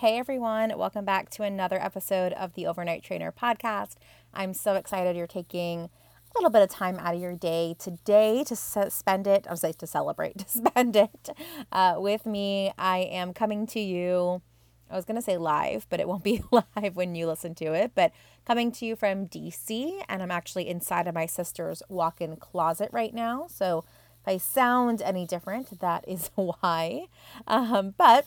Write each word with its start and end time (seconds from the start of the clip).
Hey 0.00 0.18
everyone, 0.18 0.76
welcome 0.76 1.06
back 1.06 1.30
to 1.30 1.42
another 1.42 1.82
episode 1.82 2.34
of 2.34 2.52
the 2.52 2.66
Overnight 2.66 3.02
Trainer 3.02 3.32
podcast. 3.32 3.94
I'm 4.34 4.52
so 4.52 4.74
excited 4.74 5.16
you're 5.16 5.26
taking 5.26 5.84
a 5.84 5.88
little 6.34 6.50
bit 6.50 6.60
of 6.60 6.68
time 6.68 6.98
out 6.98 7.14
of 7.14 7.20
your 7.22 7.34
day 7.34 7.74
today 7.78 8.44
to 8.44 8.54
spend 8.54 9.26
it, 9.26 9.46
I 9.48 9.50
was 9.50 9.62
like 9.62 9.78
to 9.78 9.86
celebrate, 9.86 10.36
to 10.46 10.48
spend 10.50 10.96
it 10.96 11.30
uh, 11.72 11.94
with 11.96 12.26
me. 12.26 12.72
I 12.76 12.98
am 13.10 13.32
coming 13.32 13.66
to 13.68 13.80
you 13.80 14.42
I 14.90 14.96
was 14.96 15.06
going 15.06 15.16
to 15.16 15.22
say 15.22 15.38
live, 15.38 15.86
but 15.88 15.98
it 15.98 16.06
won't 16.06 16.22
be 16.22 16.42
live 16.50 16.94
when 16.94 17.14
you 17.14 17.26
listen 17.26 17.54
to 17.54 17.72
it. 17.72 17.92
But 17.94 18.12
coming 18.46 18.70
to 18.72 18.84
you 18.84 18.96
from 18.96 19.26
DC, 19.26 20.02
and 20.10 20.22
I'm 20.22 20.30
actually 20.30 20.68
inside 20.68 21.08
of 21.08 21.14
my 21.14 21.24
sister's 21.24 21.82
walk 21.88 22.20
in 22.20 22.36
closet 22.36 22.90
right 22.92 23.14
now. 23.14 23.46
So 23.48 23.84
if 24.20 24.28
I 24.28 24.36
sound 24.36 25.00
any 25.02 25.26
different, 25.26 25.80
that 25.80 26.04
is 26.06 26.30
why. 26.34 27.06
Um, 27.46 27.94
but 27.96 28.26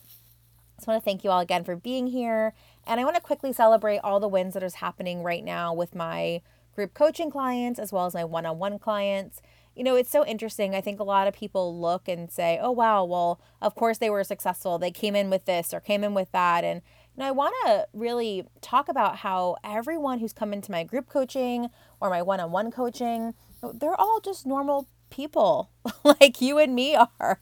Just 0.79 0.87
want 0.87 1.01
to 1.01 1.05
thank 1.05 1.23
you 1.23 1.29
all 1.29 1.41
again 1.41 1.63
for 1.63 1.75
being 1.75 2.07
here. 2.07 2.53
And 2.87 2.99
I 2.99 3.03
want 3.03 3.15
to 3.15 3.21
quickly 3.21 3.51
celebrate 3.53 3.99
all 3.99 4.19
the 4.19 4.27
wins 4.27 4.53
that 4.53 4.63
is 4.63 4.75
happening 4.75 5.23
right 5.23 5.43
now 5.43 5.73
with 5.73 5.93
my 5.93 6.41
group 6.73 6.93
coaching 6.93 7.29
clients 7.29 7.79
as 7.79 7.91
well 7.91 8.05
as 8.05 8.13
my 8.13 8.23
one 8.23 8.45
on 8.45 8.59
one 8.59 8.79
clients 8.79 9.41
you 9.75 9.85
know, 9.85 9.95
it's 9.95 10.11
so 10.11 10.25
interesting. 10.25 10.75
I 10.75 10.81
think 10.81 10.99
a 10.99 11.05
lot 11.05 11.27
of 11.27 11.33
people 11.33 11.79
look 11.79 12.09
and 12.09 12.29
say, 12.29 12.59
oh, 12.61 12.71
wow, 12.71 13.05
well, 13.05 13.39
of 13.61 13.75
course 13.75 13.97
they 13.97 14.09
were 14.09 14.25
successful. 14.25 14.77
They 14.77 14.91
came 14.91 15.15
in 15.15 15.29
with 15.29 15.45
this 15.45 15.73
or 15.73 15.79
came 15.79 16.03
in 16.03 16.13
with 16.13 16.29
that. 16.33 16.65
And, 16.65 16.81
know, 17.15 17.25
I 17.25 17.31
want 17.31 17.55
to 17.65 17.87
really 17.93 18.45
talk 18.59 18.89
about 18.89 19.17
how 19.17 19.55
everyone 19.63 20.19
who's 20.19 20.33
come 20.33 20.51
into 20.51 20.69
my 20.69 20.83
group 20.83 21.07
coaching 21.07 21.69
or 22.01 22.09
my 22.09 22.21
one 22.21 22.41
on 22.41 22.51
one 22.51 22.71
coaching, 22.71 23.35
they're 23.73 23.99
all 23.99 24.19
just 24.19 24.45
normal 24.45 24.87
people 25.09 25.69
like 26.03 26.41
you 26.41 26.57
and 26.57 26.75
me 26.75 26.95
are, 26.95 27.39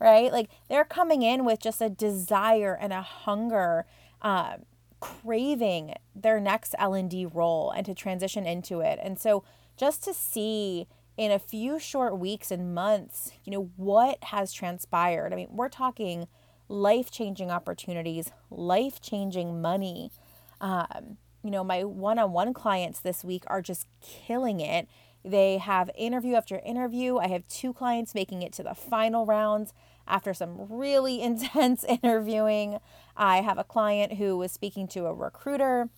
right? 0.00 0.32
Like 0.32 0.50
they're 0.68 0.84
coming 0.84 1.22
in 1.22 1.44
with 1.44 1.60
just 1.60 1.80
a 1.80 1.90
desire 1.90 2.76
and 2.80 2.92
a 2.92 3.02
hunger. 3.02 3.86
Uh, 4.22 4.56
craving 5.00 5.94
their 6.14 6.38
next 6.38 6.74
L&D 6.78 7.26
role 7.26 7.70
and 7.70 7.86
to 7.86 7.94
transition 7.94 8.46
into 8.46 8.80
it. 8.80 8.98
And 9.02 9.18
so 9.18 9.42
just 9.76 10.04
to 10.04 10.14
see 10.14 10.86
in 11.16 11.30
a 11.30 11.38
few 11.38 11.78
short 11.78 12.18
weeks 12.18 12.50
and 12.50 12.74
months, 12.74 13.32
you 13.44 13.52
know, 13.52 13.70
what 13.76 14.22
has 14.24 14.52
transpired. 14.52 15.32
I 15.32 15.36
mean, 15.36 15.48
we're 15.50 15.68
talking 15.68 16.28
life 16.68 17.10
changing 17.10 17.50
opportunities, 17.50 18.30
life 18.50 19.00
changing 19.00 19.60
money. 19.60 20.12
Um, 20.60 21.16
you 21.42 21.50
know, 21.50 21.64
my 21.64 21.84
one 21.84 22.18
on 22.18 22.32
one 22.32 22.54
clients 22.54 23.00
this 23.00 23.24
week 23.24 23.44
are 23.48 23.62
just 23.62 23.86
killing 24.00 24.60
it. 24.60 24.86
They 25.24 25.58
have 25.58 25.90
interview 25.94 26.34
after 26.34 26.58
interview. 26.60 27.18
I 27.18 27.28
have 27.28 27.46
two 27.48 27.72
clients 27.72 28.14
making 28.14 28.42
it 28.42 28.52
to 28.54 28.62
the 28.62 28.74
final 28.74 29.26
rounds 29.26 29.72
after 30.10 30.34
some 30.34 30.66
really 30.68 31.22
intense 31.22 31.84
interviewing. 31.84 32.78
I 33.16 33.42
have 33.42 33.58
a 33.58 33.64
client 33.64 34.14
who 34.14 34.36
was 34.36 34.52
speaking 34.52 34.88
to 34.88 35.06
a 35.06 35.14
recruiter. 35.14 35.88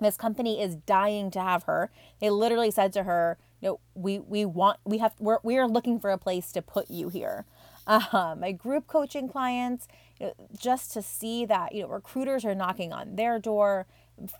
This 0.00 0.16
company 0.16 0.62
is 0.62 0.76
dying 0.76 1.30
to 1.32 1.40
have 1.40 1.64
her. 1.64 1.90
They 2.20 2.30
literally 2.30 2.70
said 2.70 2.92
to 2.92 3.02
her, 3.02 3.38
know, 3.68 3.80
we 3.94 4.18
we 4.18 4.44
want 4.44 4.78
we 4.84 4.98
have 4.98 5.14
we're 5.18 5.38
we 5.42 5.56
are 5.58 5.66
looking 5.66 5.98
for 5.98 6.10
a 6.10 6.18
place 6.18 6.52
to 6.52 6.62
put 6.62 6.90
you 6.90 7.08
here. 7.08 7.44
Uh, 7.88 8.36
my 8.38 8.52
group 8.52 8.86
coaching 8.86 9.30
clients, 9.30 9.88
you 10.20 10.26
know, 10.26 10.34
just 10.58 10.92
to 10.92 11.00
see 11.00 11.46
that 11.46 11.74
you 11.74 11.80
know 11.80 11.88
recruiters 11.88 12.44
are 12.44 12.54
knocking 12.54 12.92
on 12.92 13.16
their 13.16 13.38
door, 13.38 13.86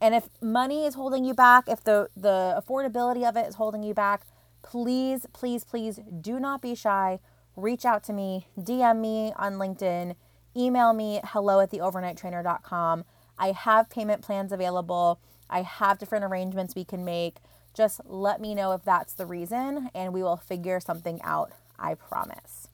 And 0.00 0.14
if 0.14 0.30
money 0.40 0.86
is 0.86 0.94
holding 0.94 1.24
you 1.24 1.34
back 1.34 1.64
if 1.68 1.84
the 1.84 2.08
the 2.16 2.60
affordability 2.60 3.28
of 3.28 3.36
it 3.36 3.46
is 3.46 3.56
holding 3.56 3.82
you 3.82 3.92
back 3.92 4.22
please 4.62 5.26
please 5.32 5.64
please 5.64 6.00
do 6.20 6.40
not 6.40 6.62
be 6.62 6.74
shy. 6.74 7.20
Reach 7.56 7.84
out 7.84 8.02
to 8.04 8.14
me 8.14 8.46
dm 8.58 9.00
me 9.00 9.34
on 9.36 9.54
linkedin 9.54 10.14
email 10.56 10.94
me 10.94 11.20
hello 11.24 11.60
at 11.60 11.70
the 11.70 11.78
overnighttrainer.com 11.78 13.04
i 13.40 13.50
have 13.52 13.90
payment 13.90 14.22
plans 14.22 14.52
available 14.52 15.20
i 15.48 15.62
have 15.62 15.98
different 15.98 16.24
arrangements 16.24 16.76
we 16.76 16.84
can 16.84 17.04
make 17.04 17.38
just 17.74 18.00
let 18.04 18.40
me 18.40 18.54
know 18.54 18.72
if 18.72 18.84
that's 18.84 19.14
the 19.14 19.26
reason 19.26 19.90
and 19.94 20.12
we 20.12 20.22
will 20.22 20.36
figure 20.36 20.80
something 20.80 21.20
out. 21.22 21.52
I 21.78 21.94
promise. 21.94 22.68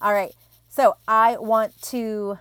All 0.00 0.12
right. 0.12 0.32
So 0.68 0.96
I 1.08 1.36
want 1.38 1.80
to, 1.82 2.38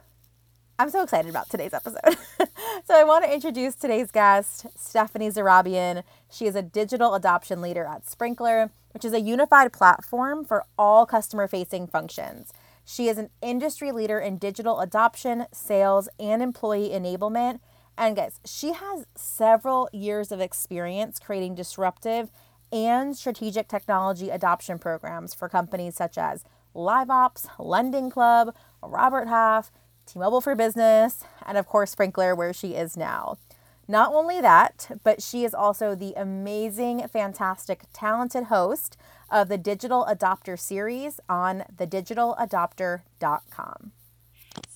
I'm 0.77 0.89
so 0.89 1.03
excited 1.03 1.29
about 1.29 1.49
today's 1.49 1.73
episode. 1.73 2.17
so 2.85 2.93
I 2.93 3.03
want 3.03 3.25
to 3.25 3.33
introduce 3.33 3.75
today's 3.75 4.11
guest, 4.11 4.65
Steffaney 4.77 5.33
Zohrabyan. 5.33 6.03
She 6.31 6.45
is 6.45 6.55
a 6.55 6.61
digital 6.61 7.15
adoption 7.15 7.61
leader 7.61 7.85
at 7.85 8.05
Sprinklr, 8.05 8.69
which 8.91 9.05
is 9.05 9.13
a 9.13 9.21
unified 9.21 9.71
platform 9.71 10.43
for 10.43 10.65
all 10.77 11.05
customer 11.05 11.47
facing 11.47 11.87
functions. 11.87 12.51
She 12.83 13.07
is 13.07 13.17
an 13.17 13.29
industry 13.41 13.91
leader 13.91 14.19
in 14.19 14.37
digital 14.37 14.79
adoption, 14.79 15.45
sales, 15.51 16.09
and 16.19 16.41
employee 16.41 16.89
enablement 16.89 17.59
and 17.99 18.15
guys, 18.15 18.39
she 18.45 18.71
has 18.71 19.05
several 19.15 19.89
years 19.91 20.31
of 20.31 20.39
experience 20.39 21.19
creating 21.19 21.55
disruptive 21.55 22.31
and 22.71 23.17
strategic 23.17 23.67
technology 23.67 24.29
adoption 24.29 24.79
programs 24.79 25.33
for 25.33 25.49
companies 25.49 25.95
such 25.95 26.17
as 26.17 26.45
LiveOps, 26.73 27.49
Lending 27.59 28.09
Club, 28.09 28.55
Robert 28.81 29.27
Half, 29.27 29.69
T 30.05 30.17
Mobile 30.17 30.39
for 30.39 30.55
Business, 30.55 31.25
and 31.45 31.57
of 31.57 31.67
course, 31.67 31.93
Sprinklr, 31.93 32.37
where 32.37 32.53
she 32.53 32.75
is 32.75 32.95
now. 32.95 33.37
Not 33.85 34.13
only 34.13 34.39
that, 34.39 34.97
but 35.03 35.21
she 35.21 35.43
is 35.43 35.53
also 35.53 35.93
the 35.93 36.13
amazing, 36.15 37.05
fantastic, 37.07 37.83
talented 37.91 38.45
host 38.45 38.95
of 39.29 39.49
the 39.49 39.57
Digital 39.57 40.07
Adopter 40.09 40.57
series 40.57 41.19
on 41.27 41.65
thedigitaladopter.com. 41.75 43.91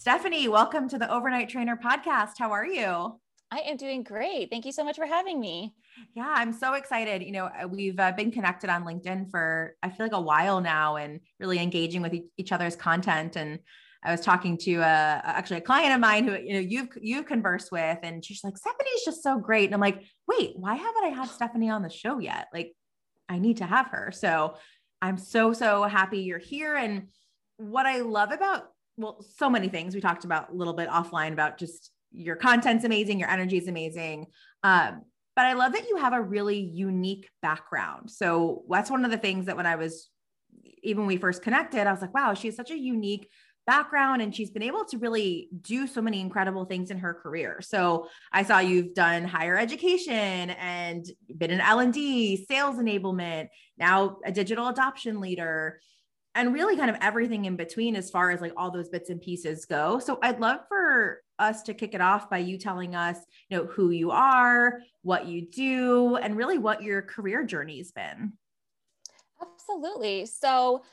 Steffaney, 0.03 0.49
welcome 0.49 0.89
to 0.89 0.97
the 0.97 1.09
Overnight 1.09 1.47
Trainer 1.47 1.79
podcast. 1.81 2.31
How 2.37 2.51
are 2.51 2.65
you? 2.65 3.21
I 3.51 3.59
am 3.59 3.77
doing 3.77 4.03
great. 4.03 4.49
Thank 4.49 4.65
you 4.65 4.73
so 4.73 4.83
much 4.83 4.97
for 4.97 5.05
having 5.05 5.39
me. 5.39 5.73
Yeah, 6.13 6.27
I'm 6.27 6.51
so 6.51 6.73
excited. 6.73 7.23
You 7.23 7.31
know, 7.31 7.45
uh, 7.45 7.69
we've 7.69 7.97
uh, 7.97 8.11
been 8.11 8.29
connected 8.29 8.69
on 8.69 8.83
LinkedIn 8.83 9.31
for 9.31 9.77
I 9.81 9.89
feel 9.89 10.05
like 10.05 10.13
a 10.13 10.19
while 10.19 10.59
now 10.59 10.97
and 10.97 11.21
really 11.39 11.57
engaging 11.59 12.01
with 12.01 12.13
each 12.35 12.51
other's 12.51 12.75
content 12.75 13.37
and 13.37 13.59
I 14.03 14.11
was 14.11 14.19
talking 14.19 14.57
to 14.57 14.81
uh, 14.81 15.21
actually 15.23 15.59
a 15.59 15.61
client 15.61 15.93
of 15.93 16.01
mine 16.01 16.27
who 16.27 16.33
you 16.33 16.53
know 16.55 16.59
you've 16.59 16.89
you've 16.99 17.25
conversed 17.25 17.71
with, 17.71 17.99
and 18.03 18.25
she's 18.25 18.43
like, 18.43 18.55
Steffaney's 18.55 19.05
just 19.05 19.23
so 19.23 19.39
great, 19.39 19.63
and 19.63 19.73
I'm 19.73 19.79
like, 19.79 20.03
wait, 20.27 20.51
why 20.57 20.75
haven't 20.75 21.05
I 21.05 21.13
had 21.15 21.29
Steffaney 21.29 21.73
on 21.73 21.81
the 21.81 21.89
show 21.89 22.19
yet? 22.19 22.47
Like, 22.53 22.73
I 23.29 23.39
need 23.39 23.57
to 23.57 23.65
have 23.65 23.87
her. 23.87 24.11
So 24.11 24.55
I'm 25.01 25.17
so 25.17 25.53
so 25.53 25.83
happy 25.83 26.19
you're 26.19 26.39
here, 26.39 26.75
and 26.75 27.07
what 27.55 27.85
I 27.85 27.99
love 27.99 28.33
about 28.33 28.72
well, 28.97 29.25
so 29.37 29.49
many 29.49 29.69
things 29.69 29.95
we 29.95 30.01
talked 30.01 30.25
about 30.25 30.51
a 30.51 30.53
little 30.53 30.73
bit 30.73 30.89
offline 30.89 31.33
about 31.33 31.57
just 31.57 31.91
your 32.11 32.35
content's 32.35 32.85
amazing, 32.85 33.19
your 33.19 33.29
energy 33.29 33.57
is 33.57 33.67
amazing. 33.67 34.27
Um, 34.63 35.01
but 35.35 35.45
I 35.45 35.53
love 35.53 35.73
that 35.73 35.89
you 35.89 35.97
have 35.97 36.13
a 36.13 36.21
really 36.21 36.59
unique 36.59 37.27
background. 37.41 38.11
So 38.11 38.63
that's 38.69 38.91
one 38.91 39.03
of 39.03 39.11
the 39.11 39.17
things 39.17 39.47
that 39.47 39.57
when 39.57 39.65
I 39.65 39.75
was 39.75 40.09
even 40.83 41.01
when 41.01 41.07
we 41.07 41.17
first 41.17 41.41
connected, 41.41 41.87
I 41.87 41.91
was 41.91 42.01
like, 42.01 42.13
wow, 42.13 42.33
she 42.33 42.47
has 42.47 42.55
such 42.55 42.71
a 42.71 42.77
unique 42.77 43.29
background 43.65 44.21
and 44.21 44.35
she's 44.35 44.51
been 44.51 44.63
able 44.63 44.83
to 44.85 44.97
really 44.97 45.47
do 45.61 45.87
so 45.87 46.01
many 46.01 46.19
incredible 46.19 46.65
things 46.65 46.91
in 46.91 46.99
her 46.99 47.13
career. 47.13 47.59
So 47.61 48.09
I 48.31 48.43
saw 48.43 48.59
you've 48.59 48.93
done 48.93 49.23
higher 49.23 49.57
education 49.57 50.49
and 50.51 51.05
been 51.37 51.51
an 51.51 51.61
L&D, 51.61 52.45
sales 52.45 52.75
enablement, 52.75 53.47
now 53.77 54.17
a 54.25 54.31
digital 54.31 54.67
adoption 54.67 55.21
leader 55.21 55.79
and 56.35 56.53
really 56.53 56.75
kind 56.75 56.89
of 56.89 56.97
everything 57.01 57.45
in 57.45 57.55
between 57.55 57.95
as 57.95 58.09
far 58.09 58.31
as 58.31 58.41
like 58.41 58.53
all 58.57 58.71
those 58.71 58.89
bits 58.89 59.09
and 59.09 59.21
pieces 59.21 59.65
go. 59.65 59.99
So 59.99 60.19
I'd 60.21 60.39
love 60.39 60.61
for 60.67 61.21
us 61.39 61.63
to 61.63 61.73
kick 61.73 61.93
it 61.93 62.01
off 62.01 62.29
by 62.29 62.39
you 62.39 62.57
telling 62.57 62.95
us, 62.95 63.17
you 63.49 63.57
know, 63.57 63.65
who 63.65 63.91
you 63.91 64.11
are, 64.11 64.79
what 65.01 65.27
you 65.27 65.47
do, 65.49 66.15
and 66.15 66.35
really 66.35 66.57
what 66.57 66.81
your 66.81 67.01
career 67.01 67.43
journey's 67.43 67.91
been. 67.91 68.33
Absolutely. 69.41 70.25
So 70.25 70.83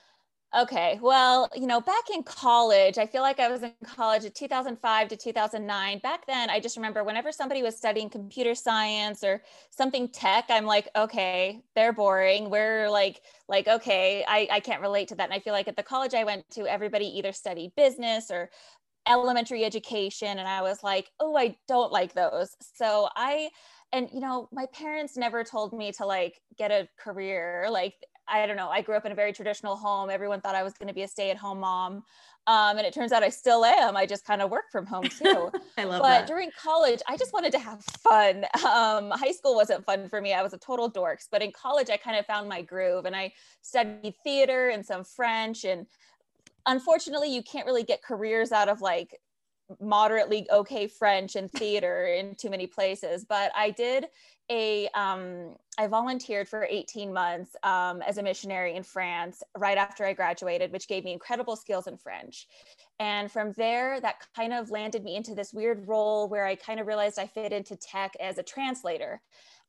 Okay. 0.56 0.99
Well, 1.00 1.49
you 1.55 1.69
know, 1.69 1.81
back 1.81 2.11
in 2.12 2.25
college, 2.25 2.99
I 2.99 3.06
feel 3.06 3.23
like 3.23 3.38
I 3.38 3.49
was 3.49 3.62
in 3.62 3.73
college 3.85 4.25
in 4.25 4.32
2005 4.32 5.06
to 5.08 5.17
2009. 5.17 6.00
Back 6.00 6.26
then, 6.26 6.50
I 6.50 6.58
just 6.58 6.76
remember 6.76 7.05
whenever 7.05 7.31
somebody 7.31 7.62
was 7.62 7.76
studying 7.76 8.11
computer 8.11 8.56
science 8.56 9.23
or 9.23 9.43
something 9.70 10.08
tech, 10.08 10.47
I'm 10.50 10.67
like, 10.67 10.88
okay, 10.97 11.62
they're 11.76 11.93
boring. 11.93 12.50
We're 12.50 12.91
like, 12.91 13.20
like, 13.47 13.69
okay, 13.69 14.25
I, 14.26 14.49
I 14.50 14.58
can't 14.58 14.82
relate 14.82 15.06
to 15.08 15.14
that. 15.17 15.25
And 15.31 15.32
I 15.32 15.38
feel 15.38 15.52
like 15.52 15.69
at 15.69 15.76
the 15.76 15.85
college 15.85 16.14
I 16.14 16.25
went 16.25 16.50
to, 16.50 16.67
everybody 16.67 17.06
either 17.06 17.31
studied 17.31 17.73
business 17.76 18.29
or 18.29 18.50
elementary 19.08 19.64
education. 19.64 20.38
And 20.38 20.46
I 20.49 20.62
was 20.62 20.82
like, 20.82 21.11
oh, 21.20 21.37
I 21.37 21.56
don't 21.69 21.93
like 21.93 22.14
those. 22.14 22.55
So 22.75 23.08
I, 23.17 23.50
and 23.93 24.08
you 24.12 24.20
know 24.20 24.49
my 24.53 24.67
parents 24.73 25.17
never 25.17 25.43
told 25.43 25.73
me 25.73 25.91
to 25.93 26.06
like 26.06 26.41
get 26.56 26.70
a 26.70 26.88
career 26.96 27.67
like 27.70 27.94
I 28.31 28.47
don't 28.47 28.56
know, 28.56 28.69
I 28.69 28.81
grew 28.81 28.97
up 28.97 29.05
in 29.05 29.12
a 29.12 29.15
very 29.15 29.32
traditional 29.32 29.77
home. 29.77 30.11
Everyone 30.11 30.41
thought 30.41 30.55
I 30.55 30.62
was 30.62 30.75
going 30.75 30.88
to 30.88 30.94
be 30.94 31.03
a 31.03 31.09
stay 31.09 31.31
at 31.31 31.37
home 31.37 31.61
mom. 31.61 32.03
Um, 32.47 32.79
and 32.79 32.87
it 32.87 32.94
turns 32.94 33.12
out 33.12 33.23
I 33.23 33.29
still 33.29 33.65
am. 33.65 33.97
I 33.97 34.06
just 34.06 34.25
kind 34.25 34.41
of 34.41 34.50
work 34.50 34.71
from 34.73 34.87
home 34.87 35.05
too. 35.05 35.50
I 35.79 35.85
love 35.85 36.03
but 36.03 36.09
that. 36.09 36.27
during 36.27 36.50
college, 36.61 37.00
I 37.06 37.17
just 37.17 37.32
wanted 37.32 37.53
to 37.53 37.59
have 37.59 37.82
fun. 37.85 38.44
Um, 38.71 39.11
high 39.11 39.32
school 39.32 39.56
wasn't 39.56 39.85
fun 39.85 40.09
for 40.09 40.21
me. 40.21 40.32
I 40.32 40.43
was 40.43 40.53
a 40.53 40.59
total 40.59 40.91
dorks. 40.91 41.27
But 41.31 41.43
in 41.43 41.50
college, 41.50 41.91
I 41.91 41.97
kind 41.97 42.17
of 42.17 42.25
found 42.25 42.49
my 42.49 42.62
groove 42.62 43.05
and 43.05 43.17
I 43.17 43.32
studied 43.62 44.15
theater 44.23 44.69
and 44.69 44.85
some 44.85 45.03
French. 45.03 45.65
And 45.65 45.87
unfortunately, 46.67 47.35
you 47.35 47.43
can't 47.43 47.67
really 47.67 47.82
get 47.82 48.03
careers 48.03 48.53
out 48.53 48.69
of 48.69 48.81
like 48.81 49.19
moderately 49.81 50.46
okay 50.50 50.87
French 50.87 51.37
and 51.37 51.50
theater 51.52 52.06
in 52.06 52.34
too 52.34 52.50
many 52.50 52.67
places. 52.67 53.25
But 53.25 53.52
I 53.56 53.70
did 53.70 54.06
a 54.50 54.88
um, 54.94 55.55
I 55.78 55.87
volunteered 55.87 56.49
for 56.49 56.67
18 56.69 57.12
months 57.12 57.55
um, 57.62 58.02
as 58.02 58.19
a 58.19 58.22
missionary 58.22 58.75
in 58.75 58.82
France 58.82 59.43
right 59.56 59.78
after 59.78 60.05
I 60.05 60.12
graduated, 60.12 60.72
which 60.72 60.88
gave 60.88 61.05
me 61.05 61.12
incredible 61.12 61.56
skills 61.56 61.87
in 61.87 61.96
French. 61.96 62.49
And 62.99 63.31
from 63.31 63.52
there, 63.52 64.00
that 64.00 64.17
kind 64.37 64.52
of 64.52 64.70
landed 64.70 65.05
me 65.05 65.17
into 65.17 65.34
this 65.34 65.52
weird 65.52 65.87
role 65.87 66.28
where 66.28 66.44
I 66.44 66.56
kind 66.56 66.81
of 66.81 66.87
realized 66.87 67.19
I 67.19 67.26
fit 67.26 67.52
into 67.52 67.76
tech 67.76 68.12
as 68.20 68.38
a 68.38 68.43
translator. 68.43 69.22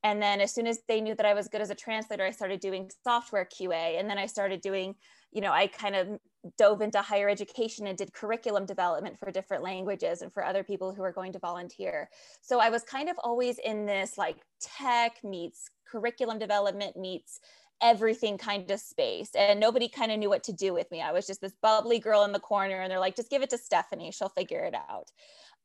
And 0.04 0.22
then 0.22 0.42
as 0.42 0.54
soon 0.54 0.68
as 0.68 0.80
they 0.88 1.00
knew 1.00 1.16
that 1.16 1.26
I 1.26 1.34
was 1.34 1.48
good 1.48 1.62
as 1.62 1.70
a 1.70 1.76
translator, 1.76 2.26
I 2.26 2.32
started 2.32 2.60
doing 2.60 2.90
software 3.04 3.46
QA. 3.46 4.00
And 4.00 4.10
then 4.10 4.18
I 4.18 4.26
started 4.26 4.62
doing, 4.62 4.96
you 5.32 5.42
know, 5.42 5.52
I 5.52 5.68
kind 5.68 5.96
of 5.96 6.20
dove 6.58 6.82
into 6.82 7.02
higher 7.02 7.30
education 7.30 7.86
and 7.86 7.98
did 7.98 8.14
curriculum 8.14 8.66
development 8.66 9.20
for 9.20 9.32
different 9.32 9.64
languages 9.64 10.24
and 10.24 10.34
for 10.34 10.44
other 10.44 10.64
people 10.64 10.94
who 10.94 11.04
are 11.04 11.12
going 11.12 11.34
to 11.34 11.40
volunteer. 11.40 12.10
So 12.42 12.60
I 12.60 12.70
was 12.70 12.82
kind 12.84 13.10
of 13.10 13.16
always 13.24 13.60
in 13.60 13.86
this 13.86 14.18
like 14.18 14.38
tech 14.60 15.24
meets 15.24 15.70
curriculum 15.92 16.40
development 16.40 16.96
meets 16.96 17.42
everything 17.82 18.38
kind 18.38 18.70
of 18.70 18.80
space 18.80 19.32
and 19.36 19.60
nobody 19.60 19.88
kind 19.88 20.12
of 20.12 20.20
knew 20.20 20.30
what 20.30 20.44
to 20.44 20.54
do 20.54 20.74
with 20.74 20.90
me. 20.92 21.02
I 21.02 21.12
was 21.12 21.28
just 21.28 21.42
this 21.42 21.54
bubbly 21.62 22.00
girl 22.00 22.24
in 22.24 22.32
the 22.32 22.40
corner 22.40 22.82
and 22.82 22.92
they're 22.92 23.00
like 23.00 23.16
just 23.16 23.30
give 23.30 23.42
it 23.42 23.50
to 23.52 23.58
Steffaney 23.58 24.14
she'll 24.14 24.30
figure 24.30 24.64
it 24.64 24.76
out. 24.76 25.12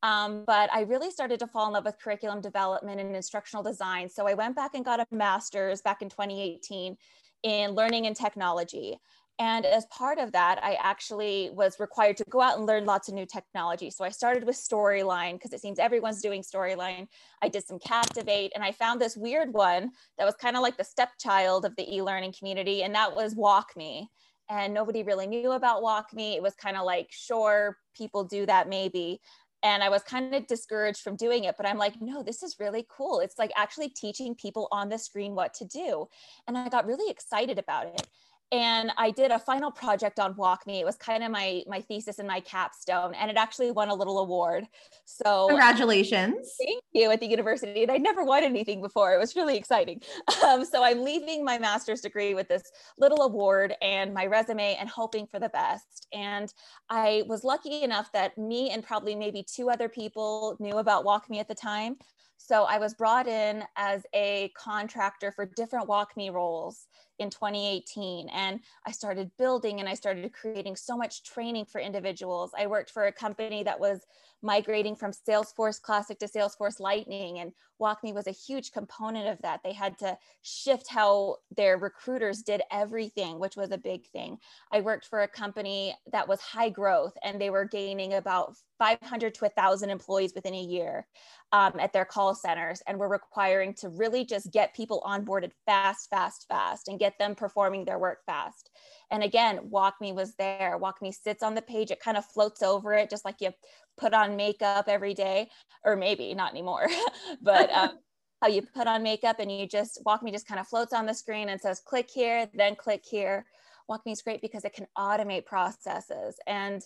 Um, 0.02 0.44
but 0.46 0.70
i 0.74 0.82
really 0.82 1.10
started 1.10 1.40
to 1.40 1.46
fall 1.46 1.66
in 1.68 1.72
love 1.72 1.86
with 1.86 1.98
curriculum 1.98 2.42
development 2.42 3.00
and 3.00 3.16
instructional 3.16 3.62
design 3.62 4.10
so 4.10 4.26
i 4.26 4.34
went 4.34 4.54
back 4.54 4.72
and 4.74 4.84
got 4.84 5.00
a 5.00 5.06
master's 5.10 5.80
back 5.80 6.02
in 6.02 6.10
2018 6.10 6.98
in 7.44 7.70
learning 7.70 8.06
and 8.06 8.14
technology 8.14 8.98
and 9.38 9.66
as 9.66 9.84
part 9.86 10.18
of 10.18 10.32
that, 10.32 10.58
I 10.62 10.78
actually 10.82 11.50
was 11.52 11.78
required 11.78 12.16
to 12.18 12.24
go 12.30 12.40
out 12.40 12.56
and 12.56 12.66
learn 12.66 12.86
lots 12.86 13.08
of 13.08 13.14
new 13.14 13.26
technology. 13.26 13.90
So 13.90 14.02
I 14.02 14.08
started 14.08 14.44
with 14.44 14.56
Storyline 14.56 15.34
because 15.34 15.52
it 15.52 15.60
seems 15.60 15.78
everyone's 15.78 16.22
doing 16.22 16.42
Storyline. 16.42 17.06
I 17.42 17.48
did 17.48 17.66
some 17.66 17.78
Captivate 17.78 18.52
and 18.54 18.64
I 18.64 18.72
found 18.72 18.98
this 18.98 19.16
weird 19.16 19.52
one 19.52 19.90
that 20.16 20.24
was 20.24 20.36
kind 20.36 20.56
of 20.56 20.62
like 20.62 20.78
the 20.78 20.84
stepchild 20.84 21.66
of 21.66 21.76
the 21.76 21.94
e 21.94 22.00
learning 22.02 22.32
community, 22.32 22.82
and 22.82 22.94
that 22.94 23.14
was 23.14 23.34
WalkMe. 23.34 24.06
And 24.48 24.72
nobody 24.72 25.02
really 25.02 25.26
knew 25.26 25.52
about 25.52 25.82
WalkMe. 25.82 26.36
It 26.36 26.42
was 26.42 26.54
kind 26.54 26.76
of 26.76 26.84
like, 26.84 27.08
sure, 27.10 27.76
people 27.94 28.24
do 28.24 28.46
that 28.46 28.68
maybe. 28.68 29.20
And 29.62 29.82
I 29.82 29.88
was 29.88 30.02
kind 30.02 30.34
of 30.34 30.46
discouraged 30.46 31.00
from 31.00 31.16
doing 31.16 31.44
it, 31.44 31.56
but 31.56 31.66
I'm 31.66 31.78
like, 31.78 32.00
no, 32.00 32.22
this 32.22 32.42
is 32.42 32.56
really 32.60 32.86
cool. 32.88 33.20
It's 33.20 33.38
like 33.38 33.50
actually 33.56 33.88
teaching 33.88 34.34
people 34.34 34.68
on 34.70 34.88
the 34.88 34.98
screen 34.98 35.34
what 35.34 35.52
to 35.54 35.64
do. 35.64 36.06
And 36.46 36.56
I 36.56 36.68
got 36.68 36.86
really 36.86 37.10
excited 37.10 37.58
about 37.58 37.86
it 37.86 38.06
and 38.52 38.92
I 38.96 39.10
did 39.10 39.30
a 39.30 39.38
final 39.38 39.70
project 39.70 40.20
on 40.20 40.34
WalkMe. 40.34 40.80
It 40.80 40.84
was 40.84 40.96
kind 40.96 41.24
of 41.24 41.30
my 41.30 41.62
my 41.66 41.80
thesis 41.80 42.18
and 42.18 42.28
my 42.28 42.40
capstone, 42.40 43.14
and 43.14 43.30
it 43.30 43.36
actually 43.36 43.70
won 43.70 43.88
a 43.88 43.94
little 43.94 44.18
award. 44.18 44.66
So 45.04 45.48
congratulations! 45.48 46.54
Thank 46.58 46.82
you 46.92 47.10
at 47.10 47.20
the 47.20 47.26
university. 47.26 47.82
And 47.82 47.90
I'd 47.90 48.02
never 48.02 48.24
won 48.24 48.44
anything 48.44 48.80
before. 48.80 49.14
It 49.14 49.18
was 49.18 49.34
really 49.34 49.56
exciting. 49.56 50.02
Um, 50.44 50.64
so 50.64 50.84
I'm 50.84 51.02
leaving 51.02 51.44
my 51.44 51.58
master's 51.58 52.00
degree 52.00 52.34
with 52.34 52.48
this 52.48 52.62
little 52.98 53.22
award 53.22 53.74
and 53.82 54.14
my 54.14 54.26
resume, 54.26 54.76
and 54.78 54.88
hoping 54.88 55.26
for 55.26 55.40
the 55.40 55.48
best. 55.48 56.06
And 56.12 56.52
I 56.88 57.24
was 57.26 57.42
lucky 57.42 57.82
enough 57.82 58.12
that 58.12 58.36
me 58.38 58.70
and 58.70 58.84
probably 58.84 59.16
maybe 59.16 59.42
two 59.42 59.70
other 59.70 59.88
people 59.88 60.56
knew 60.60 60.78
about 60.78 61.04
WalkMe 61.04 61.40
at 61.40 61.48
the 61.48 61.54
time. 61.54 61.96
So 62.38 62.64
I 62.64 62.78
was 62.78 62.94
brought 62.94 63.26
in 63.26 63.64
as 63.76 64.06
a 64.14 64.52
contractor 64.56 65.32
for 65.32 65.46
different 65.46 65.88
WalkMe 65.88 66.32
roles 66.32 66.86
in 67.18 67.30
2018 67.30 68.28
and 68.28 68.60
I 68.84 68.92
started 68.92 69.30
building 69.38 69.80
and 69.80 69.88
I 69.88 69.94
started 69.94 70.32
creating 70.32 70.76
so 70.76 70.96
much 70.96 71.22
training 71.22 71.64
for 71.64 71.80
individuals. 71.80 72.52
I 72.56 72.66
worked 72.66 72.90
for 72.90 73.06
a 73.06 73.12
company 73.12 73.62
that 73.62 73.80
was 73.80 74.06
migrating 74.46 74.94
from 74.94 75.10
Salesforce 75.10 75.82
Classic 75.82 76.18
to 76.20 76.26
Salesforce 76.26 76.80
Lightning 76.80 77.40
and 77.40 77.52
WalkMe 77.80 78.14
was 78.14 78.26
a 78.26 78.30
huge 78.30 78.72
component 78.72 79.28
of 79.28 79.42
that. 79.42 79.60
They 79.62 79.72
had 79.72 79.98
to 79.98 80.16
shift 80.42 80.86
how 80.88 81.36
their 81.54 81.76
recruiters 81.76 82.42
did 82.42 82.62
everything, 82.70 83.38
which 83.38 83.56
was 83.56 83.70
a 83.70 83.78
big 83.78 84.06
thing. 84.06 84.38
I 84.72 84.80
worked 84.80 85.06
for 85.06 85.22
a 85.22 85.28
company 85.28 85.94
that 86.12 86.28
was 86.28 86.40
high 86.40 86.70
growth 86.70 87.14
and 87.22 87.40
they 87.40 87.50
were 87.50 87.64
gaining 87.64 88.14
about 88.14 88.54
500 88.78 89.34
to 89.34 89.44
1,000 89.44 89.90
employees 89.90 90.32
within 90.34 90.54
a 90.54 90.60
year 90.62 91.06
um, 91.52 91.74
at 91.78 91.92
their 91.92 92.04
call 92.04 92.34
centers 92.34 92.82
and 92.86 92.98
were 92.98 93.08
requiring 93.08 93.74
to 93.74 93.88
really 93.88 94.24
just 94.24 94.50
get 94.52 94.74
people 94.74 95.02
onboarded 95.06 95.52
fast, 95.66 96.08
fast, 96.08 96.46
fast 96.48 96.88
and 96.88 96.98
get 96.98 97.18
them 97.18 97.34
performing 97.34 97.84
their 97.84 97.98
work 97.98 98.24
fast. 98.26 98.70
And 99.10 99.22
again, 99.22 99.60
WalkMe 99.70 100.14
was 100.14 100.34
there. 100.34 100.78
WalkMe 100.80 101.14
sits 101.14 101.42
on 101.42 101.54
the 101.54 101.62
page, 101.62 101.90
it 101.90 102.00
kind 102.00 102.16
of 102.16 102.24
floats 102.24 102.62
over 102.62 102.92
it, 102.94 103.10
just 103.10 103.24
like 103.24 103.40
you 103.40 103.50
put 103.96 104.14
on 104.14 104.36
makeup 104.36 104.86
every 104.88 105.14
day, 105.14 105.48
or 105.84 105.96
maybe 105.96 106.34
not 106.34 106.50
anymore, 106.50 106.86
but 107.42 107.70
um, 107.70 107.98
how 108.42 108.48
you 108.48 108.62
put 108.62 108.86
on 108.86 109.02
makeup 109.02 109.36
and 109.38 109.50
you 109.50 109.66
just 109.66 110.02
WalkMe 110.04 110.32
just 110.32 110.46
kind 110.46 110.60
of 110.60 110.66
floats 110.66 110.92
on 110.92 111.06
the 111.06 111.14
screen 111.14 111.48
and 111.48 111.60
says, 111.60 111.80
click 111.80 112.10
here, 112.10 112.48
then 112.54 112.74
click 112.74 113.02
here. 113.08 113.46
WalkMe 113.88 114.12
is 114.12 114.22
great 114.22 114.42
because 114.42 114.64
it 114.64 114.74
can 114.74 114.86
automate 114.98 115.46
processes. 115.46 116.36
And 116.46 116.82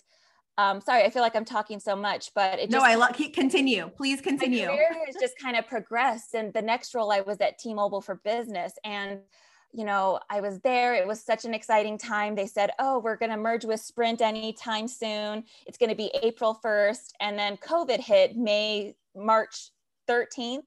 um, 0.57 0.81
sorry, 0.81 1.03
I 1.03 1.09
feel 1.09 1.23
like 1.23 1.35
I'm 1.35 1.45
talking 1.45 1.79
so 1.79 1.95
much, 1.95 2.31
but 2.35 2.59
it 2.59 2.69
just, 2.69 2.71
no, 2.71 2.81
I 2.81 2.95
love, 2.95 3.15
continue, 3.33 3.89
please 3.95 4.21
continue. 4.21 4.67
My 4.67 4.75
career 4.75 5.05
has 5.05 5.15
just 5.19 5.39
kind 5.39 5.55
of 5.57 5.67
progressed. 5.67 6.35
And 6.35 6.53
the 6.53 6.61
next 6.61 6.93
role 6.93 7.11
I 7.11 7.21
was 7.21 7.41
at 7.41 7.57
T-Mobile 7.57 8.01
for 8.01 8.15
business 8.23 8.73
and 8.83 9.21
you 9.73 9.85
know, 9.85 10.19
I 10.29 10.41
was 10.41 10.59
there. 10.59 10.95
It 10.95 11.07
was 11.07 11.23
such 11.23 11.45
an 11.45 11.53
exciting 11.53 11.97
time. 11.97 12.35
They 12.35 12.47
said, 12.47 12.71
oh, 12.79 12.99
we're 12.99 13.15
going 13.15 13.31
to 13.31 13.37
merge 13.37 13.65
with 13.65 13.79
Sprint 13.79 14.21
anytime 14.21 14.87
soon. 14.87 15.43
It's 15.65 15.77
going 15.77 15.89
to 15.89 15.95
be 15.95 16.11
April 16.21 16.59
1st. 16.63 17.13
And 17.19 17.37
then 17.37 17.57
COVID 17.57 17.99
hit 17.99 18.35
May, 18.35 18.95
March 19.15 19.69
13th. 20.09 20.65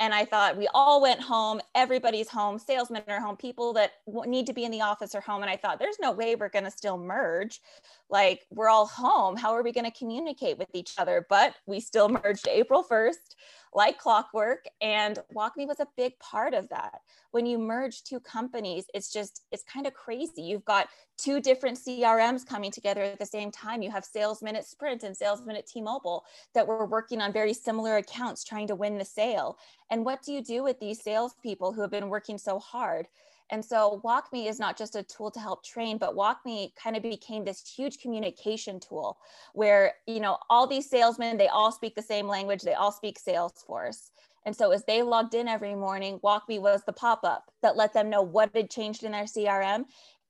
And 0.00 0.14
I 0.14 0.24
thought 0.24 0.56
we 0.56 0.68
all 0.74 1.02
went 1.02 1.20
home, 1.20 1.60
everybody's 1.74 2.28
home, 2.28 2.56
salesmen 2.56 3.02
are 3.08 3.20
home, 3.20 3.36
people 3.36 3.72
that 3.72 3.94
need 4.26 4.46
to 4.46 4.52
be 4.52 4.64
in 4.64 4.70
the 4.70 4.82
office 4.82 5.12
are 5.16 5.20
home. 5.20 5.42
And 5.42 5.50
I 5.50 5.56
thought, 5.56 5.80
there's 5.80 5.98
no 6.00 6.12
way 6.12 6.36
we're 6.36 6.48
going 6.48 6.66
to 6.66 6.70
still 6.70 6.96
merge. 6.96 7.60
Like, 8.08 8.46
we're 8.50 8.68
all 8.68 8.86
home. 8.86 9.36
How 9.36 9.50
are 9.54 9.62
we 9.64 9.72
going 9.72 9.90
to 9.90 9.98
communicate 9.98 10.56
with 10.56 10.68
each 10.72 10.92
other? 10.98 11.26
But 11.28 11.54
we 11.66 11.80
still 11.80 12.08
merged 12.24 12.46
April 12.46 12.84
1st 12.88 13.34
like 13.74 13.98
clockwork 13.98 14.66
and 14.80 15.18
WalkMe 15.34 15.66
was 15.66 15.80
a 15.80 15.88
big 15.96 16.18
part 16.18 16.54
of 16.54 16.68
that. 16.68 17.00
When 17.30 17.46
you 17.46 17.58
merge 17.58 18.02
two 18.04 18.20
companies, 18.20 18.86
it's 18.94 19.12
just, 19.12 19.42
it's 19.52 19.62
kind 19.62 19.86
of 19.86 19.94
crazy. 19.94 20.42
You've 20.42 20.64
got 20.64 20.88
two 21.18 21.40
different 21.40 21.78
CRMs 21.78 22.46
coming 22.46 22.70
together 22.70 23.02
at 23.02 23.18
the 23.18 23.26
same 23.26 23.50
time. 23.50 23.82
You 23.82 23.90
have 23.90 24.04
salesmen 24.04 24.56
at 24.56 24.66
Sprint 24.66 25.02
and 25.02 25.16
salesmen 25.16 25.56
at 25.56 25.66
T-Mobile 25.66 26.24
that 26.54 26.66
were 26.66 26.86
working 26.86 27.20
on 27.20 27.32
very 27.32 27.52
similar 27.52 27.96
accounts 27.96 28.44
trying 28.44 28.68
to 28.68 28.74
win 28.74 28.98
the 28.98 29.04
sale. 29.04 29.58
And 29.90 30.04
what 30.04 30.22
do 30.22 30.32
you 30.32 30.42
do 30.42 30.62
with 30.62 30.78
these 30.80 31.02
salespeople 31.02 31.72
who 31.72 31.82
have 31.82 31.90
been 31.90 32.08
working 32.08 32.38
so 32.38 32.58
hard? 32.58 33.08
And 33.50 33.64
so 33.64 34.00
WalkMe 34.04 34.48
is 34.48 34.58
not 34.58 34.76
just 34.76 34.96
a 34.96 35.02
tool 35.02 35.30
to 35.30 35.40
help 35.40 35.64
train, 35.64 35.96
but 35.98 36.14
WalkMe 36.14 36.74
kind 36.76 36.96
of 36.96 37.02
became 37.02 37.44
this 37.44 37.66
huge 37.66 37.98
communication 37.98 38.78
tool 38.78 39.18
where, 39.54 39.94
you 40.06 40.20
know, 40.20 40.38
all 40.50 40.66
these 40.66 40.88
salesmen, 40.88 41.38
they 41.38 41.48
all 41.48 41.72
speak 41.72 41.94
the 41.94 42.02
same 42.02 42.26
language, 42.26 42.62
they 42.62 42.74
all 42.74 42.92
speak 42.92 43.18
Salesforce. 43.18 44.10
And 44.44 44.54
so 44.54 44.70
as 44.70 44.84
they 44.84 45.02
logged 45.02 45.34
in 45.34 45.48
every 45.48 45.74
morning, 45.74 46.20
WalkMe 46.20 46.60
was 46.60 46.82
the 46.84 46.92
pop-up 46.92 47.50
that 47.62 47.76
let 47.76 47.92
them 47.92 48.10
know 48.10 48.22
what 48.22 48.54
had 48.54 48.70
changed 48.70 49.02
in 49.02 49.12
their 49.12 49.24
CRM, 49.24 49.84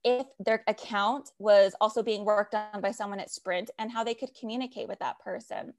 if 0.05 0.27
their 0.39 0.63
account 0.69 1.31
was 1.39 1.75
also 1.81 2.03
being 2.03 2.25
worked 2.25 2.55
on 2.55 2.81
by 2.81 2.91
someone 2.91 3.21
at 3.21 3.31
Sprint 3.31 3.71
and 3.79 3.91
how 3.91 4.05
they 4.05 4.15
could 4.15 4.31
communicate 4.39 4.89
with 4.89 4.99
that 5.01 5.19
person. 5.19 5.75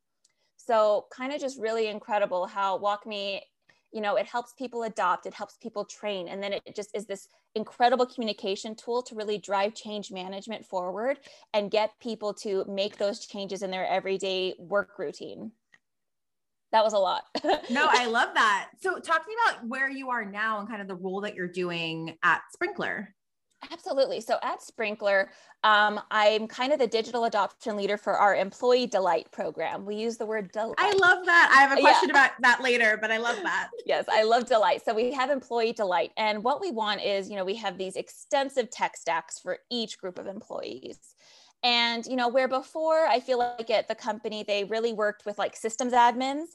So 0.58 1.08
kind 1.12 1.34
of 1.34 1.40
just 1.40 1.60
really 1.60 1.88
incredible 1.88 2.46
how 2.46 2.78
WalkMe 2.78 3.42
you 3.92 4.02
know 4.02 4.16
it 4.16 4.26
helps 4.26 4.54
people 4.54 4.84
adopt 4.84 5.26
it 5.26 5.34
helps 5.34 5.58
people 5.58 5.84
train 5.86 6.28
and 6.28 6.42
then 6.42 6.54
it 6.54 6.76
just 6.76 6.96
is 6.96 7.06
this 7.06 7.28
incredible 7.56 8.06
communication 8.06 8.76
tool 8.76 9.02
to 9.02 9.16
really 9.16 9.38
drive 9.38 9.74
change 9.74 10.12
management 10.12 10.66
forward 10.66 11.18
and 11.54 11.72
get 11.72 11.92
people 12.00 12.34
to 12.34 12.64
make 12.68 12.98
those 12.98 13.26
changes 13.26 13.64
in 13.64 13.72
their 13.72 13.88
everyday 13.88 14.54
work 14.60 15.00
routine. 15.00 15.52
That 16.72 16.84
was 16.84 16.94
a 16.94 17.00
lot. 17.00 17.24
No 17.70 17.88
i 17.90 18.06
love 18.06 18.30
that. 18.36 18.70
So 18.80 19.00
talk 19.00 19.24
to 19.24 19.28
me 19.28 19.36
about 19.48 19.68
where 19.68 19.90
you 19.90 20.10
are 20.10 20.26
now 20.26 20.60
and 20.60 20.68
kind 20.68 20.82
of 20.82 20.88
the 20.88 20.96
role 20.96 21.22
that 21.22 21.36
you're 21.36 21.48
doing 21.48 22.18
at 22.24 22.42
Sprinklr 22.56 23.08
Absolutely. 23.72 24.22
So 24.22 24.38
at 24.42 24.62
Sprinklr, 24.62 25.28
um, 25.64 26.00
I'm 26.12 26.48
kind 26.48 26.72
of 26.72 26.80
the 26.80 26.88
digital 26.88 27.26
adoption 27.26 27.76
leader 27.76 27.98
for 27.98 28.14
our 28.14 28.36
employee 28.36 28.88
delight 28.88 29.30
program. 29.32 29.86
We 29.86 29.96
use 29.96 30.18
the 30.18 30.26
word 30.26 30.52
delight. 30.52 30.76
I 30.78 30.94
love 30.94 31.26
that. 31.26 31.54
I 31.54 31.62
have 31.62 31.78
a 31.78 31.82
question 31.82 32.10
yeah. 32.10 32.14
about 32.14 32.32
that 32.42 32.64
later, 32.64 32.98
but 33.00 33.12
I 33.12 33.18
love 33.18 33.38
that. 33.44 33.70
yes, 33.86 34.06
I 34.10 34.24
love 34.24 34.46
delight. 34.46 34.84
So 34.86 34.94
we 34.94 35.12
have 35.12 35.30
employee 35.30 35.74
delight. 35.74 36.12
And 36.16 36.44
what 36.44 36.62
we 36.62 36.72
want 36.72 37.02
is, 37.02 37.30
you 37.30 37.36
know, 37.36 37.44
we 37.44 37.56
have 37.56 37.78
these 37.78 37.98
extensive 37.98 38.70
tech 38.70 38.96
stacks 38.96 39.40
for 39.40 39.58
each 39.70 40.00
group 40.00 40.18
of 40.18 40.28
employees. 40.28 40.98
And, 41.62 42.06
you 42.06 42.16
know, 42.16 42.30
where 42.30 42.48
before 42.48 43.06
I 43.08 43.20
feel 43.20 43.38
like 43.38 43.70
at 43.70 43.90
the 43.90 43.96
company, 43.96 44.44
they 44.44 44.64
really 44.64 44.94
worked 44.94 45.26
with 45.26 45.38
like 45.38 45.58
systems 45.58 45.92
admins 45.92 46.48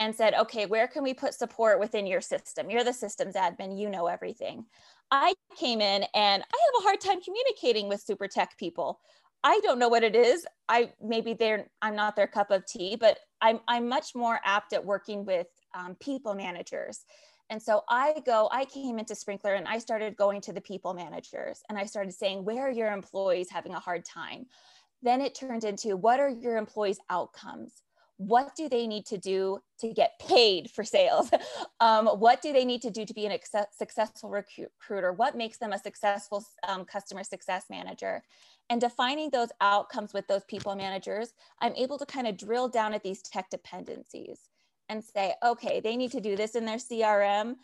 and 0.00 0.14
said, 0.14 0.34
okay, 0.34 0.66
where 0.66 0.88
can 0.88 1.02
we 1.02 1.14
put 1.14 1.34
support 1.34 1.78
within 1.78 2.06
your 2.06 2.20
system? 2.20 2.70
You're 2.70 2.84
the 2.84 2.92
systems 2.92 3.34
admin, 3.34 3.78
you 3.78 3.88
know 3.88 4.06
everything. 4.06 4.66
I 5.10 5.34
came 5.56 5.80
in 5.80 6.04
and 6.14 6.42
I 6.42 6.56
have 6.56 6.80
a 6.80 6.82
hard 6.82 7.00
time 7.00 7.20
communicating 7.20 7.88
with 7.88 8.00
super 8.00 8.26
tech 8.26 8.56
people. 8.58 9.00
I 9.44 9.60
don't 9.62 9.78
know 9.78 9.88
what 9.88 10.04
it 10.04 10.14
is. 10.14 10.46
I 10.68 10.92
maybe 11.02 11.34
they're 11.34 11.66
I'm 11.82 11.96
not 11.96 12.16
their 12.16 12.26
cup 12.26 12.50
of 12.50 12.64
tea, 12.66 12.96
but 12.96 13.18
I'm 13.40 13.60
I'm 13.68 13.88
much 13.88 14.14
more 14.14 14.40
apt 14.44 14.72
at 14.72 14.84
working 14.84 15.24
with 15.24 15.48
um, 15.74 15.96
people 16.00 16.34
managers. 16.34 17.04
And 17.50 17.62
so 17.62 17.82
I 17.88 18.14
go, 18.24 18.48
I 18.50 18.64
came 18.64 18.98
into 18.98 19.12
Sprinklr 19.12 19.58
and 19.58 19.68
I 19.68 19.78
started 19.78 20.16
going 20.16 20.40
to 20.42 20.54
the 20.54 20.60
people 20.62 20.94
managers 20.94 21.60
and 21.68 21.76
I 21.76 21.84
started 21.84 22.14
saying, 22.14 22.44
where 22.44 22.68
are 22.68 22.70
your 22.70 22.90
employees 22.90 23.50
having 23.50 23.74
a 23.74 23.80
hard 23.80 24.06
time? 24.06 24.46
Then 25.02 25.20
it 25.20 25.34
turned 25.34 25.64
into 25.64 25.96
what 25.96 26.18
are 26.18 26.30
your 26.30 26.56
employees' 26.56 27.00
outcomes? 27.10 27.82
What 28.26 28.54
do 28.56 28.68
they 28.68 28.86
need 28.86 29.06
to 29.06 29.18
do 29.18 29.58
to 29.80 29.92
get 29.92 30.18
paid 30.18 30.70
for 30.70 30.84
sales? 30.84 31.30
Um, 31.80 32.06
what 32.06 32.40
do 32.42 32.52
they 32.52 32.64
need 32.64 32.80
to 32.82 32.90
do 32.90 33.04
to 33.04 33.12
be 33.12 33.26
an 33.26 33.36
successful 33.72 34.30
recruiter? 34.30 35.12
What 35.12 35.36
makes 35.36 35.58
them 35.58 35.72
a 35.72 35.78
successful 35.78 36.44
um, 36.68 36.84
customer 36.84 37.24
success 37.24 37.64
manager? 37.68 38.22
And 38.70 38.80
defining 38.80 39.30
those 39.30 39.48
outcomes 39.60 40.12
with 40.12 40.28
those 40.28 40.44
people 40.44 40.76
managers, 40.76 41.32
I'm 41.60 41.74
able 41.74 41.98
to 41.98 42.06
kind 42.06 42.28
of 42.28 42.36
drill 42.36 42.68
down 42.68 42.94
at 42.94 43.02
these 43.02 43.20
tech 43.20 43.50
dependencies 43.50 44.38
and 44.88 45.02
say, 45.02 45.34
okay, 45.44 45.80
they 45.80 45.96
need 45.96 46.12
to 46.12 46.20
do 46.20 46.36
this 46.36 46.54
in 46.54 46.66
their 46.66 46.76
CRM 46.76 47.56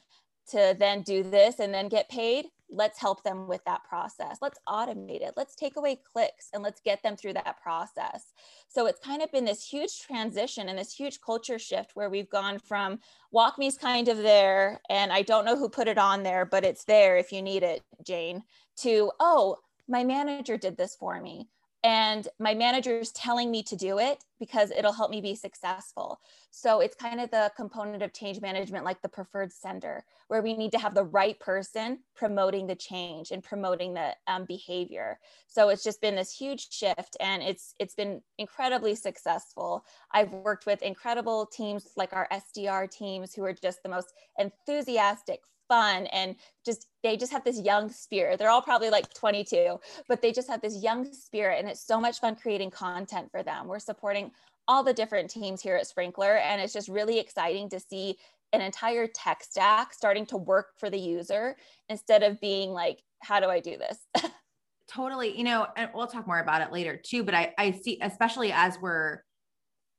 to 0.50 0.74
then 0.76 1.02
do 1.02 1.22
this 1.22 1.60
and 1.60 1.72
then 1.72 1.88
get 1.88 2.08
paid 2.08 2.46
let's 2.70 2.98
help 2.98 3.22
them 3.24 3.48
with 3.48 3.64
that 3.64 3.84
process. 3.84 4.38
Let's 4.40 4.58
automate 4.68 5.22
it. 5.22 5.34
Let's 5.36 5.56
take 5.56 5.76
away 5.76 6.00
clicks 6.10 6.48
and 6.52 6.62
let's 6.62 6.80
get 6.80 7.02
them 7.02 7.16
through 7.16 7.34
that 7.34 7.60
process. 7.62 8.32
So 8.68 8.86
it's 8.86 9.00
kind 9.00 9.22
of 9.22 9.32
been 9.32 9.44
this 9.44 9.66
huge 9.66 10.00
transition 10.00 10.68
and 10.68 10.78
this 10.78 10.94
huge 10.94 11.20
culture 11.20 11.58
shift 11.58 11.92
where 11.94 12.10
we've 12.10 12.30
gone 12.30 12.58
from 12.58 13.00
walk 13.32 13.58
WalkMe's 13.58 13.76
kind 13.76 14.08
of 14.08 14.18
there, 14.18 14.80
and 14.88 15.12
I 15.12 15.22
don't 15.22 15.44
know 15.44 15.56
who 15.56 15.68
put 15.68 15.88
it 15.88 15.98
on 15.98 16.22
there, 16.22 16.44
but 16.44 16.64
it's 16.64 16.84
there 16.84 17.16
if 17.16 17.32
you 17.32 17.42
need 17.42 17.62
it, 17.62 17.82
Jane, 18.04 18.42
to, 18.78 19.10
oh, 19.20 19.56
my 19.88 20.04
manager 20.04 20.56
did 20.56 20.76
this 20.76 20.94
for 20.94 21.20
me 21.20 21.48
and 21.84 22.26
my 22.40 22.54
manager 22.54 22.98
is 22.98 23.12
telling 23.12 23.50
me 23.50 23.62
to 23.62 23.76
do 23.76 23.98
it 23.98 24.24
because 24.40 24.72
it'll 24.72 24.92
help 24.92 25.10
me 25.10 25.20
be 25.20 25.36
successful. 25.36 26.20
So 26.50 26.80
it's 26.80 26.96
kind 26.96 27.20
of 27.20 27.30
the 27.30 27.52
component 27.56 28.02
of 28.02 28.12
change 28.12 28.40
management, 28.40 28.84
like 28.84 29.00
the 29.00 29.08
preferred 29.08 29.52
sender, 29.52 30.04
where 30.26 30.42
we 30.42 30.56
need 30.56 30.72
to 30.72 30.78
have 30.78 30.94
the 30.94 31.04
right 31.04 31.38
person 31.38 32.00
promoting 32.16 32.66
the 32.66 32.74
change 32.74 33.30
and 33.30 33.44
promoting 33.44 33.94
the 33.94 34.14
um, 34.26 34.44
behavior. 34.44 35.20
So 35.46 35.68
it's 35.68 35.84
just 35.84 36.00
been 36.00 36.16
this 36.16 36.36
huge 36.36 36.72
shift, 36.72 37.16
and 37.20 37.42
it's 37.42 37.74
it's 37.78 37.94
been 37.94 38.22
incredibly 38.38 38.96
successful. 38.96 39.84
I've 40.12 40.32
worked 40.32 40.66
with 40.66 40.82
incredible 40.82 41.46
teams 41.46 41.88
like 41.96 42.12
our 42.12 42.28
SDR 42.32 42.90
teams, 42.90 43.34
who 43.34 43.44
are 43.44 43.52
just 43.52 43.84
the 43.84 43.88
most 43.88 44.12
enthusiastic, 44.36 45.42
fun 45.68 46.06
and 46.06 46.36
just 46.64 46.86
they 47.02 47.16
just 47.16 47.32
have 47.32 47.44
this 47.44 47.60
young 47.60 47.90
spirit. 47.90 48.38
They're 48.38 48.50
all 48.50 48.62
probably 48.62 48.90
like 48.90 49.12
22, 49.14 49.78
but 50.08 50.22
they 50.22 50.32
just 50.32 50.48
have 50.48 50.60
this 50.60 50.82
young 50.82 51.12
spirit 51.12 51.58
and 51.60 51.68
it's 51.68 51.86
so 51.86 52.00
much 52.00 52.20
fun 52.20 52.36
creating 52.36 52.70
content 52.70 53.30
for 53.30 53.42
them. 53.42 53.68
We're 53.68 53.78
supporting 53.78 54.32
all 54.66 54.82
the 54.82 54.92
different 54.92 55.30
teams 55.30 55.62
here 55.62 55.76
at 55.76 55.86
Sprinklr 55.86 56.40
and 56.40 56.60
it's 56.60 56.72
just 56.72 56.88
really 56.88 57.18
exciting 57.18 57.68
to 57.70 57.80
see 57.80 58.16
an 58.52 58.60
entire 58.60 59.06
tech 59.06 59.44
stack 59.44 59.92
starting 59.92 60.26
to 60.26 60.36
work 60.36 60.68
for 60.78 60.90
the 60.90 60.98
user 60.98 61.56
instead 61.88 62.22
of 62.22 62.40
being 62.40 62.70
like 62.70 63.02
how 63.20 63.40
do 63.40 63.46
I 63.46 63.60
do 63.60 63.76
this? 63.76 63.98
totally. 64.88 65.36
You 65.36 65.44
know, 65.44 65.66
and 65.76 65.90
we'll 65.94 66.06
talk 66.06 66.26
more 66.26 66.38
about 66.38 66.62
it 66.62 66.72
later 66.72 66.96
too, 66.96 67.24
but 67.24 67.34
I 67.34 67.52
I 67.58 67.72
see 67.72 67.98
especially 68.00 68.52
as 68.52 68.78
we're 68.80 69.22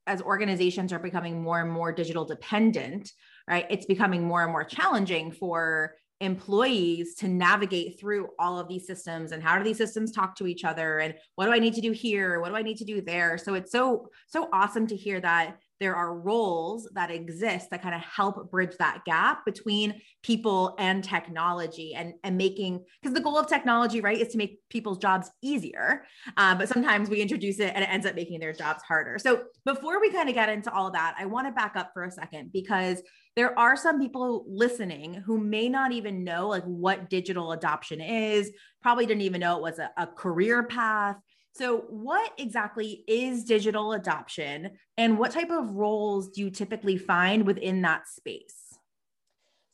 as 0.07 0.21
organizations 0.23 0.91
are 0.91 0.99
becoming 0.99 1.41
more 1.41 1.61
and 1.61 1.69
more 1.69 1.91
digital 1.91 2.25
dependent, 2.25 3.11
right? 3.49 3.65
It's 3.69 3.85
becoming 3.85 4.23
more 4.23 4.43
and 4.43 4.51
more 4.51 4.63
challenging 4.63 5.31
for 5.31 5.95
employees 6.21 7.15
to 7.15 7.27
navigate 7.27 7.99
through 7.99 8.27
all 8.37 8.59
of 8.59 8.67
these 8.67 8.85
systems 8.85 9.31
and 9.31 9.41
how 9.41 9.57
do 9.57 9.63
these 9.63 9.77
systems 9.77 10.11
talk 10.11 10.35
to 10.35 10.47
each 10.47 10.65
other 10.65 10.99
and 10.99 11.13
what 11.35 11.45
do 11.45 11.53
I 11.53 11.59
need 11.59 11.73
to 11.75 11.81
do 11.81 11.91
here? 11.91 12.41
What 12.41 12.49
do 12.49 12.55
I 12.55 12.61
need 12.61 12.77
to 12.77 12.85
do 12.85 13.01
there? 13.01 13.37
So 13.37 13.53
it's 13.53 13.71
so, 13.71 14.09
so 14.27 14.49
awesome 14.51 14.85
to 14.87 14.95
hear 14.95 15.21
that 15.21 15.57
there 15.79 15.95
are 15.95 16.17
roles 16.17 16.89
that 16.93 17.11
exist 17.11 17.69
that 17.69 17.81
kind 17.81 17.95
of 17.95 18.01
help 18.01 18.49
bridge 18.51 18.75
that 18.77 19.03
gap 19.05 19.45
between 19.45 20.01
people 20.23 20.75
and 20.77 21.03
technology 21.03 21.93
and, 21.95 22.13
and 22.23 22.37
making 22.37 22.83
because 23.01 23.13
the 23.15 23.21
goal 23.21 23.37
of 23.37 23.47
technology 23.47 24.01
right 24.01 24.19
is 24.19 24.29
to 24.29 24.37
make 24.37 24.59
people's 24.69 24.97
jobs 24.97 25.29
easier 25.41 26.03
uh, 26.37 26.55
but 26.55 26.67
sometimes 26.67 27.09
we 27.09 27.21
introduce 27.21 27.59
it 27.59 27.71
and 27.75 27.83
it 27.83 27.89
ends 27.89 28.05
up 28.05 28.15
making 28.15 28.39
their 28.39 28.53
jobs 28.53 28.83
harder. 28.83 29.17
So 29.17 29.43
before 29.65 29.99
we 30.01 30.11
kind 30.11 30.29
of 30.29 30.35
get 30.35 30.49
into 30.49 30.71
all 30.73 30.87
of 30.87 30.93
that 30.93 31.15
i 31.17 31.25
want 31.25 31.47
to 31.47 31.51
back 31.51 31.75
up 31.75 31.91
for 31.93 32.03
a 32.03 32.11
second 32.11 32.51
because 32.51 33.01
there 33.35 33.57
are 33.57 33.75
some 33.75 33.99
people 33.99 34.45
listening 34.47 35.13
who 35.13 35.37
may 35.37 35.69
not 35.69 35.91
even 35.91 36.23
know 36.23 36.47
like 36.47 36.63
what 36.63 37.09
digital 37.09 37.51
adoption 37.51 38.01
is 38.01 38.51
probably 38.81 39.05
didn't 39.05 39.21
even 39.21 39.41
know 39.41 39.57
it 39.57 39.61
was 39.61 39.79
a, 39.79 39.89
a 39.97 40.07
career 40.07 40.63
path 40.63 41.15
so, 41.53 41.79
what 41.89 42.31
exactly 42.37 43.03
is 43.07 43.43
digital 43.43 43.93
adoption 43.93 44.71
and 44.97 45.17
what 45.17 45.31
type 45.31 45.49
of 45.49 45.71
roles 45.71 46.29
do 46.29 46.41
you 46.41 46.49
typically 46.49 46.97
find 46.97 47.45
within 47.45 47.81
that 47.81 48.07
space? 48.07 48.77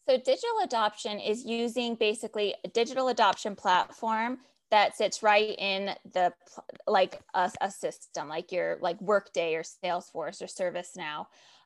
So, 0.08 0.18
digital 0.18 0.60
adoption 0.64 1.20
is 1.20 1.44
using 1.44 1.96
basically 1.96 2.56
a 2.64 2.70
digital 2.70 3.10
adoption 3.10 3.56
platform 3.56 4.40
that 4.72 4.96
sits 4.96 5.22
right 5.22 5.56
in 5.58 5.92
the 6.14 6.34
like 6.88 7.22
a, 7.34 7.52
a 7.62 7.70
system 7.70 8.28
like 8.28 8.52
your 8.52 8.78
like 8.82 9.00
workday 9.00 9.54
or 9.56 9.64
salesforce 9.64 10.42
or 10.42 10.48
servicenow 10.48 11.26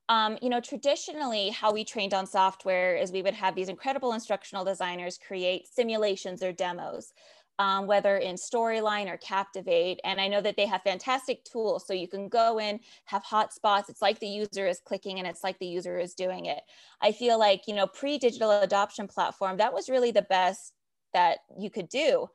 um, 0.10 0.38
you 0.42 0.50
know 0.50 0.60
traditionally 0.60 1.50
how 1.50 1.72
we 1.72 1.86
trained 1.86 2.13
on 2.13 2.25
software 2.25 2.96
is 2.96 3.12
we 3.12 3.22
would 3.22 3.34
have 3.34 3.56
these 3.56 3.70
incredible 3.70 4.13
instructional 4.13 4.66
designers 4.66 5.18
create 5.25 5.68
simulations 5.68 6.44
or 6.44 6.51
demos 6.51 7.13
um, 7.60 7.86
whether 7.86 8.18
in 8.18 8.36
Storyline 8.36 9.12
or 9.12 9.18
Captivate. 9.18 10.00
And 10.06 10.20
I 10.20 10.30
know 10.30 10.42
that 10.42 10.56
they 10.56 10.66
have 10.66 10.82
fantastic 10.82 11.44
tools. 11.44 11.86
So 11.86 11.94
you 11.94 12.08
can 12.08 12.30
go 12.30 12.58
in, 12.58 12.80
have 13.06 13.24
hotspots. 13.24 13.89
It's 13.89 14.01
like 14.01 14.18
the 14.20 14.28
user 14.28 14.66
is 14.66 14.80
clicking 14.80 15.20
and 15.20 15.28
it's 15.28 15.44
like 15.44 15.60
the 15.60 15.68
user 15.68 16.00
is 16.00 16.13
doing 16.13 16.46
it. 16.46 16.62
I 17.01 17.12
feel 17.12 17.38
like, 17.38 17.68
you 17.68 17.75
know, 17.75 17.86
pre 17.86 18.18
digital 18.18 18.51
adoption 18.62 19.08
platform, 19.08 19.58
that 19.58 19.74
was 19.74 19.89
really 19.89 20.12
the 20.12 20.24
best 20.24 20.74
that 21.13 21.39
you 21.60 21.70
could 21.70 21.89
do. 21.89 22.28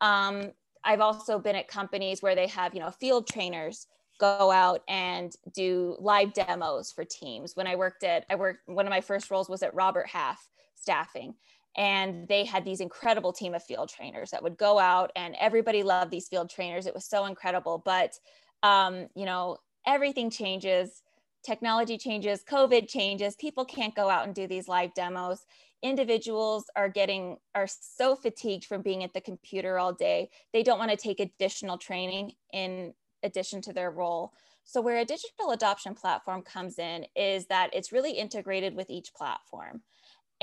Um, 0.00 0.50
I've 0.84 1.00
also 1.00 1.38
been 1.38 1.54
at 1.54 1.68
companies 1.68 2.20
where 2.20 2.34
they 2.34 2.48
have, 2.48 2.74
you 2.74 2.80
know, 2.80 2.90
field 2.90 3.28
trainers 3.28 3.86
go 4.18 4.50
out 4.50 4.82
and 4.88 5.32
do 5.54 5.96
live 6.00 6.32
demos 6.32 6.90
for 6.90 7.04
teams. 7.04 7.54
When 7.54 7.68
I 7.68 7.76
worked 7.76 8.02
at, 8.02 8.26
I 8.28 8.34
worked, 8.34 8.60
one 8.66 8.86
of 8.86 8.90
my 8.90 9.00
first 9.00 9.30
roles 9.30 9.48
was 9.48 9.62
at 9.62 9.74
Robert 9.74 10.08
Half 10.08 10.48
staffing 10.74 11.34
and 11.76 12.28
they 12.28 12.44
had 12.44 12.64
these 12.64 12.80
incredible 12.80 13.32
team 13.32 13.54
of 13.54 13.62
field 13.62 13.88
trainers 13.88 14.30
that 14.30 14.42
would 14.42 14.56
go 14.56 14.78
out 14.78 15.10
and 15.16 15.34
everybody 15.40 15.82
loved 15.82 16.10
these 16.10 16.28
field 16.28 16.50
trainers. 16.50 16.86
It 16.86 16.94
was 16.94 17.06
so 17.06 17.26
incredible 17.26 17.82
but 17.84 18.18
um, 18.62 19.08
you 19.14 19.24
know 19.24 19.58
everything 19.86 20.30
changes. 20.30 21.02
Technology 21.44 21.98
changes 21.98 22.44
covid 22.48 22.88
changes 22.88 23.36
people 23.36 23.64
can't 23.64 23.94
go 23.94 24.08
out 24.08 24.26
and 24.26 24.34
do 24.34 24.46
these 24.46 24.68
live 24.68 24.94
demos. 24.94 25.44
Individuals 25.82 26.64
are 26.76 26.88
getting 26.88 27.38
are 27.54 27.66
so 27.68 28.14
fatigued 28.14 28.64
from 28.64 28.82
being 28.82 29.02
at 29.02 29.12
the 29.14 29.20
computer 29.20 29.78
all 29.78 29.92
day. 29.92 30.30
They 30.52 30.62
don't 30.62 30.78
want 30.78 30.90
to 30.90 30.96
take 30.96 31.20
additional 31.20 31.78
training 31.78 32.32
in 32.52 32.94
addition 33.22 33.62
to 33.62 33.72
their 33.72 33.90
role. 33.90 34.32
So 34.64 34.80
where 34.80 34.98
a 34.98 35.04
digital 35.04 35.50
adoption 35.50 35.94
platform 35.94 36.42
comes 36.42 36.78
in 36.78 37.06
is 37.16 37.46
that 37.46 37.70
it's 37.72 37.92
really 37.92 38.12
integrated 38.12 38.74
with 38.74 38.90
each 38.90 39.12
platform 39.14 39.82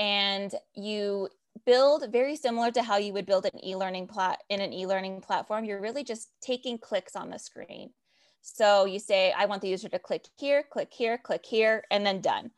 and 0.00 0.52
you 0.74 1.28
build 1.66 2.10
very 2.10 2.34
similar 2.34 2.70
to 2.72 2.82
how 2.82 2.96
you 2.96 3.12
would 3.12 3.26
build 3.26 3.44
an 3.44 3.64
e-learning 3.64 4.06
plat 4.06 4.42
in 4.48 4.60
an 4.60 4.72
e-learning 4.72 5.20
platform 5.20 5.64
you're 5.64 5.80
really 5.80 6.02
just 6.02 6.30
taking 6.40 6.78
clicks 6.78 7.14
on 7.14 7.30
the 7.30 7.38
screen. 7.38 7.90
So 8.40 8.86
you 8.86 8.98
say 8.98 9.32
i 9.36 9.44
want 9.44 9.62
the 9.62 9.68
user 9.68 9.88
to 9.90 9.98
click 9.98 10.24
here 10.38 10.64
click 10.68 10.92
here 10.92 11.18
click 11.18 11.44
here 11.44 11.84
and 11.90 12.04
then 12.04 12.20
done. 12.20 12.50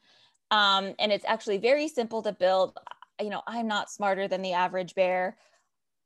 Um, 0.51 0.95
and 0.99 1.11
it's 1.11 1.25
actually 1.27 1.59
very 1.59 1.89
simple 1.89 2.23
to 2.23 2.33
build. 2.33 2.79
You 3.21 3.31
know 3.31 3.43
i'm 3.47 3.67
not 3.67 3.91
smarter 3.91 4.29
than 4.29 4.43
the 4.43 4.53
average 4.53 4.95
bear. 4.95 5.37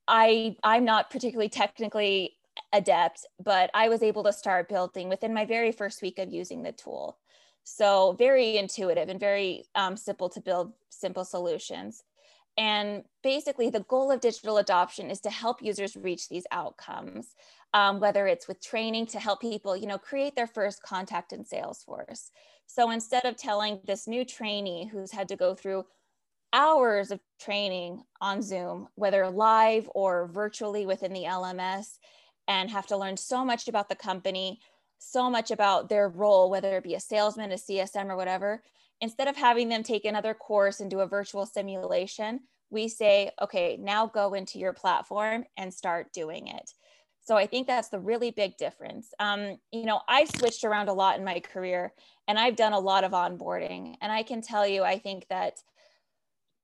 I 0.09 0.57
i'm 0.65 0.85
not 0.85 1.11
particularly 1.11 1.51
technically 1.51 2.33
adept 2.73 3.27
but 3.45 3.71
i 3.75 3.91
was 3.91 4.03
able 4.03 4.25
to 4.25 4.33
start 4.33 4.67
building 4.67 5.11
within 5.11 5.35
my 5.35 5.45
very 5.45 5.73
first 5.73 6.01
week 6.01 6.19
of 6.19 6.33
using 6.33 6.63
the 6.63 6.73
tool 6.73 7.19
so 7.69 8.13
very 8.13 8.59
intuitive 8.59 9.09
and 9.09 9.19
very 9.19 9.65
um, 9.75 9.97
simple 9.97 10.29
to 10.29 10.41
build 10.41 10.73
simple 10.89 11.25
solutions. 11.25 12.05
And 12.57 13.03
basically, 13.25 13.71
the 13.71 13.81
goal 13.81 14.13
of 14.13 14.21
digital 14.21 14.59
adoption 14.59 15.11
is 15.11 15.21
to 15.23 15.31
help 15.31 15.61
users 15.61 15.97
reach 15.97 16.29
these 16.29 16.47
outcomes, 16.53 17.35
um, 17.75 17.99
whether 17.99 18.29
it's 18.29 18.47
with 18.47 18.63
training 18.63 19.07
to 19.07 19.19
help 19.19 19.41
people, 19.41 19.77
you 19.77 19.89
know, 19.89 19.99
create 19.99 20.37
their 20.37 20.47
first 20.47 20.81
contact 20.81 21.33
in 21.33 21.43
Salesforce. 21.43 22.31
So 22.67 22.93
instead 22.93 23.25
of 23.25 23.37
telling 23.37 23.81
this 23.85 24.07
new 24.07 24.25
trainee 24.25 24.87
who's 24.87 25.11
had 25.11 25.29
to 25.29 25.37
go 25.37 25.57
through 25.57 25.87
hours 26.53 27.11
of 27.11 27.19
training 27.41 28.05
on 28.21 28.43
Zoom, 28.43 28.87
whether 28.95 29.29
live 29.29 29.91
or 29.93 30.29
virtually 30.29 30.87
within 30.87 31.13
the 31.13 31.25
LMS, 31.25 31.99
and 32.47 32.71
have 32.71 32.87
to 32.87 32.97
learn 32.97 33.17
so 33.17 33.45
much 33.45 33.67
about 33.67 33.89
the 33.89 33.97
company, 33.97 34.61
so 34.99 35.31
much 35.31 35.51
about 35.51 35.89
their 35.89 36.09
role, 36.09 36.51
whether 36.51 36.77
it 36.77 36.85
be 36.85 36.95
a 36.95 37.01
salesman, 37.01 37.53
a 37.53 37.57
CSM, 37.57 38.09
or 38.09 38.17
whatever. 38.17 38.63
Instead 39.01 39.29
of 39.29 39.37
having 39.37 39.69
them 39.69 39.83
take 39.83 40.05
another 40.05 40.35
course 40.35 40.81
and 40.81 40.91
do 40.91 41.01
a 41.01 41.07
virtual 41.07 41.47
simulation, 41.47 42.41
we 42.71 42.89
say, 42.89 43.31
okay, 43.41 43.77
now 43.81 44.07
go 44.07 44.35
into 44.35 44.59
your 44.59 44.73
platform 44.73 45.45
and 45.57 45.73
start 45.73 46.13
doing 46.13 46.49
it. 46.49 46.73
So 47.23 47.37
I 47.37 47.47
think 47.47 47.67
that's 47.67 47.89
the 47.89 47.99
really 47.99 48.31
big 48.31 48.57
difference. 48.57 49.13
Um, 49.19 49.59
you 49.73 49.85
know, 49.85 50.01
I've 50.09 50.31
switched 50.31 50.65
around 50.65 50.89
a 50.89 50.93
lot 50.93 51.19
in 51.19 51.25
my 51.25 51.41
career 51.41 51.93
and 52.29 52.39
I've 52.39 52.57
done 52.57 52.73
a 52.73 52.79
lot 52.79 53.05
of 53.05 53.13
onboarding. 53.13 53.97
And 54.01 54.13
I 54.13 54.23
can 54.23 54.43
tell 54.43 54.67
you, 54.67 54.85
I 54.85 54.99
think 54.99 55.27
that 55.29 55.61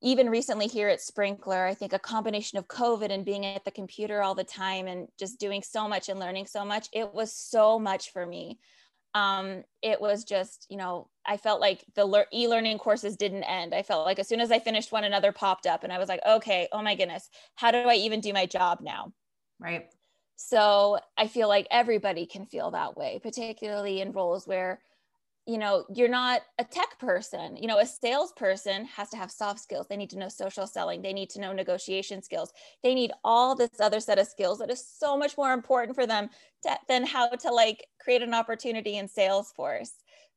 even 0.03 0.29
recently 0.29 0.67
here 0.67 0.89
at 0.89 0.99
Sprinklr, 0.99 1.69
I 1.69 1.75
think 1.75 1.93
a 1.93 1.99
combination 1.99 2.59
of 2.59 2.69
COVID 2.69 3.11
and 3.11 3.25
being 3.25 3.47
at 3.47 3.65
the 3.65 3.71
computer 3.71 4.23
all 4.23 4.35
the 4.35 4.45
time 4.45 4.87
and 4.87 5.09
just 5.19 5.39
doing 5.39 5.63
so 5.63 5.89
much 5.89 6.09
and 6.09 6.19
learning 6.19 6.47
so 6.47 6.65
much, 6.65 6.89
it 6.93 7.15
was 7.15 7.33
so 7.33 7.79
much 7.79 8.13
for 8.13 8.27
me. 8.27 8.59
Um, 9.15 9.65
it 9.83 10.01
was 10.01 10.25
just, 10.25 10.67
you 10.71 10.77
know, 10.77 11.09
I 11.27 11.37
felt 11.37 11.61
like 11.61 11.85
the 11.95 12.05
le- 12.05 12.25
e 12.33 12.49
learning 12.49 12.79
courses 12.79 13.17
didn't 13.17 13.45
end. 13.45 13.75
I 13.75 13.83
felt 13.83 14.07
like 14.07 14.19
as 14.19 14.27
soon 14.27 14.41
as 14.41 14.51
I 14.51 14.59
finished 14.59 14.91
one, 14.91 15.05
another 15.05 15.33
popped 15.33 15.67
up, 15.67 15.85
and 15.85 15.93
I 15.93 15.99
was 15.99 16.09
like, 16.09 16.21
okay, 16.27 16.69
oh 16.73 16.83
my 16.83 16.95
goodness, 16.95 17.29
how 17.55 17.71
do 17.71 17.79
I 17.79 17.95
even 17.95 18.21
do 18.21 18.33
my 18.33 18.47
job 18.47 18.79
now? 18.81 19.13
Right. 19.61 19.87
So 20.37 20.99
I 21.17 21.29
feel 21.29 21.47
like 21.47 21.69
everybody 21.71 22.27
can 22.27 22.47
feel 22.47 22.71
that 22.73 22.97
way, 22.97 23.21
particularly 23.23 24.01
in 24.01 24.13
roles 24.13 24.47
where 24.47 24.81
you 25.47 25.59
know 25.59 25.85
you're 25.93 26.09
not 26.09 26.43
a 26.59 26.65
tech 26.65 26.99
person 27.01 27.57
you 27.57 27.67
know 27.67 27.79
a 27.79 27.87
salesperson 27.87 28.85
has 28.85 29.11
to 29.11 29.17
have 29.17 29.31
soft 29.31 29.61
skills. 29.61 29.87
They 29.89 29.97
need 29.97 30.11
to 30.11 30.19
know 30.19 30.29
social 30.29 30.67
selling. 30.67 31.03
They 31.03 31.13
need 31.13 31.31
to 31.31 31.41
know 31.41 31.53
negotiation 31.53 32.23
skills. 32.23 32.53
They 32.83 32.95
need 32.95 33.13
all 33.25 33.55
this 33.55 33.81
other 33.81 34.01
set 34.01 34.19
of 34.19 34.27
skills 34.27 34.59
that 34.59 34.71
is 34.71 34.85
so 34.85 35.17
much 35.17 35.37
more 35.37 35.53
important 35.53 35.97
for 35.97 36.07
them 36.07 36.29
to, 36.65 36.79
than 36.89 37.07
how 37.07 37.29
to 37.29 37.51
like 37.51 37.87
create 38.01 38.23
an 38.23 38.35
opportunity 38.35 38.97
in 38.99 39.09
salesforce. 39.09 39.91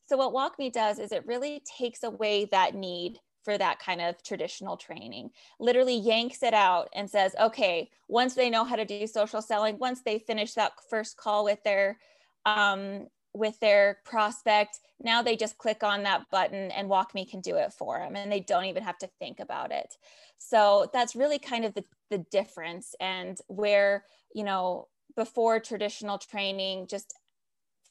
So 0.08 0.18
what 0.18 0.34
WalkMe 0.34 0.72
does 0.72 1.00
is 1.00 1.12
it 1.12 1.26
really 1.26 1.62
takes 1.78 2.04
away 2.04 2.46
that 2.52 2.76
need 2.76 3.20
for 3.44 3.58
that 3.58 3.80
kind 3.80 4.02
of 4.02 4.22
traditional 4.24 4.76
training 4.76 5.30
literally 5.60 5.96
yanks 5.96 6.42
it 6.42 6.56
out 6.56 6.90
and 6.96 7.08
says 7.08 7.36
okay 7.40 7.92
once 8.08 8.34
they 8.34 8.50
know 8.50 8.64
how 8.64 8.76
to 8.76 8.86
do 8.86 9.06
social 9.06 9.40
selling 9.40 9.78
once 9.78 10.02
they 10.02 10.18
finish 10.18 10.54
that 10.54 10.72
first 10.90 11.16
call 11.16 11.44
with 11.44 11.64
their 11.64 12.00
um, 12.48 13.06
with 13.36 13.60
their 13.60 14.00
prospect. 14.06 14.80
Now 15.02 15.22
they 15.22 15.36
just 15.36 15.58
click 15.58 15.84
on 15.84 16.04
that 16.04 16.30
button 16.32 16.72
and 16.72 16.90
WalkMe 16.90 17.30
can 17.30 17.42
do 17.42 17.58
it 17.58 17.74
for 17.74 18.00
them 18.00 18.16
and 18.16 18.32
they 18.32 18.40
don't 18.40 18.66
even 18.66 18.84
have 18.84 18.98
to 19.00 19.10
think 19.20 19.40
about 19.40 19.72
it. 19.72 19.96
So 20.38 20.90
that's 20.94 21.16
really 21.16 21.40
kind 21.40 21.66
of 21.66 21.74
the, 21.74 21.84
the 22.10 22.20
difference 22.20 22.96
and 23.00 23.38
where 23.48 24.06
you 24.34 24.44
know 24.44 24.88
before 25.16 25.60
traditional 25.60 26.18
training 26.18 26.88
just 26.88 27.14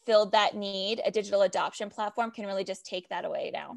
filled 0.07 0.33
that 0.33 0.55
need 0.55 1.01
a 1.05 1.11
digital 1.11 1.43
adoption 1.43 1.89
platform 1.91 2.31
can 2.31 2.47
really 2.47 2.65
just 2.65 2.85
take 2.85 3.09
that 3.09 3.25
away 3.25 3.51
now. 3.53 3.77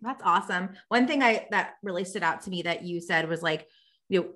That's 0.00 0.22
awesome. 0.24 0.70
One 0.88 1.06
thing 1.06 1.22
i 1.22 1.46
that 1.50 1.74
really 1.82 2.04
stood 2.04 2.22
out 2.22 2.42
to 2.42 2.50
me 2.50 2.62
that 2.62 2.84
you 2.84 3.00
said 3.00 3.28
was 3.28 3.42
like 3.42 3.68
you 4.08 4.20
know 4.20 4.28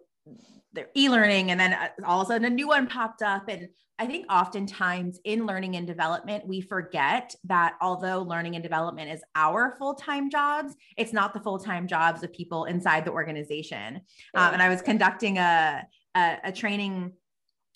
their 0.73 0.89
e-learning 0.97 1.51
and 1.51 1.59
then 1.59 1.73
uh, 1.73 1.89
all 2.05 2.21
of 2.21 2.27
a 2.27 2.33
sudden 2.33 2.45
a 2.45 2.51
new 2.51 2.69
one 2.69 2.87
popped 2.87 3.23
up. 3.23 3.49
And 3.49 3.69
i 3.99 4.07
think 4.07 4.27
oftentimes 4.31 5.21
in 5.25 5.47
learning 5.47 5.77
and 5.77 5.87
development 5.87 6.47
we 6.47 6.61
forget 6.61 7.33
that 7.45 7.75
although 7.81 8.23
learning 8.23 8.57
and 8.57 8.63
development 8.63 9.11
is 9.11 9.23
our 9.37 9.77
full-time 9.79 10.29
jobs 10.31 10.75
it's 10.97 11.13
not 11.13 11.33
the 11.33 11.39
full-time 11.41 11.87
jobs 11.87 12.25
of 12.25 12.33
people 12.33 12.65
inside 12.65 13.05
the 13.05 13.13
organization. 13.13 14.01
Um, 14.35 14.55
and 14.55 14.63
i 14.63 14.69
was 14.69 14.83
conducting 14.83 15.39
a, 15.39 15.87
a, 16.17 16.39
a 16.45 16.53
training 16.53 17.13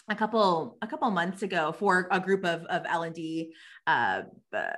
a 0.09 0.15
couple 0.15 0.79
a 0.83 0.87
couple 0.87 1.11
months 1.11 1.43
ago 1.43 1.73
for 1.73 2.09
a 2.11 2.19
group 2.19 2.45
of 2.45 2.65
of 2.65 2.83
l&d 2.89 3.53
uh, 3.87 4.23
uh 4.53 4.71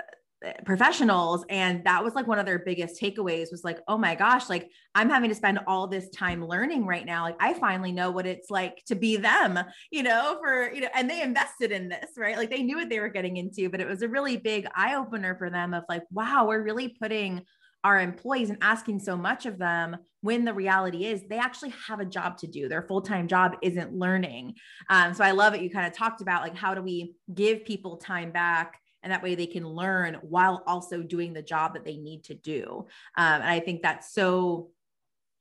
professionals 0.64 1.44
and 1.50 1.84
that 1.84 2.02
was 2.02 2.14
like 2.14 2.26
one 2.26 2.38
of 2.38 2.46
their 2.46 2.58
biggest 2.58 3.00
takeaways 3.00 3.50
was 3.50 3.62
like 3.62 3.78
oh 3.88 3.98
my 3.98 4.14
gosh 4.14 4.48
like 4.48 4.70
i'm 4.94 5.10
having 5.10 5.28
to 5.28 5.34
spend 5.34 5.58
all 5.66 5.86
this 5.86 6.08
time 6.10 6.44
learning 6.44 6.86
right 6.86 7.04
now. 7.04 7.24
Like 7.24 7.36
i 7.40 7.52
finally 7.54 7.92
know 7.92 8.10
what 8.10 8.26
it's 8.26 8.50
like 8.50 8.82
to 8.86 8.94
be 8.94 9.16
them 9.16 9.58
you 9.90 10.02
know 10.02 10.38
for 10.42 10.72
you 10.72 10.80
know 10.80 10.88
and 10.94 11.10
they 11.10 11.22
invested 11.22 11.72
in 11.72 11.88
this 11.88 12.10
right? 12.16 12.36
Like 12.36 12.50
they 12.50 12.62
knew 12.62 12.76
what 12.76 12.88
they 12.88 13.00
were 13.00 13.08
getting 13.08 13.36
into 13.36 13.68
but 13.68 13.80
it 13.80 13.86
was 13.86 14.02
a 14.02 14.08
really 14.08 14.36
big 14.38 14.66
eye 14.74 14.94
opener 14.94 15.36
for 15.36 15.50
them 15.50 15.74
of 15.74 15.84
like 15.88 16.02
wow 16.10 16.46
we're 16.46 16.62
really 16.62 16.88
putting 16.88 17.42
our 17.84 18.00
employees 18.00 18.50
and 18.50 18.58
asking 18.60 19.00
so 19.00 19.16
much 19.16 19.46
of 19.46 19.58
them 19.58 19.96
when 20.20 20.44
the 20.44 20.52
reality 20.52 21.06
is 21.06 21.22
they 21.28 21.38
actually 21.38 21.72
have 21.88 21.98
a 21.98 22.04
job 22.04 22.36
to 22.36 22.46
do. 22.46 22.68
Their 22.68 22.82
full-time 22.82 23.26
job 23.26 23.56
isn't 23.62 23.94
learning. 23.94 24.54
Um, 24.90 25.14
so 25.14 25.24
i 25.24 25.30
love 25.30 25.54
it 25.54 25.62
you 25.62 25.70
kind 25.70 25.86
of 25.86 25.96
talked 25.96 26.20
about 26.20 26.42
like 26.42 26.56
how 26.56 26.74
do 26.74 26.82
we 26.82 27.14
give 27.32 27.64
people 27.64 27.96
time 27.96 28.32
back 28.32 28.79
and 29.02 29.12
that 29.12 29.22
way 29.22 29.34
they 29.34 29.46
can 29.46 29.66
learn 29.66 30.18
while 30.22 30.62
also 30.66 31.02
doing 31.02 31.32
the 31.32 31.42
job 31.42 31.74
that 31.74 31.84
they 31.84 31.96
need 31.96 32.24
to 32.24 32.34
do. 32.34 32.86
Um, 33.16 33.40
and 33.42 33.50
i 33.50 33.60
think 33.60 33.82
that's 33.82 34.12
so 34.12 34.70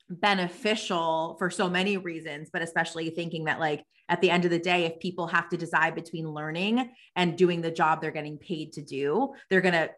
beneficial 0.09 1.35
for 1.37 1.51
so 1.51 1.69
many 1.69 1.97
reasons 1.97 2.49
but 2.51 2.63
especially 2.63 3.11
thinking 3.11 3.45
that 3.45 3.59
like 3.59 3.83
at 4.07 4.21
the 4.21 4.31
end 4.31 4.43
of 4.43 4.49
the 4.49 4.57
day 4.57 4.85
if 4.85 4.99
people 4.99 5.27
have 5.27 5.47
to 5.49 5.57
decide 5.57 5.93
between 5.93 6.27
learning 6.27 6.89
and 7.15 7.37
doing 7.37 7.61
the 7.61 7.69
job 7.69 8.01
they're 8.01 8.09
getting 8.09 8.37
paid 8.39 8.73
to 8.73 8.81
do 8.81 9.31
they're 9.49 9.61
going 9.61 9.73
to 9.73 9.89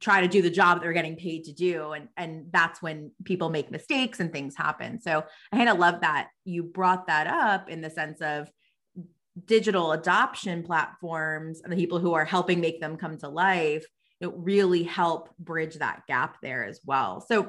try 0.00 0.20
to 0.20 0.28
do 0.28 0.42
the 0.42 0.50
job 0.50 0.80
they're 0.80 0.92
getting 0.92 1.16
paid 1.16 1.44
to 1.44 1.52
do. 1.52 1.92
And 1.92 2.08
and 2.16 2.46
that's 2.50 2.80
when 2.80 3.10
people 3.24 3.50
make 3.50 3.70
mistakes 3.70 4.20
and 4.20 4.32
things 4.32 4.56
happen. 4.56 5.00
So 5.00 5.24
i 5.52 5.56
kind 5.56 5.68
of 5.68 5.78
love 5.78 6.00
that 6.00 6.28
you 6.44 6.62
brought 6.62 7.06
that 7.06 7.26
up 7.26 7.68
in 7.68 7.80
the 7.80 7.90
sense 7.90 8.20
of 8.20 8.50
digital 9.46 9.92
adoption 9.92 10.62
platforms 10.62 11.60
and 11.62 11.72
the 11.72 11.76
people 11.76 11.98
who 11.98 12.14
are 12.14 12.24
helping 12.24 12.60
make 12.60 12.80
them 12.80 12.96
come 12.96 13.18
to 13.18 13.28
life 13.28 13.84
it 14.20 14.30
really 14.34 14.82
help 14.82 15.36
bridge 15.38 15.76
that 15.76 16.06
gap 16.06 16.38
there 16.42 16.64
as 16.64 16.80
well. 16.84 17.20
So 17.20 17.42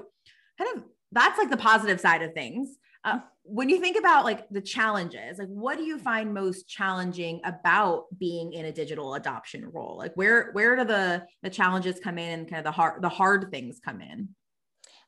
kind 0.58 0.78
of 0.78 0.84
that's 1.12 1.38
like 1.38 1.50
the 1.50 1.58
positive 1.58 2.00
side 2.00 2.22
of 2.22 2.34
things. 2.34 2.78
Uh, 3.04 3.20
when 3.44 3.70
you 3.70 3.80
think 3.80 3.98
about 3.98 4.26
like 4.26 4.50
the 4.50 4.62
challenges 4.62 5.38
like 5.38 5.48
what 5.48 5.78
do 5.78 5.84
you 5.84 6.00
find 6.00 6.34
most 6.34 6.68
challenging 6.68 7.40
about 7.46 8.06
being 8.18 8.54
in 8.54 8.66
a 8.66 8.72
digital 8.72 9.14
adoption 9.14 9.70
role? 9.72 9.98
Like 9.98 10.14
where 10.16 10.52
where 10.52 10.76
do 10.76 10.84
the 10.84 11.26
the 11.44 11.50
challenges 11.50 12.00
come 12.00 12.18
in 12.18 12.40
and 12.40 12.50
kind 12.50 12.60
of 12.60 12.66
the 12.66 12.72
hard 12.72 13.02
the 13.02 13.10
hard 13.10 13.52
things 13.52 13.80
come 13.84 14.02
in? 14.02 14.30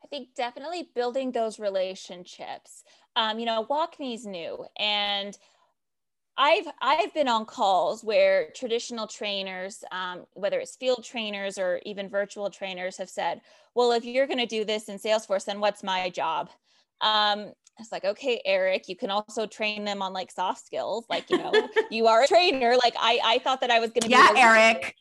I 0.04 0.08
think 0.08 0.30
definitely 0.36 0.90
building 0.96 1.32
those 1.32 1.60
relationships. 1.60 2.84
Um, 3.16 3.40
you 3.40 3.46
know, 3.46 3.66
WalkMe's 3.70 4.26
new 4.26 4.64
and 4.78 5.36
I've 6.38 6.68
I've 6.82 7.14
been 7.14 7.28
on 7.28 7.46
calls 7.46 8.04
where 8.04 8.50
traditional 8.56 9.08
trainers, 9.08 9.84
um, 9.92 10.26
whether 10.34 10.60
it's 10.60 10.76
field 10.76 11.04
trainers 11.04 11.58
or 11.58 11.82
even 11.86 12.10
virtual 12.10 12.50
trainers, 12.50 12.98
have 12.98 13.10
said, 13.10 13.42
"Well, 13.74 13.92
if 13.92 14.06
you're 14.06 14.28
going 14.28 14.38
to 14.40 14.46
do 14.46 14.64
this 14.64 14.88
in 14.90 14.98
Salesforce, 15.00 15.46
then 15.46 15.60
what's 15.60 15.84
my 15.84 16.10
job?" 16.10 16.50
Um, 17.02 17.54
it's 17.80 17.92
like, 17.92 18.06
okay, 18.06 18.42
Eric, 18.46 18.90
you 18.90 18.96
can 18.96 19.12
also 19.12 19.46
train 19.46 19.84
them 19.84 20.02
on 20.02 20.14
like 20.14 20.32
soft 20.32 20.66
skills. 20.66 21.06
Like, 21.10 21.30
you 21.30 21.38
know, 21.38 21.52
you 21.92 22.08
are 22.08 22.24
a 22.24 22.28
trainer. 22.28 22.76
Like 22.84 22.96
I, 23.00 23.20
I 23.24 23.40
thought 23.40 23.62
that 23.62 23.72
I 23.72 23.80
was 23.80 23.92
going 23.92 24.02
to 24.02 24.08
be 24.08 24.14
yeah, 24.14 24.34
be. 24.34 24.40
Eric. 24.40 24.96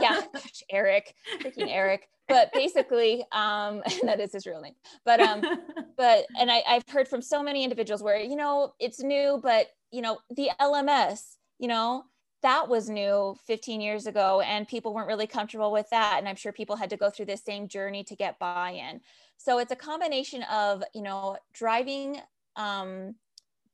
yeah, 0.00 0.20
gosh, 0.32 0.62
Eric, 0.70 1.14
freaking 1.40 1.68
Eric. 1.70 2.08
But 2.32 2.50
basically, 2.54 3.26
um, 3.30 3.82
that 4.04 4.18
is 4.18 4.32
his 4.32 4.46
real 4.46 4.62
name. 4.62 4.74
But, 5.04 5.20
um, 5.20 5.42
but, 5.98 6.24
and 6.38 6.50
I, 6.50 6.62
I've 6.66 6.88
heard 6.88 7.06
from 7.06 7.20
so 7.20 7.42
many 7.42 7.62
individuals 7.62 8.02
where, 8.02 8.18
you 8.18 8.36
know, 8.36 8.72
it's 8.80 9.00
new, 9.00 9.38
but, 9.42 9.66
you 9.90 10.00
know, 10.00 10.18
the 10.34 10.48
LMS, 10.58 11.36
you 11.58 11.68
know, 11.68 12.04
that 12.42 12.68
was 12.68 12.88
new 12.88 13.36
15 13.46 13.82
years 13.82 14.06
ago 14.06 14.40
and 14.40 14.66
people 14.66 14.94
weren't 14.94 15.08
really 15.08 15.26
comfortable 15.26 15.70
with 15.70 15.88
that. 15.90 16.16
And 16.18 16.28
i'm 16.28 16.34
sure 16.34 16.52
people 16.52 16.74
had 16.74 16.90
to 16.90 16.96
go 16.96 17.08
through 17.08 17.26
this 17.26 17.44
same 17.44 17.68
journey 17.68 18.02
to 18.04 18.16
get 18.16 18.38
buy-in. 18.38 19.00
So 19.36 19.58
it's 19.58 19.70
a 19.70 19.76
combination 19.76 20.42
of 20.44 20.82
you 20.94 21.02
know 21.02 21.36
driving 21.52 22.20
um, 22.56 23.14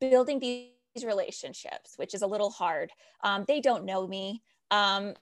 building 0.00 0.38
these 0.38 1.04
relationships 1.04 1.94
which 1.96 2.12
is 2.12 2.22
a 2.22 2.26
little 2.26 2.50
hard. 2.50 2.90
Um, 3.22 3.44
they 3.48 3.60
don't 3.60 3.84
know 3.84 4.06
me. 4.06 4.42
Um, 4.70 5.14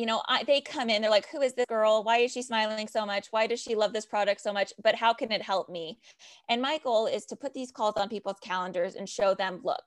you 0.00 0.06
know 0.06 0.22
I, 0.28 0.44
they 0.44 0.60
come 0.60 0.90
in 0.90 1.02
they're 1.02 1.10
like 1.10 1.28
who 1.28 1.42
is 1.42 1.54
this 1.54 1.66
girl? 1.68 2.02
Why 2.04 2.18
is 2.18 2.32
she 2.32 2.42
smiling 2.42 2.88
so 2.88 3.04
much? 3.06 3.28
Why 3.30 3.46
does 3.46 3.60
she 3.60 3.74
love 3.74 3.92
this 3.92 4.06
product 4.06 4.40
so 4.40 4.52
much? 4.52 4.72
But 4.82 4.94
how 4.94 5.12
can 5.12 5.30
it 5.32 5.42
help 5.42 5.68
me? 5.68 6.00
And 6.48 6.62
my 6.62 6.78
goal 6.78 7.06
is 7.06 7.26
to 7.26 7.36
put 7.36 7.54
these 7.54 7.72
calls 7.72 7.94
on 7.96 8.08
people's 8.08 8.40
calendars 8.42 8.94
and 8.94 9.08
show 9.08 9.34
them 9.34 9.60
look 9.62 9.84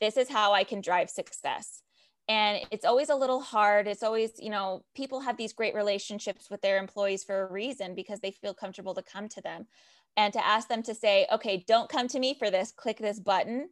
this 0.00 0.16
is 0.16 0.28
how 0.28 0.52
i 0.52 0.64
can 0.64 0.80
drive 0.80 1.10
success. 1.10 1.82
And 2.30 2.60
it's 2.70 2.84
always 2.84 3.08
a 3.08 3.16
little 3.16 3.40
hard. 3.40 3.88
It's 3.88 4.02
always 4.02 4.32
you 4.38 4.50
know 4.50 4.84
people 4.94 5.20
have 5.20 5.36
these 5.36 5.52
great 5.54 5.74
relationships 5.74 6.50
with 6.50 6.60
their 6.62 6.78
employees 6.78 7.24
for 7.24 7.42
a 7.42 7.52
reason 7.52 7.94
because 7.94 8.20
they 8.20 8.32
feel 8.32 8.54
comfortable 8.54 8.94
to 8.94 9.02
come 9.02 9.28
to 9.30 9.40
them. 9.40 9.66
And 10.16 10.32
to 10.34 10.46
ask 10.46 10.68
them 10.68 10.82
to 10.84 10.94
say 10.94 11.26
okay 11.32 11.64
don't 11.66 11.88
come 11.88 12.08
to 12.08 12.20
me 12.20 12.34
for 12.38 12.50
this. 12.50 12.72
Click 12.72 12.98
this 12.98 13.20
button 13.20 13.70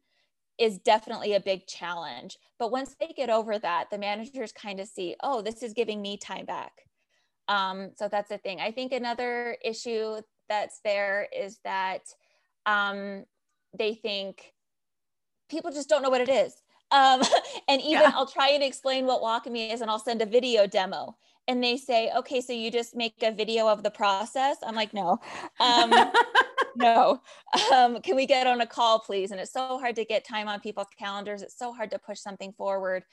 is 0.59 0.79
definitely 0.79 1.35
a 1.35 1.40
big 1.40 1.66
challenge 1.66 2.38
but 2.59 2.71
once 2.71 2.97
they 2.99 3.12
get 3.16 3.31
over 3.31 3.59
that 3.59 3.90
the 3.90 3.99
managers 3.99 4.53
kind 4.53 4.81
of 4.81 4.88
see 4.88 5.14
oh 5.23 5.42
this 5.42 5.62
is 5.62 5.73
giving 5.73 6.01
me 6.01 6.16
time 6.16 6.45
back 6.45 6.73
um, 7.49 7.90
so 7.97 8.09
that's 8.09 8.29
the 8.29 8.38
thing 8.38 8.61
i 8.61 8.71
think 8.71 8.92
another 8.92 9.57
issue 9.64 10.16
that's 10.49 10.81
there 10.85 11.29
is 11.37 11.59
that 11.64 12.03
um, 12.66 13.25
they 13.77 13.95
think 13.95 14.53
people 15.49 15.71
just 15.71 15.88
don't 15.88 16.03
know 16.03 16.11
what 16.11 16.21
it 16.21 16.29
is 16.29 16.55
um, 16.90 17.23
and 17.69 17.81
even 17.81 18.03
yeah. 18.03 18.12
I'll 18.14 18.27
try 18.27 18.51
and 18.51 18.62
explain 18.62 19.07
what 19.07 19.23
WalkMe 19.23 19.73
is 19.73 19.81
and 19.81 19.90
I'll 19.90 19.99
send 19.99 20.23
a 20.23 20.27
video 20.27 20.66
demo. 20.66 21.16
And 21.49 21.62
they 21.62 21.77
say, 21.77 22.11
okay, 22.16 22.40
so 22.40 22.53
you 22.53 22.73
just 22.73 22.97
make 22.97 23.23
a 23.23 23.31
video 23.31 23.69
of 23.69 23.85
the 23.85 23.90
process. 23.90 24.57
I'm 24.66 24.75
like, 24.75 24.92
no, 24.92 25.21
um, 25.61 25.92
no. 26.77 27.21
Um, 27.73 28.01
can 28.03 28.17
we 28.17 28.27
get 28.27 28.47
on 28.47 28.61
a 28.61 28.67
call, 28.67 28.99
please? 28.99 29.31
And 29.31 29.41
it's 29.41 29.53
so 29.53 29.79
hard 29.79 29.97
to 29.97 30.05
get 30.05 30.27
time 30.27 30.49
on 30.49 30.61
people's 30.61 30.89
calendars. 30.99 31.43
It's 31.43 31.59
so 31.59 31.73
hard 31.73 31.91
to 31.93 31.99
push 31.99 32.21
something 32.21 32.53
forward. 32.53 33.05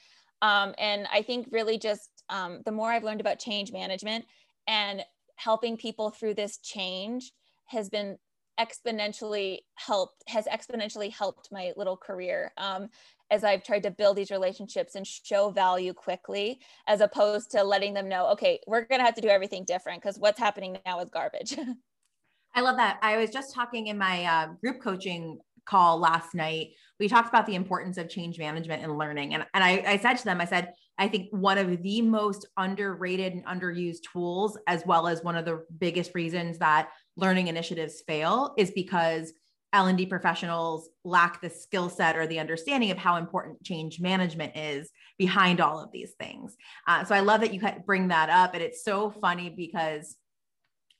Um, 0.42 0.74
and 0.78 1.06
I 1.12 1.22
think 1.22 1.48
really 1.50 1.78
just 1.78 2.10
um, 2.28 2.60
the 2.64 2.72
more 2.72 2.90
I've 2.90 3.04
learned 3.04 3.20
about 3.20 3.38
change 3.38 3.72
management 3.72 4.26
and 4.66 5.02
helping 5.36 5.76
people 5.76 6.10
through 6.10 6.34
this 6.34 6.58
change 6.58 7.32
has 7.66 7.88
been 7.88 8.18
exponentially 8.60 9.58
helped 9.74 10.22
has 10.28 10.46
exponentially 10.46 11.10
helped 11.10 11.48
my 11.50 11.72
little 11.76 11.96
career 11.96 12.52
um, 12.56 12.88
as 13.30 13.42
I've 13.42 13.64
tried 13.64 13.82
to 13.84 13.90
build 13.90 14.16
these 14.16 14.30
relationships 14.30 14.94
and 14.94 15.06
show 15.06 15.50
value 15.50 15.92
quickly, 15.92 16.60
as 16.86 17.00
opposed 17.00 17.50
to 17.52 17.64
letting 17.64 17.94
them 17.94 18.08
know, 18.08 18.28
okay, 18.32 18.60
we're 18.66 18.84
going 18.84 19.00
to 19.00 19.04
have 19.04 19.14
to 19.14 19.20
do 19.20 19.28
everything 19.28 19.64
different 19.64 20.02
because 20.02 20.18
what's 20.18 20.38
happening 20.38 20.78
now 20.86 21.00
is 21.00 21.10
garbage. 21.10 21.56
I 22.54 22.60
love 22.60 22.76
that. 22.76 22.98
I 23.02 23.16
was 23.16 23.30
just 23.30 23.54
talking 23.54 23.88
in 23.88 23.98
my 23.98 24.24
uh, 24.24 24.46
group 24.62 24.80
coaching 24.80 25.38
call 25.66 25.98
last 25.98 26.34
night. 26.34 26.70
We 27.00 27.08
talked 27.08 27.28
about 27.28 27.46
the 27.46 27.54
importance 27.54 27.98
of 27.98 28.08
change 28.08 28.38
management 28.38 28.82
and 28.82 28.96
learning. 28.96 29.34
And, 29.34 29.44
and 29.54 29.64
I, 29.64 29.82
I 29.86 29.96
said 29.96 30.14
to 30.18 30.24
them, 30.24 30.40
I 30.40 30.44
said, 30.44 30.72
I 30.98 31.08
think 31.08 31.28
one 31.32 31.58
of 31.58 31.82
the 31.82 32.02
most 32.02 32.46
underrated 32.56 33.32
and 33.32 33.44
underused 33.46 34.02
tools, 34.12 34.56
as 34.68 34.84
well 34.86 35.08
as 35.08 35.22
one 35.22 35.36
of 35.36 35.44
the 35.44 35.64
biggest 35.78 36.12
reasons 36.14 36.58
that 36.58 36.90
learning 37.16 37.48
initiatives 37.48 38.02
fail, 38.06 38.54
is 38.56 38.70
because 38.70 39.32
L&D 39.72 40.06
professionals 40.06 40.88
lack 41.04 41.40
the 41.40 41.50
skill 41.50 41.88
set 41.88 42.16
or 42.16 42.28
the 42.28 42.38
understanding 42.38 42.92
of 42.92 42.98
how 42.98 43.16
important 43.16 43.60
change 43.64 44.00
management 44.00 44.56
is 44.56 44.88
behind 45.18 45.60
all 45.60 45.80
of 45.80 45.90
these 45.90 46.12
things. 46.20 46.56
Uh, 46.86 47.04
so 47.04 47.12
I 47.12 47.20
love 47.20 47.40
that 47.40 47.52
you 47.52 47.60
bring 47.84 48.08
that 48.08 48.30
up. 48.30 48.54
And 48.54 48.62
it's 48.62 48.84
so 48.84 49.10
funny 49.10 49.50
because 49.50 50.16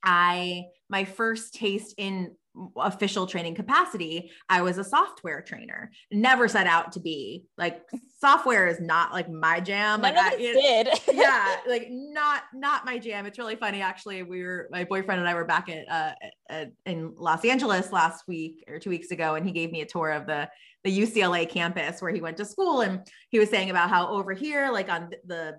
I, 0.05 0.65
my 0.89 1.05
first 1.05 1.55
taste 1.55 1.95
in 1.99 2.33
official 2.77 3.27
training 3.27 3.55
capacity, 3.55 4.31
I 4.49 4.63
was 4.63 4.79
a 4.79 4.85
software 4.85 5.43
trainer. 5.43 5.91
Never 6.13 6.47
set 6.47 6.67
out 6.67 6.93
to 6.93 7.01
be 7.01 7.45
like 7.59 7.83
software 8.21 8.69
is 8.69 8.81
not 8.81 9.13
like 9.13 9.29
my 9.29 9.61
jam. 9.61 10.01
None 10.01 10.15
like 10.15 10.33
I 10.33 10.37
did. 10.37 10.89
yeah, 11.13 11.57
like 11.67 11.89
not 11.91 12.43
not 12.55 12.85
my 12.85 12.99
jam. 12.99 13.27
It's 13.27 13.39
really 13.39 13.57
funny 13.57 13.83
actually. 13.83 14.23
We 14.23 14.43
were 14.43 14.69
my 14.71 14.85
boyfriend 14.85 15.21
and 15.21 15.29
I 15.29 15.35
were 15.35 15.45
back 15.45 15.69
at, 15.69 15.91
uh, 15.91 16.13
at 16.49 16.73
in 16.87 17.15
Los 17.17 17.45
Angeles 17.45 17.93
last 17.93 18.29
week 18.29 18.65
or 18.69 18.79
2 18.79 18.91
weeks 18.91 19.11
ago 19.11 19.35
and 19.35 19.45
he 19.45 19.53
gave 19.53 19.73
me 19.73 19.81
a 19.81 19.87
tour 19.87 20.11
of 20.11 20.27
the 20.27 20.49
the 20.85 20.97
UCLA 21.01 21.49
campus 21.49 22.03
where 22.03 22.13
he 22.13 22.21
went 22.21 22.37
to 22.37 22.45
school 22.45 22.83
and 22.83 23.01
he 23.31 23.39
was 23.39 23.49
saying 23.49 23.71
about 23.71 23.89
how 23.89 24.09
over 24.09 24.33
here 24.33 24.71
like 24.71 24.91
on 24.91 25.11
the 25.27 25.55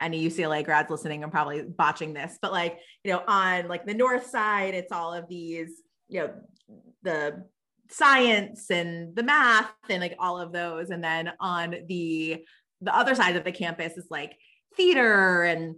any 0.00 0.26
UCLA 0.26 0.64
grads 0.64 0.90
listening, 0.90 1.22
I'm 1.24 1.30
probably 1.30 1.62
botching 1.62 2.14
this, 2.14 2.38
but 2.40 2.52
like, 2.52 2.78
you 3.04 3.12
know, 3.12 3.22
on 3.26 3.68
like 3.68 3.86
the 3.86 3.94
north 3.94 4.26
side, 4.26 4.74
it's 4.74 4.92
all 4.92 5.12
of 5.12 5.28
these, 5.28 5.82
you 6.08 6.20
know, 6.20 6.30
the 7.02 7.44
science 7.90 8.70
and 8.70 9.14
the 9.16 9.22
math 9.22 9.72
and 9.88 10.00
like 10.00 10.14
all 10.18 10.40
of 10.40 10.52
those. 10.52 10.90
And 10.90 11.02
then 11.02 11.32
on 11.40 11.74
the 11.88 12.44
the 12.80 12.96
other 12.96 13.14
side 13.14 13.36
of 13.36 13.44
the 13.44 13.52
campus 13.52 13.96
is 13.96 14.06
like 14.10 14.36
theater 14.76 15.42
and 15.42 15.74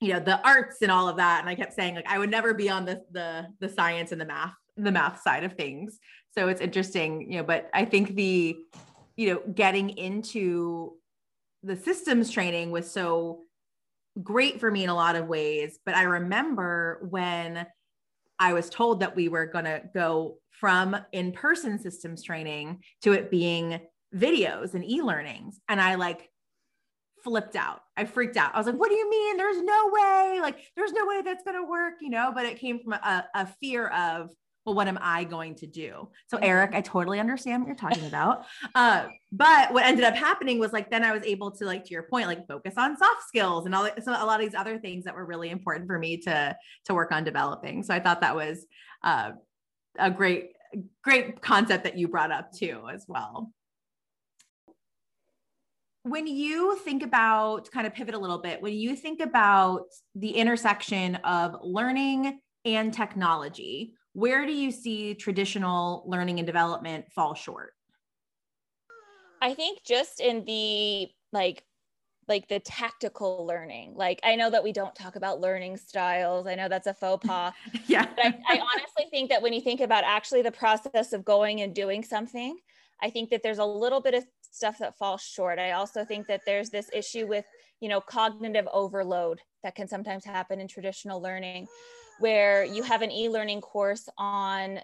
you 0.00 0.12
know 0.12 0.20
the 0.20 0.44
arts 0.46 0.78
and 0.82 0.90
all 0.90 1.08
of 1.08 1.16
that. 1.16 1.40
And 1.40 1.48
I 1.48 1.54
kept 1.54 1.74
saying 1.74 1.94
like 1.94 2.08
I 2.08 2.18
would 2.18 2.30
never 2.30 2.54
be 2.54 2.68
on 2.70 2.84
the 2.84 3.02
the 3.12 3.46
the 3.60 3.68
science 3.68 4.12
and 4.12 4.20
the 4.20 4.26
math, 4.26 4.54
the 4.76 4.92
math 4.92 5.22
side 5.22 5.44
of 5.44 5.54
things. 5.54 5.98
So 6.36 6.48
it's 6.48 6.60
interesting, 6.60 7.30
you 7.30 7.38
know, 7.38 7.44
but 7.44 7.68
I 7.74 7.84
think 7.84 8.14
the, 8.14 8.56
you 9.16 9.34
know, 9.34 9.42
getting 9.54 9.90
into 9.90 10.92
the 11.68 11.76
systems 11.76 12.30
training 12.30 12.70
was 12.70 12.90
so 12.90 13.40
great 14.22 14.58
for 14.58 14.70
me 14.70 14.82
in 14.82 14.90
a 14.90 14.94
lot 14.94 15.16
of 15.16 15.26
ways. 15.26 15.78
But 15.84 15.94
I 15.94 16.02
remember 16.02 17.06
when 17.10 17.66
I 18.38 18.52
was 18.54 18.70
told 18.70 19.00
that 19.00 19.14
we 19.14 19.28
were 19.28 19.46
going 19.46 19.66
to 19.66 19.82
go 19.94 20.38
from 20.50 20.96
in 21.12 21.32
person 21.32 21.78
systems 21.78 22.24
training 22.24 22.82
to 23.02 23.12
it 23.12 23.30
being 23.30 23.80
videos 24.14 24.74
and 24.74 24.84
e 24.84 25.02
learnings. 25.02 25.60
And 25.68 25.80
I 25.80 25.96
like 25.96 26.30
flipped 27.22 27.54
out. 27.54 27.82
I 27.96 28.06
freaked 28.06 28.36
out. 28.36 28.54
I 28.54 28.58
was 28.58 28.66
like, 28.66 28.76
what 28.76 28.88
do 28.88 28.96
you 28.96 29.10
mean? 29.10 29.36
There's 29.36 29.62
no 29.62 29.90
way. 29.92 30.38
Like, 30.40 30.58
there's 30.74 30.92
no 30.92 31.06
way 31.06 31.20
that's 31.22 31.44
going 31.44 31.56
to 31.56 31.68
work, 31.68 31.94
you 32.00 32.10
know? 32.10 32.32
But 32.34 32.46
it 32.46 32.58
came 32.58 32.80
from 32.80 32.94
a, 32.94 33.26
a 33.34 33.46
fear 33.60 33.88
of, 33.88 34.30
well, 34.68 34.74
what 34.74 34.86
am 34.86 34.98
I 35.00 35.24
going 35.24 35.54
to 35.56 35.66
do? 35.66 36.08
So, 36.26 36.36
mm-hmm. 36.36 36.44
Eric, 36.44 36.74
I 36.74 36.82
totally 36.82 37.18
understand 37.18 37.62
what 37.62 37.68
you're 37.68 37.76
talking 37.76 38.04
about. 38.04 38.44
Uh, 38.74 39.06
but 39.32 39.72
what 39.72 39.84
ended 39.84 40.04
up 40.04 40.14
happening 40.14 40.58
was 40.58 40.74
like, 40.74 40.90
then 40.90 41.02
I 41.02 41.12
was 41.12 41.22
able 41.22 41.50
to, 41.52 41.64
like, 41.64 41.84
to 41.84 41.90
your 41.90 42.02
point, 42.02 42.26
like 42.26 42.46
focus 42.46 42.74
on 42.76 42.98
soft 42.98 43.22
skills 43.26 43.64
and 43.64 43.74
all 43.74 43.84
that. 43.84 44.04
So, 44.04 44.12
a 44.12 44.26
lot 44.26 44.40
of 44.40 44.46
these 44.46 44.54
other 44.54 44.78
things 44.78 45.04
that 45.04 45.14
were 45.14 45.24
really 45.24 45.48
important 45.48 45.86
for 45.86 45.98
me 45.98 46.18
to, 46.18 46.54
to 46.84 46.94
work 46.94 47.12
on 47.12 47.24
developing. 47.24 47.82
So, 47.82 47.94
I 47.94 48.00
thought 48.00 48.20
that 48.20 48.36
was 48.36 48.66
uh, 49.02 49.30
a 49.98 50.10
great, 50.10 50.50
great 51.02 51.40
concept 51.40 51.84
that 51.84 51.96
you 51.96 52.08
brought 52.08 52.30
up 52.30 52.52
too, 52.52 52.82
as 52.92 53.06
well. 53.08 53.50
When 56.02 56.26
you 56.26 56.76
think 56.76 57.02
about 57.02 57.70
kind 57.70 57.86
of 57.86 57.94
pivot 57.94 58.14
a 58.14 58.18
little 58.18 58.38
bit, 58.38 58.60
when 58.60 58.74
you 58.74 58.94
think 58.96 59.20
about 59.20 59.86
the 60.14 60.30
intersection 60.30 61.14
of 61.16 61.56
learning 61.62 62.40
and 62.66 62.92
technology, 62.92 63.94
where 64.18 64.44
do 64.46 64.52
you 64.52 64.72
see 64.72 65.14
traditional 65.14 66.02
learning 66.04 66.40
and 66.40 66.46
development 66.46 67.04
fall 67.12 67.34
short? 67.34 67.72
I 69.40 69.54
think 69.54 69.84
just 69.84 70.18
in 70.18 70.44
the 70.44 71.08
like 71.32 71.62
like 72.26 72.48
the 72.48 72.58
tactical 72.58 73.46
learning. 73.46 73.94
Like 73.94 74.18
I 74.24 74.34
know 74.34 74.50
that 74.50 74.64
we 74.64 74.72
don't 74.72 74.94
talk 74.94 75.14
about 75.14 75.40
learning 75.40 75.76
styles. 75.76 76.48
I 76.48 76.56
know 76.56 76.68
that's 76.68 76.88
a 76.88 76.94
faux 76.94 77.24
pas. 77.26 77.54
yeah. 77.86 78.06
But 78.16 78.24
I, 78.48 78.56
I 78.56 78.60
honestly 78.60 79.06
think 79.10 79.30
that 79.30 79.40
when 79.40 79.52
you 79.52 79.60
think 79.60 79.80
about 79.80 80.02
actually 80.04 80.42
the 80.42 80.52
process 80.52 81.12
of 81.12 81.24
going 81.24 81.60
and 81.60 81.72
doing 81.72 82.02
something, 82.02 82.58
I 83.00 83.10
think 83.10 83.30
that 83.30 83.44
there's 83.44 83.58
a 83.58 83.64
little 83.64 84.00
bit 84.00 84.14
of 84.14 84.24
stuff 84.42 84.78
that 84.78 84.98
falls 84.98 85.22
short. 85.22 85.60
I 85.60 85.70
also 85.72 86.04
think 86.04 86.26
that 86.26 86.40
there's 86.44 86.70
this 86.70 86.90
issue 86.92 87.28
with, 87.28 87.44
you 87.80 87.88
know, 87.88 88.00
cognitive 88.00 88.66
overload 88.72 89.40
that 89.62 89.76
can 89.76 89.86
sometimes 89.86 90.24
happen 90.24 90.60
in 90.60 90.66
traditional 90.66 91.22
learning 91.22 91.68
where 92.18 92.64
you 92.64 92.82
have 92.82 93.02
an 93.02 93.10
e-learning 93.10 93.60
course 93.60 94.08
on 94.18 94.80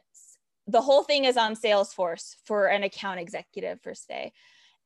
the 0.67 0.81
whole 0.81 1.03
thing 1.03 1.25
is 1.25 1.37
on 1.37 1.55
Salesforce 1.55 2.37
for 2.45 2.67
an 2.67 2.83
account 2.83 3.21
executive 3.21 3.81
for 3.83 3.95
say 3.95 4.33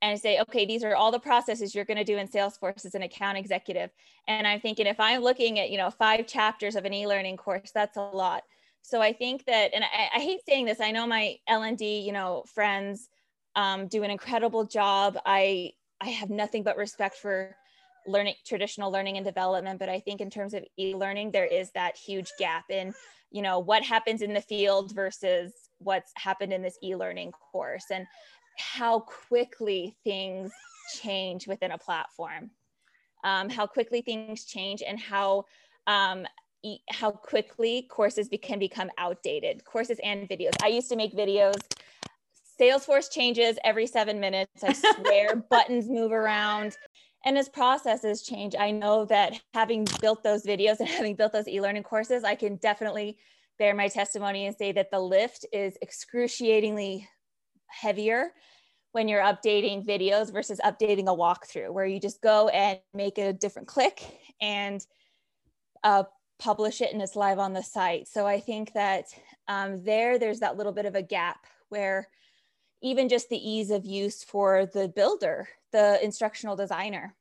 and 0.01 0.19
say, 0.19 0.41
okay, 0.41 0.65
these 0.65 0.85
are 0.85 0.95
all 0.95 1.11
the 1.11 1.19
processes 1.19 1.75
you're 1.75 1.85
going 1.85 1.99
to 1.99 2.05
do 2.05 2.19
in 2.19 2.29
Salesforce 2.29 2.85
as 2.85 2.95
an 2.95 3.03
account 3.03 3.37
executive. 3.37 3.91
And 4.29 4.47
I'm 4.47 4.61
thinking 4.61 4.87
if 4.87 5.01
I'm 5.01 5.23
looking 5.23 5.59
at, 5.59 5.71
you 5.71 5.77
know, 5.77 5.91
five 5.91 6.27
chapters 6.27 6.77
of 6.77 6.85
an 6.85 6.95
e-learning 6.95 7.37
course, 7.37 7.71
that's 7.75 7.97
a 7.97 8.03
lot. 8.03 8.45
So 8.83 9.03
I 9.03 9.13
think 9.13 9.45
that, 9.47 9.75
and 9.75 9.85
I, 9.85 10.17
I 10.17 10.21
hate 10.21 10.41
saying 10.49 10.67
this, 10.67 10.81
I 10.81 10.93
know 10.93 11.07
my 11.07 11.37
L&D, 11.49 12.01
you 12.01 12.13
know, 12.13 12.45
friends 12.47 13.09
um, 13.57 13.89
do 13.89 14.05
an 14.05 14.11
incredible 14.11 14.65
job. 14.65 15.19
I, 15.27 15.73
I 16.01 16.11
have 16.11 16.31
nothing 16.31 16.63
but 16.63 16.77
respect 16.77 17.17
for 17.17 17.57
learning, 18.09 18.35
traditional 18.47 18.91
learning 18.91 19.17
and 19.17 19.27
development. 19.27 19.79
But 19.79 19.89
I 19.89 20.01
think 20.01 20.21
in 20.21 20.31
terms 20.31 20.55
of 20.55 20.65
e-learning, 20.79 21.31
there 21.31 21.47
is 21.47 21.71
that 21.73 21.97
huge 21.97 22.31
gap 22.39 22.65
in, 22.71 22.95
you 23.31 23.43
know, 23.43 23.59
what 23.59 23.83
happens 23.83 24.23
in 24.23 24.33
the 24.33 24.41
field 24.41 24.95
versus 24.95 25.53
what's 25.79 26.13
happened 26.17 26.53
in 26.53 26.63
this 26.63 26.79
e-learning 26.83 27.33
course. 27.53 27.85
And 27.91 28.07
how 28.59 29.01
quickly 29.01 29.97
things 30.05 30.53
change 31.01 31.47
within 31.47 31.71
a 31.71 31.79
platform, 31.79 32.51
um, 33.25 33.49
how 33.49 33.67
quickly 33.67 34.03
things 34.03 34.45
change, 34.45 34.83
and 34.87 34.99
how 34.99 35.45
um, 35.87 36.27
e- 36.63 36.81
how 36.91 37.11
quickly 37.11 37.87
courses 37.91 38.29
be- 38.29 38.39
can 38.39 38.59
become 38.59 38.91
outdated. 38.99 39.65
Courses 39.65 39.99
and 40.03 40.29
videos. 40.29 40.53
I 40.63 40.69
used 40.69 40.89
to 40.91 40.97
make 40.97 41.15
videos. 41.15 41.57
Salesforce 42.61 43.11
changes 43.11 43.57
every 43.65 43.87
seven 43.87 44.19
minutes. 44.19 44.65
I 44.65 44.73
swear, 44.97 45.37
buttons 45.37 45.89
move 45.89 46.13
around. 46.13 46.77
And 47.25 47.37
as 47.37 47.49
processes 47.49 48.23
change, 48.23 48.55
I 48.59 48.71
know 48.71 49.05
that 49.07 49.41
having 49.55 49.87
built 50.01 50.23
those 50.23 50.45
videos 50.45 50.81
and 50.81 50.89
having 50.89 51.17
built 51.17 51.33
those 51.33 51.49
e 51.49 51.61
learning 51.61 51.83
courses, 51.83 52.25
I 52.25 52.35
can 52.35 52.57
definitely 52.57 53.19
bear 53.59 53.75
my 53.75 53.89
testimony 53.89 54.47
and 54.47 54.57
say 54.57 54.73
that 54.73 54.91
the 54.91 55.01
lift 55.01 55.45
is 55.53 55.77
excruciatingly 55.83 57.09
heavier 57.67 58.33
when 58.93 59.09
you're 59.09 59.23
updating 59.23 59.87
videos 59.87 60.33
versus 60.33 60.61
updating 60.65 61.09
a 61.09 61.17
walkthrough 61.17 61.71
where 61.73 61.85
you 61.85 62.01
just 62.01 62.23
go 62.23 62.49
and 62.49 62.79
make 62.95 63.19
a 63.19 63.33
different 63.33 63.69
click 63.69 64.03
and 64.41 64.87
uh, 65.85 66.05
publish 66.39 66.81
it 66.81 66.93
and 66.93 67.03
it's 67.03 67.17
live 67.17 67.39
on 67.39 67.53
the 67.53 67.63
site. 67.63 68.09
So 68.09 68.27
I 68.27 68.41
think 68.41 68.73
that 68.73 69.07
um, 69.49 69.83
there, 69.85 70.19
there's 70.19 70.41
that 70.41 70.57
little 70.57 70.73
bit 70.73 70.87
of 70.87 70.95
a 70.95 71.03
gap 71.03 71.45
where 71.69 72.09
even 72.83 73.09
just 73.09 73.29
the 73.29 73.37
ease 73.37 73.71
of 73.71 73.85
use 73.85 74.23
for 74.23 74.67
the 74.67 74.89
builder, 74.89 75.49
the 75.73 76.03
instructional 76.03 76.57
designer. 76.57 77.15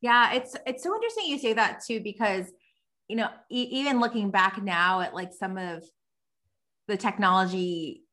Yeah, 0.00 0.34
it's 0.34 0.56
it's 0.66 0.82
so 0.82 0.94
interesting 0.94 1.26
you 1.26 1.38
say 1.38 1.54
that 1.54 1.82
too 1.84 2.00
because 2.00 2.46
you 3.08 3.16
know 3.16 3.28
e- 3.50 3.68
even 3.72 4.00
looking 4.00 4.30
back 4.30 4.62
now 4.62 5.00
at 5.00 5.14
like 5.14 5.32
some 5.32 5.58
of 5.58 5.84
the 6.86 6.96
technology 6.96 8.04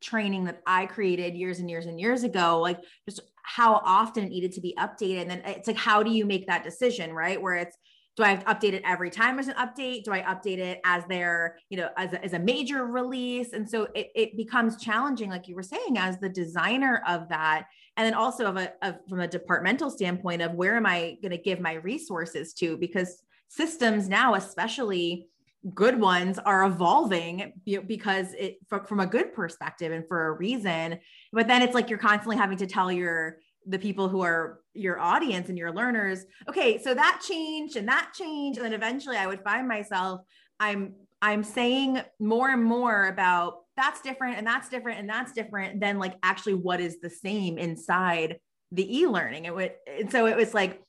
training 0.00 0.44
that 0.44 0.62
I 0.66 0.86
created 0.86 1.34
years 1.34 1.58
and 1.58 1.70
years 1.70 1.86
and 1.86 2.00
years 2.00 2.24
ago, 2.24 2.60
like 2.60 2.78
just 3.08 3.20
how 3.42 3.80
often 3.84 4.24
it 4.24 4.30
needed 4.30 4.52
to 4.52 4.60
be 4.60 4.74
updated. 4.78 5.22
And 5.22 5.30
then 5.30 5.42
it's 5.44 5.68
like, 5.68 5.76
how 5.76 6.02
do 6.02 6.10
you 6.10 6.24
make 6.24 6.46
that 6.46 6.64
decision, 6.64 7.12
right? 7.12 7.40
Where 7.40 7.56
it's, 7.56 7.76
do 8.20 8.26
I 8.26 8.36
update 8.36 8.74
it 8.74 8.82
every 8.84 9.08
time 9.08 9.36
there's 9.36 9.48
an 9.48 9.54
update? 9.54 10.04
Do 10.04 10.12
I 10.12 10.20
update 10.20 10.58
it 10.58 10.78
as 10.84 11.04
their, 11.06 11.56
you 11.70 11.78
know, 11.78 11.88
as 11.96 12.12
a, 12.12 12.22
as 12.22 12.34
a 12.34 12.38
major 12.38 12.84
release? 12.84 13.54
And 13.54 13.68
so 13.68 13.88
it, 13.94 14.10
it 14.14 14.36
becomes 14.36 14.76
challenging, 14.76 15.30
like 15.30 15.48
you 15.48 15.54
were 15.54 15.62
saying, 15.62 15.96
as 15.96 16.18
the 16.18 16.28
designer 16.28 17.02
of 17.08 17.30
that. 17.30 17.64
And 17.96 18.04
then 18.04 18.12
also 18.12 18.44
of 18.44 18.58
a, 18.58 18.74
of, 18.82 18.96
from 19.08 19.20
a 19.20 19.26
departmental 19.26 19.90
standpoint 19.90 20.42
of 20.42 20.52
where 20.52 20.76
am 20.76 20.84
I 20.84 21.16
going 21.22 21.32
to 21.32 21.38
give 21.38 21.60
my 21.60 21.74
resources 21.74 22.52
to? 22.54 22.76
Because 22.76 23.22
systems 23.48 24.06
now, 24.06 24.34
especially 24.34 25.26
good 25.74 25.98
ones 25.98 26.38
are 26.38 26.64
evolving 26.64 27.54
because 27.86 28.34
it 28.34 28.58
from 28.86 29.00
a 29.00 29.06
good 29.06 29.34
perspective 29.34 29.92
and 29.92 30.08
for 30.08 30.28
a 30.28 30.32
reason 30.32 30.98
but 31.34 31.46
then 31.46 31.60
it's 31.60 31.74
like 31.74 31.90
you're 31.90 31.98
constantly 31.98 32.34
having 32.34 32.56
to 32.56 32.66
tell 32.66 32.90
your 32.90 33.36
the 33.66 33.78
people 33.78 34.08
who 34.08 34.22
are 34.22 34.59
your 34.74 35.00
audience 35.00 35.48
and 35.48 35.58
your 35.58 35.72
learners 35.72 36.24
okay 36.48 36.80
so 36.80 36.94
that 36.94 37.20
changed 37.26 37.76
and 37.76 37.88
that 37.88 38.12
changed. 38.14 38.58
And 38.58 38.66
then 38.66 38.72
eventually 38.72 39.16
i 39.16 39.26
would 39.26 39.42
find 39.42 39.66
myself 39.66 40.20
i'm 40.60 40.94
i'm 41.20 41.42
saying 41.42 42.00
more 42.20 42.50
and 42.50 42.62
more 42.62 43.08
about 43.08 43.62
that's 43.76 44.00
different 44.02 44.36
and 44.36 44.46
that's 44.46 44.68
different 44.68 45.00
and 45.00 45.08
that's 45.08 45.32
different 45.32 45.80
than 45.80 45.98
like 45.98 46.14
actually 46.22 46.54
what 46.54 46.80
is 46.80 47.00
the 47.00 47.10
same 47.10 47.56
inside 47.56 48.38
the 48.72 48.98
e-learning. 48.98 49.46
It 49.46 49.54
would 49.54 49.72
and 49.86 50.10
so 50.10 50.26
it 50.26 50.36
was 50.36 50.54
like 50.54 50.82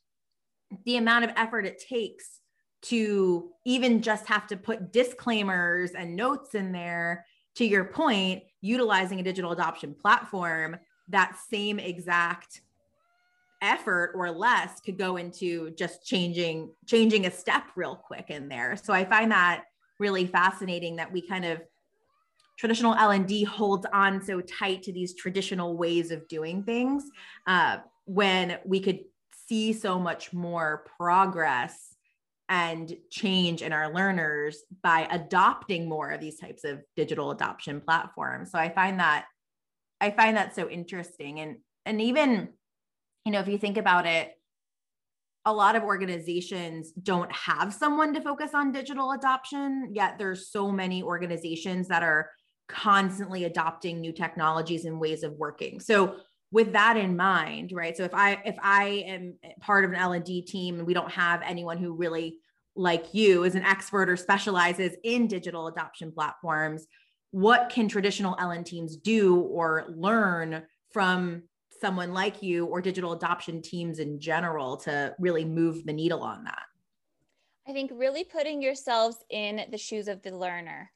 the 0.86 0.98
amount 0.98 1.26
of 1.26 1.32
effort 1.36 1.65
it 1.65 1.82
takes 1.88 2.39
to 2.84 3.50
even 3.65 4.02
just 4.02 4.28
have 4.28 4.48
to 4.48 4.58
put 4.58 4.91
disclaimers 4.91 5.91
and 5.91 6.15
notes 6.15 6.56
in 6.56 6.72
there 6.72 7.26
to 7.56 7.65
your 7.65 7.86
point 7.86 8.44
utilizing 8.62 9.20
a 9.20 9.24
digital 9.24 9.52
adoption 9.52 9.94
platform 9.94 10.78
that 11.10 11.38
same 11.50 11.80
exact 11.80 12.62
effort 13.62 14.13
or 14.15 14.32
less 14.32 14.80
could 14.82 14.97
go 14.97 15.17
into 15.17 15.71
just 15.71 16.06
changing 16.06 16.71
changing 16.88 17.26
a 17.26 17.32
step 17.32 17.63
real 17.76 17.95
quick 17.95 18.26
in 18.30 18.47
there 18.50 18.76
so 18.76 18.93
i 18.93 19.06
find 19.06 19.32
that 19.32 19.63
really 20.00 20.26
fascinating 20.26 20.95
that 20.95 21.12
we 21.12 21.21
kind 21.21 21.45
of 21.45 21.62
traditional 22.58 22.95
l&d 22.95 23.43
holds 23.43 23.86
on 23.93 24.21
so 24.24 24.41
tight 24.41 24.82
to 24.84 24.91
these 24.91 25.13
traditional 25.13 25.78
ways 25.78 26.12
of 26.12 26.28
doing 26.28 26.63
things 26.63 27.04
uh, 27.47 27.78
when 28.06 28.58
we 28.65 28.80
could 28.80 29.00
see 29.47 29.74
so 29.74 30.00
much 30.00 30.34
more 30.34 30.86
progress 30.97 31.91
and 32.52 32.93
change 33.10 33.62
in 33.62 33.71
our 33.71 33.93
learners 33.93 34.63
by 34.84 35.08
adopting 35.10 35.88
more 35.88 36.12
of 36.12 36.19
these 36.19 36.38
types 36.38 36.65
of 36.65 36.82
digital 36.97 37.32
adoption 37.32 37.80
platforms. 37.80 38.52
So 38.52 38.60
I 38.60 38.69
find 38.69 39.00
that 39.00 39.26
I 40.02 40.12
find 40.12 40.36
that 40.36 40.54
so 40.54 40.69
interesting 40.69 41.39
and 41.39 41.58
and 41.86 42.02
even 42.02 42.50
you 43.25 43.31
know 43.31 43.39
if 43.39 43.47
you 43.47 43.57
think 43.57 43.77
about 43.77 44.05
it 44.05 44.31
a 45.45 45.53
lot 45.53 45.75
of 45.75 45.84
organizations 45.84 46.91
don't 46.91 47.31
have 47.31 47.73
someone 47.73 48.13
to 48.13 48.21
focus 48.21 48.51
on 48.53 48.71
digital 48.71 49.12
adoption 49.12 49.89
yet 49.93 50.17
there's 50.17 50.51
so 50.51 50.71
many 50.71 51.01
organizations 51.01 51.88
that 51.88 52.03
are 52.03 52.29
constantly 52.67 53.43
adopting 53.43 53.99
new 53.99 54.13
technologies 54.13 54.86
and 54.86 54.99
ways 54.99 55.23
of 55.23 55.34
working. 55.34 55.79
So 55.79 56.15
with 56.51 56.73
that 56.73 56.97
in 56.97 57.15
mind 57.15 57.71
right 57.71 57.95
so 57.95 58.03
if 58.03 58.13
i 58.13 58.38
if 58.43 58.57
i 58.62 59.05
am 59.07 59.34
part 59.62 59.86
of 59.86 59.91
an 59.91 59.97
l&d 59.97 60.41
team 60.41 60.77
and 60.77 60.86
we 60.86 60.93
don't 60.93 61.10
have 61.10 61.41
anyone 61.43 61.77
who 61.77 61.93
really 61.93 62.36
like 62.75 63.13
you 63.13 63.43
is 63.43 63.55
an 63.55 63.63
expert 63.63 64.10
or 64.10 64.17
specializes 64.17 64.95
in 65.05 65.27
digital 65.27 65.67
adoption 65.67 66.12
platforms 66.12 66.88
what 67.31 67.69
can 67.69 67.88
traditional 67.88 68.36
l&d 68.38 68.69
teams 68.69 68.97
do 68.97 69.38
or 69.38 69.86
learn 69.95 70.62
from 70.91 71.41
someone 71.82 72.13
like 72.13 72.41
you 72.41 72.65
or 72.67 72.80
digital 72.80 73.13
adoption 73.13 73.62
teams 73.62 74.00
in 74.00 74.20
general 74.20 74.78
to 74.78 75.13
really 75.20 75.44
move 75.44 75.84
the 75.86 75.94
needle 75.94 76.22
on 76.22 76.44
that 76.44 76.63
i 77.67 77.74
think 77.74 77.91
really 77.94 78.24
putting 78.24 78.62
yourselves 78.62 79.17
in 79.32 79.62
the 79.72 79.78
shoes 79.78 80.08
of 80.08 80.22
the 80.22 80.36
learner 80.36 80.89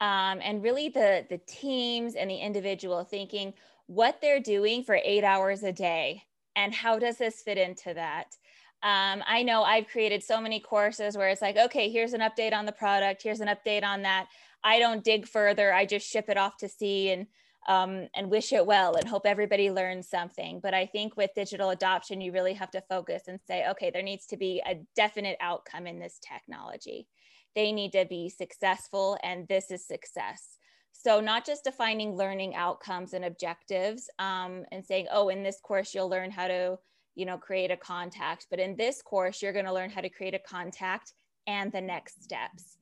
um, 0.00 0.40
and 0.42 0.62
really 0.62 0.88
the 0.88 1.24
the 1.30 1.40
teams 1.46 2.16
and 2.16 2.28
the 2.28 2.36
individual 2.36 3.04
thinking 3.04 3.54
what 3.86 4.20
they're 4.20 4.40
doing 4.40 4.82
for 4.82 4.98
eight 5.04 5.24
hours 5.24 5.62
a 5.62 5.72
day 5.72 6.22
and 6.56 6.74
how 6.74 6.98
does 6.98 7.16
this 7.16 7.40
fit 7.42 7.56
into 7.56 7.94
that 7.94 8.36
um, 8.84 9.22
I 9.28 9.44
know 9.44 9.62
I've 9.62 9.86
created 9.86 10.24
so 10.24 10.40
many 10.40 10.58
courses 10.58 11.16
where 11.16 11.28
it's 11.28 11.40
like, 11.40 11.56
okay, 11.56 11.88
here's 11.88 12.14
an 12.14 12.20
update 12.20 12.52
on 12.52 12.66
the 12.66 12.72
product, 12.72 13.22
here's 13.22 13.38
an 13.38 13.46
update 13.46 13.84
on 13.84 14.02
that. 14.02 14.26
I 14.64 14.80
don't 14.80 15.04
dig 15.04 15.28
further. 15.28 15.72
I 15.72 15.86
just 15.86 16.08
ship 16.08 16.28
it 16.28 16.36
off 16.36 16.56
to 16.58 16.68
sea 16.68 17.10
and 17.10 17.26
um, 17.68 18.08
and 18.14 18.30
wish 18.30 18.52
it 18.52 18.66
well 18.66 18.96
and 18.96 19.08
hope 19.08 19.26
everybody 19.26 19.70
learns 19.70 20.08
something. 20.08 20.60
But 20.60 20.74
I 20.74 20.86
think 20.86 21.16
with 21.16 21.30
digital 21.34 21.70
adoption, 21.70 22.20
you 22.20 22.32
really 22.32 22.54
have 22.54 22.70
to 22.72 22.82
focus 22.88 23.22
and 23.28 23.38
say, 23.46 23.68
okay, 23.70 23.90
there 23.90 24.02
needs 24.02 24.26
to 24.26 24.36
be 24.36 24.62
a 24.66 24.80
definite 24.96 25.36
outcome 25.40 25.86
in 25.86 25.98
this 25.98 26.18
technology. 26.20 27.06
They 27.54 27.70
need 27.70 27.92
to 27.92 28.06
be 28.06 28.28
successful, 28.28 29.18
and 29.22 29.46
this 29.46 29.70
is 29.70 29.86
success. 29.86 30.56
So, 30.92 31.20
not 31.20 31.44
just 31.44 31.64
defining 31.64 32.16
learning 32.16 32.54
outcomes 32.54 33.12
and 33.12 33.24
objectives 33.24 34.08
um, 34.18 34.64
and 34.72 34.84
saying, 34.84 35.06
oh, 35.10 35.28
in 35.28 35.42
this 35.42 35.60
course, 35.60 35.94
you'll 35.94 36.08
learn 36.08 36.30
how 36.30 36.48
to, 36.48 36.78
you 37.14 37.26
know, 37.26 37.36
create 37.36 37.70
a 37.70 37.76
contact. 37.76 38.46
But 38.50 38.60
in 38.60 38.76
this 38.76 39.02
course, 39.02 39.42
you're 39.42 39.52
going 39.52 39.64
to 39.64 39.72
learn 39.72 39.90
how 39.90 40.00
to 40.00 40.08
create 40.08 40.34
a 40.34 40.38
contact 40.38 41.12
and 41.46 41.72
the 41.72 41.80
next 41.80 42.22
steps. 42.22 42.78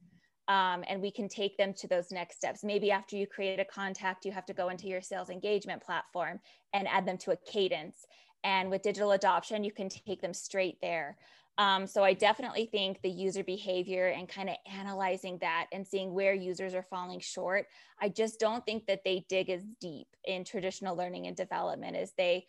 Um, 0.51 0.83
and 0.89 1.01
we 1.01 1.13
can 1.13 1.29
take 1.29 1.57
them 1.57 1.73
to 1.75 1.87
those 1.87 2.11
next 2.11 2.39
steps. 2.39 2.65
Maybe 2.65 2.91
after 2.91 3.15
you 3.15 3.25
create 3.25 3.61
a 3.61 3.65
contact, 3.65 4.25
you 4.25 4.33
have 4.33 4.47
to 4.47 4.53
go 4.53 4.69
into 4.69 4.89
your 4.89 5.01
sales 5.01 5.31
engagement 5.31 5.81
platform 5.81 6.41
and 6.73 6.89
add 6.89 7.07
them 7.07 7.19
to 7.19 7.31
a 7.31 7.37
cadence. 7.37 7.99
And 8.43 8.69
with 8.69 8.83
digital 8.83 9.13
adoption, 9.13 9.63
you 9.63 9.71
can 9.71 9.89
take 9.89 10.21
them 10.21 10.35
straight 10.35 10.81
there. 10.81 11.19
Um, 11.57 11.87
so 11.87 12.03
I 12.03 12.15
definitely 12.15 12.67
think 12.67 13.01
the 13.03 13.11
user 13.11 13.45
behavior 13.45 14.09
and 14.09 14.29
kind 14.29 14.49
of 14.49 14.57
analyzing 14.67 15.39
that 15.39 15.67
and 15.73 15.87
seeing 15.87 16.15
where 16.15 16.35
users 16.35 16.75
are 16.75 16.83
falling 16.83 17.21
short. 17.21 17.67
I 18.01 18.09
just 18.09 18.41
don't 18.41 18.67
think 18.67 18.87
that 18.87 19.05
they 19.05 19.27
dig 19.29 19.51
as 19.51 19.63
deep 19.81 20.09
in 20.25 20.43
traditional 20.43 20.97
learning 20.97 21.29
and 21.29 21.37
development 21.37 21.97
as 21.97 22.13
they 22.17 22.47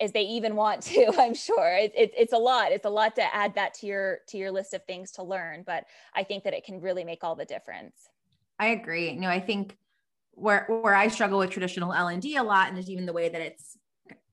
as 0.00 0.12
they 0.12 0.22
even 0.22 0.56
want 0.56 0.82
to 0.82 1.12
i'm 1.18 1.34
sure. 1.34 1.76
It, 1.76 1.92
it, 1.96 2.12
it's 2.16 2.32
a 2.32 2.38
lot. 2.38 2.72
It's 2.72 2.86
a 2.86 2.90
lot 2.90 3.16
to 3.16 3.34
add 3.34 3.54
that 3.54 3.74
to 3.74 3.86
your 3.86 4.18
to 4.28 4.38
your 4.38 4.50
list 4.50 4.74
of 4.74 4.84
things 4.84 5.12
to 5.12 5.22
learn 5.22 5.64
but 5.66 5.84
i 6.14 6.22
think 6.22 6.44
that 6.44 6.54
it 6.54 6.64
can 6.64 6.80
really 6.80 7.04
make 7.04 7.24
all 7.24 7.34
the 7.34 7.44
difference. 7.44 8.08
I 8.58 8.68
agree. 8.68 9.10
You 9.10 9.20
know 9.20 9.30
i 9.30 9.40
think 9.40 9.76
where 10.32 10.66
where 10.68 10.94
i 10.94 11.08
struggle 11.08 11.38
with 11.38 11.50
traditional 11.50 11.94
l&d 11.94 12.36
a 12.36 12.42
lot 12.42 12.68
and 12.68 12.78
is 12.78 12.90
even 12.90 13.06
the 13.06 13.12
way 13.12 13.28
that 13.28 13.40
it's 13.40 13.78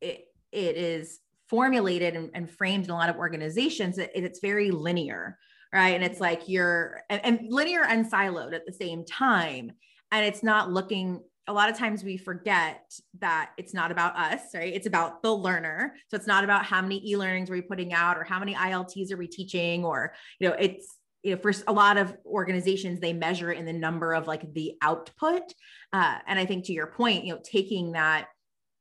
it, 0.02 0.26
it 0.52 0.76
is 0.76 1.20
formulated 1.48 2.16
and, 2.16 2.30
and 2.34 2.50
framed 2.50 2.86
in 2.86 2.92
a 2.92 2.96
lot 2.96 3.10
of 3.10 3.16
organizations 3.16 3.98
it, 3.98 4.12
it's 4.14 4.40
very 4.40 4.70
linear 4.70 5.38
right? 5.74 5.96
And 5.96 6.04
it's 6.04 6.16
mm-hmm. 6.16 6.24
like 6.24 6.48
you're 6.48 7.02
and, 7.10 7.26
and 7.26 7.40
linear 7.50 7.84
and 7.84 8.10
siloed 8.10 8.54
at 8.54 8.66
the 8.66 8.72
same 8.72 9.04
time. 9.04 9.72
And 10.12 10.26
it's 10.26 10.44
not 10.44 10.72
looking 10.72 11.24
a 11.48 11.54
lot 11.54 11.70
of 11.70 11.78
times 11.78 12.04
we 12.04 12.18
forget 12.18 12.94
that 13.20 13.52
it's 13.58 13.74
not 13.74 13.92
about 13.92 14.16
us, 14.16 14.42
right? 14.54 14.74
It's 14.74 14.88
about 14.88 15.22
the 15.22 15.34
learner. 15.34 15.96
So 16.10 16.16
it's 16.16 16.28
not 16.28 16.44
about 16.44 16.66
how 16.66 16.82
many 16.82 17.02
e-learnings 17.10 17.50
are 17.50 17.54
we 17.54 17.62
putting 17.62 17.94
out 17.94 18.18
or 18.18 18.24
how 18.24 18.40
many 18.40 18.56
ILTs 18.56 19.12
are 19.12 19.18
we 19.18 19.28
teaching 19.28 19.84
or, 19.84 20.14
you 20.40 20.48
know, 20.48 20.56
it's, 20.58 20.98
you 21.22 21.36
know, 21.36 21.42
for 21.42 21.54
a 21.68 21.74
lot 21.74 21.98
of 21.98 22.16
organizations, 22.26 23.00
they 23.00 23.14
measure 23.14 23.52
in 23.52 23.66
the 23.66 23.74
number 23.74 24.14
of 24.14 24.28
like 24.28 24.54
the 24.54 24.74
output. 24.82 25.54
Uh, 25.92 26.18
and 26.28 26.40
I 26.40 26.46
think 26.46 26.66
to 26.66 26.74
your 26.74 26.88
point, 26.88 27.26
you 27.26 27.34
know, 27.34 27.42
taking 27.44 27.94
that 27.94 28.28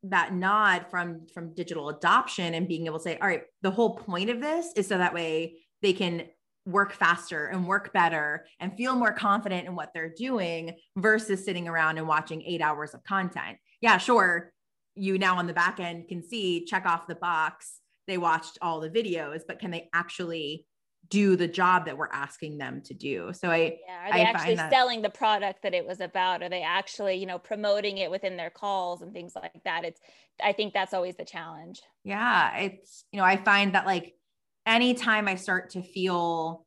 that 0.05 0.35
nod 0.35 0.87
from 0.91 1.27
from 1.33 1.55
digital 1.55 1.89
adoption 1.89 2.55
and 2.55 2.67
being 2.67 2.87
able 2.87 2.99
to 2.99 3.05
say 3.05 3.17
all 3.19 3.29
right 3.29 3.45
the 3.63 3.71
whole 3.71 3.95
point 3.95 4.31
of 4.31 4.41
this 4.41 4.73
is 4.75 4.89
so 4.89 4.99
that 4.99 5.15
way 5.15 5.55
they 5.81 5.93
can 5.93 6.25
work 6.65 6.93
faster 6.93 7.47
and 7.47 7.67
work 7.67 7.93
better 7.93 8.47
and 8.61 8.77
feel 8.77 8.95
more 8.95 9.13
confident 9.13 9.67
in 9.67 9.75
what 9.75 9.91
they're 9.93 10.13
doing 10.17 10.73
versus 10.97 11.45
sitting 11.45 11.69
around 11.69 11.99
and 11.99 12.07
watching 12.07 12.43
eight 12.43 12.61
hours 12.63 12.95
of 12.95 13.03
content. 13.05 13.59
Yeah, 13.81 13.99
sure. 13.99 14.53
You 14.95 15.19
now 15.19 15.39
on 15.39 15.47
the 15.47 15.55
back 15.55 15.81
end 15.81 16.09
can 16.09 16.23
see, 16.23 16.65
check 16.65 16.87
off 16.87 17.07
the 17.07 17.15
box. 17.17 17.81
They 18.07 18.19
watched 18.19 18.59
all 18.63 18.81
the 18.81 18.91
videos, 18.91 19.41
but 19.47 19.59
can 19.59 19.71
they 19.71 19.89
actually 19.93 20.67
do 21.09 21.35
the 21.35 21.49
job 21.49 21.87
that 21.87 21.99
we're 21.99 22.09
asking 22.13 22.59
them 22.59 22.81
to 22.85 22.95
do? 22.95 23.33
So 23.33 23.51
I, 23.51 23.79
yeah, 23.87 24.09
are 24.09 24.13
they 24.13 24.21
I 24.21 24.25
actually 24.25 24.55
that- 24.55 24.71
selling 24.71 25.03
the 25.03 25.11
product 25.11 25.63
that 25.65 25.75
it 25.75 25.87
was 25.87 26.01
about? 26.01 26.43
Are 26.43 26.49
they 26.49 26.63
actually, 26.63 27.17
you 27.17 27.27
know, 27.27 27.39
promoting 27.39 27.99
it 27.99 28.11
within 28.11 28.37
their 28.37 28.51
calls 28.51 29.03
and 29.03 29.13
things 29.13 29.33
like 29.35 29.63
that? 29.65 29.85
It's, 29.85 30.01
I 30.43 30.53
think 30.53 30.75
that's 30.75 30.95
always 30.95 31.17
the 31.17 31.25
challenge. 31.25 31.81
Yeah. 32.05 32.57
It's, 32.57 33.05
you 33.11 33.19
know, 33.19 33.25
I 33.25 33.37
find 33.37 33.75
that 33.75 33.85
like 33.87 34.15
anytime 34.67 35.29
I 35.29 35.35
start 35.35 35.71
to 35.71 35.83
feel 35.83 36.67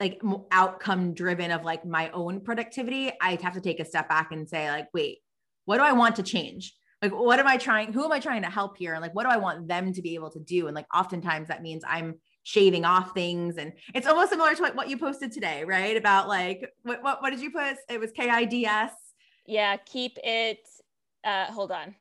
like 0.00 0.20
outcome 0.50 1.14
driven 1.14 1.50
of 1.50 1.64
like 1.64 1.84
my 1.84 2.10
own 2.10 2.40
productivity, 2.40 3.12
I 3.20 3.38
have 3.42 3.54
to 3.54 3.60
take 3.60 3.80
a 3.80 3.84
step 3.84 4.08
back 4.08 4.32
and 4.32 4.48
say, 4.48 4.70
like, 4.70 4.88
wait, 4.92 5.18
what 5.64 5.76
do 5.76 5.84
I 5.84 5.92
want 5.92 6.16
to 6.16 6.22
change? 6.22 6.74
Like, 7.00 7.12
what 7.12 7.38
am 7.38 7.46
I 7.46 7.56
trying? 7.56 7.92
Who 7.92 8.04
am 8.04 8.12
I 8.12 8.20
trying 8.20 8.42
to 8.42 8.50
help 8.50 8.76
here? 8.76 8.94
And 8.94 9.02
like, 9.02 9.14
what 9.14 9.24
do 9.24 9.30
I 9.30 9.36
want 9.36 9.68
them 9.68 9.92
to 9.92 10.02
be 10.02 10.14
able 10.14 10.30
to 10.30 10.40
do? 10.40 10.66
And 10.66 10.74
like, 10.74 10.86
oftentimes 10.94 11.48
that 11.48 11.62
means 11.62 11.84
I'm 11.86 12.16
shaving 12.44 12.84
off 12.84 13.12
things. 13.12 13.56
And 13.56 13.72
it's 13.94 14.06
almost 14.06 14.30
similar 14.30 14.54
to 14.54 14.72
what 14.74 14.88
you 14.88 14.98
posted 14.98 15.32
today, 15.32 15.64
right? 15.64 15.96
About 15.96 16.28
like, 16.28 16.68
what, 16.82 17.02
what, 17.02 17.22
what 17.22 17.30
did 17.30 17.40
you 17.40 17.52
post? 17.52 17.80
It 17.88 18.00
was 18.00 18.12
KIDS. 18.12 18.90
Yeah. 19.46 19.76
Keep 19.76 20.18
it. 20.22 20.60
Uh, 21.24 21.46
hold 21.46 21.70
on 21.70 21.94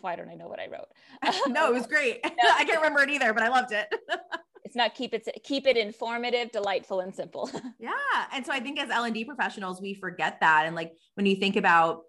why 0.00 0.16
don't 0.16 0.28
I 0.28 0.34
know 0.34 0.48
what 0.48 0.60
I 0.60 0.66
wrote? 0.66 0.88
no, 1.48 1.68
it 1.68 1.74
was 1.74 1.86
great. 1.86 2.20
I 2.24 2.64
can't 2.64 2.78
remember 2.78 3.02
it 3.02 3.10
either, 3.10 3.32
but 3.32 3.42
I 3.42 3.48
loved 3.48 3.72
it. 3.72 3.92
it's 4.64 4.76
not 4.76 4.94
keep 4.94 5.14
it 5.14 5.28
keep 5.44 5.66
it 5.66 5.76
informative, 5.76 6.52
delightful, 6.52 7.00
and 7.00 7.14
simple. 7.14 7.50
yeah, 7.78 7.90
and 8.32 8.44
so 8.44 8.52
I 8.52 8.60
think 8.60 8.80
as 8.80 8.90
L 8.90 9.04
and 9.04 9.14
D 9.14 9.24
professionals, 9.24 9.80
we 9.80 9.94
forget 9.94 10.38
that, 10.40 10.64
and 10.66 10.74
like 10.74 10.92
when 11.14 11.26
you 11.26 11.36
think 11.36 11.56
about 11.56 12.02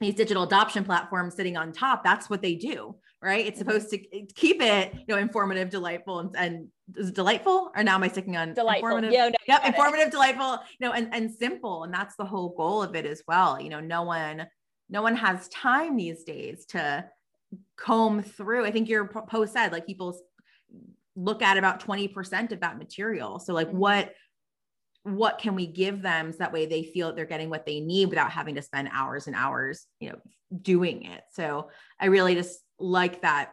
these 0.00 0.14
digital 0.14 0.42
adoption 0.42 0.84
platforms 0.84 1.36
sitting 1.36 1.56
on 1.56 1.72
top, 1.72 2.02
that's 2.02 2.28
what 2.28 2.42
they 2.42 2.56
do, 2.56 2.96
right? 3.22 3.46
It's 3.46 3.60
mm-hmm. 3.60 3.70
supposed 3.70 3.90
to 3.90 3.98
keep 4.34 4.60
it, 4.60 4.92
you 4.94 5.04
know, 5.14 5.16
informative, 5.16 5.70
delightful, 5.70 6.18
and, 6.18 6.36
and 6.36 6.68
is 6.96 7.10
it 7.10 7.14
delightful? 7.14 7.70
Or 7.74 7.84
now 7.84 7.94
am 7.94 8.02
I 8.02 8.08
sticking 8.08 8.36
on 8.36 8.54
delightful? 8.54 8.88
Informative? 8.88 9.12
Yeah, 9.12 9.28
no, 9.28 9.34
yep, 9.46 9.64
informative, 9.64 10.08
it. 10.08 10.12
delightful, 10.12 10.58
you 10.78 10.86
know, 10.86 10.92
and 10.92 11.14
and 11.14 11.30
simple, 11.30 11.84
and 11.84 11.94
that's 11.94 12.16
the 12.16 12.24
whole 12.24 12.50
goal 12.56 12.82
of 12.82 12.94
it 12.96 13.06
as 13.06 13.22
well. 13.26 13.60
You 13.60 13.70
know, 13.70 13.80
no 13.80 14.02
one 14.02 14.46
no 14.92 15.02
one 15.02 15.16
has 15.16 15.48
time 15.48 15.96
these 15.96 16.22
days 16.22 16.66
to 16.66 17.04
comb 17.76 18.22
through. 18.22 18.66
I 18.66 18.70
think 18.70 18.88
your 18.88 19.06
post 19.06 19.54
said 19.54 19.72
like 19.72 19.86
people 19.86 20.16
look 21.16 21.42
at 21.42 21.56
about 21.56 21.80
20% 21.80 22.52
of 22.52 22.60
that 22.60 22.78
material. 22.78 23.38
So 23.40 23.54
like 23.54 23.68
mm-hmm. 23.68 23.78
what 23.78 24.14
what 25.04 25.38
can 25.38 25.56
we 25.56 25.66
give 25.66 26.00
them 26.00 26.30
so 26.30 26.38
that 26.38 26.52
way 26.52 26.64
they 26.64 26.84
feel 26.84 27.08
that 27.08 27.16
they're 27.16 27.24
getting 27.24 27.50
what 27.50 27.66
they 27.66 27.80
need 27.80 28.08
without 28.08 28.30
having 28.30 28.54
to 28.54 28.62
spend 28.62 28.88
hours 28.92 29.26
and 29.26 29.34
hours, 29.34 29.86
you 29.98 30.10
know, 30.10 30.18
doing 30.60 31.02
it. 31.06 31.22
So 31.32 31.70
I 31.98 32.06
really 32.06 32.36
just 32.36 32.60
like 32.78 33.22
that 33.22 33.50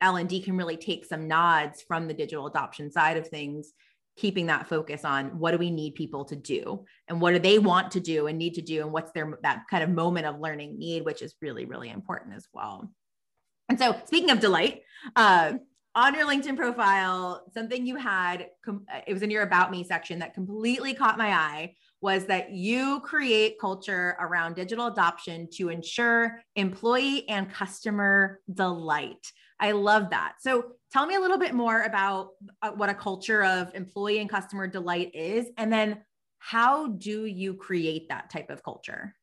L&D 0.00 0.42
can 0.42 0.56
really 0.56 0.76
take 0.76 1.04
some 1.04 1.28
nods 1.28 1.82
from 1.86 2.08
the 2.08 2.14
digital 2.14 2.48
adoption 2.48 2.90
side 2.90 3.18
of 3.18 3.28
things 3.28 3.72
keeping 4.20 4.46
that 4.46 4.68
focus 4.68 5.02
on 5.02 5.38
what 5.38 5.52
do 5.52 5.56
we 5.56 5.70
need 5.70 5.94
people 5.94 6.26
to 6.26 6.36
do 6.36 6.84
and 7.08 7.22
what 7.22 7.32
do 7.32 7.38
they 7.38 7.58
want 7.58 7.90
to 7.90 8.00
do 8.00 8.26
and 8.26 8.36
need 8.38 8.54
to 8.54 8.60
do 8.60 8.82
and 8.82 8.92
what's 8.92 9.10
their 9.12 9.38
that 9.42 9.62
kind 9.70 9.82
of 9.82 9.88
moment 9.88 10.26
of 10.26 10.38
learning 10.38 10.78
need 10.78 11.02
which 11.06 11.22
is 11.22 11.34
really 11.40 11.64
really 11.64 11.88
important 11.88 12.34
as 12.34 12.46
well 12.52 12.92
and 13.70 13.78
so 13.78 13.96
speaking 14.04 14.30
of 14.30 14.38
delight 14.38 14.82
uh, 15.16 15.54
on 15.94 16.14
your 16.14 16.26
linkedin 16.26 16.54
profile 16.54 17.46
something 17.54 17.86
you 17.86 17.96
had 17.96 18.48
it 19.06 19.12
was 19.14 19.22
in 19.22 19.30
your 19.30 19.42
about 19.42 19.70
me 19.70 19.82
section 19.82 20.18
that 20.18 20.34
completely 20.34 20.92
caught 20.92 21.16
my 21.16 21.32
eye 21.32 21.74
was 22.02 22.26
that 22.26 22.50
you 22.52 23.00
create 23.00 23.58
culture 23.58 24.16
around 24.20 24.54
digital 24.54 24.86
adoption 24.86 25.48
to 25.50 25.70
ensure 25.70 26.42
employee 26.56 27.26
and 27.28 27.50
customer 27.50 28.38
delight 28.52 29.32
I 29.60 29.72
love 29.72 30.10
that. 30.10 30.36
So 30.40 30.72
tell 30.92 31.06
me 31.06 31.14
a 31.14 31.20
little 31.20 31.38
bit 31.38 31.54
more 31.54 31.82
about 31.82 32.30
uh, 32.62 32.70
what 32.70 32.88
a 32.88 32.94
culture 32.94 33.44
of 33.44 33.74
employee 33.74 34.18
and 34.18 34.28
customer 34.28 34.66
delight 34.66 35.14
is. 35.14 35.46
And 35.56 35.72
then 35.72 35.98
how 36.38 36.88
do 36.88 37.26
you 37.26 37.54
create 37.54 38.08
that 38.08 38.30
type 38.30 38.50
of 38.50 38.62
culture? 38.62 39.14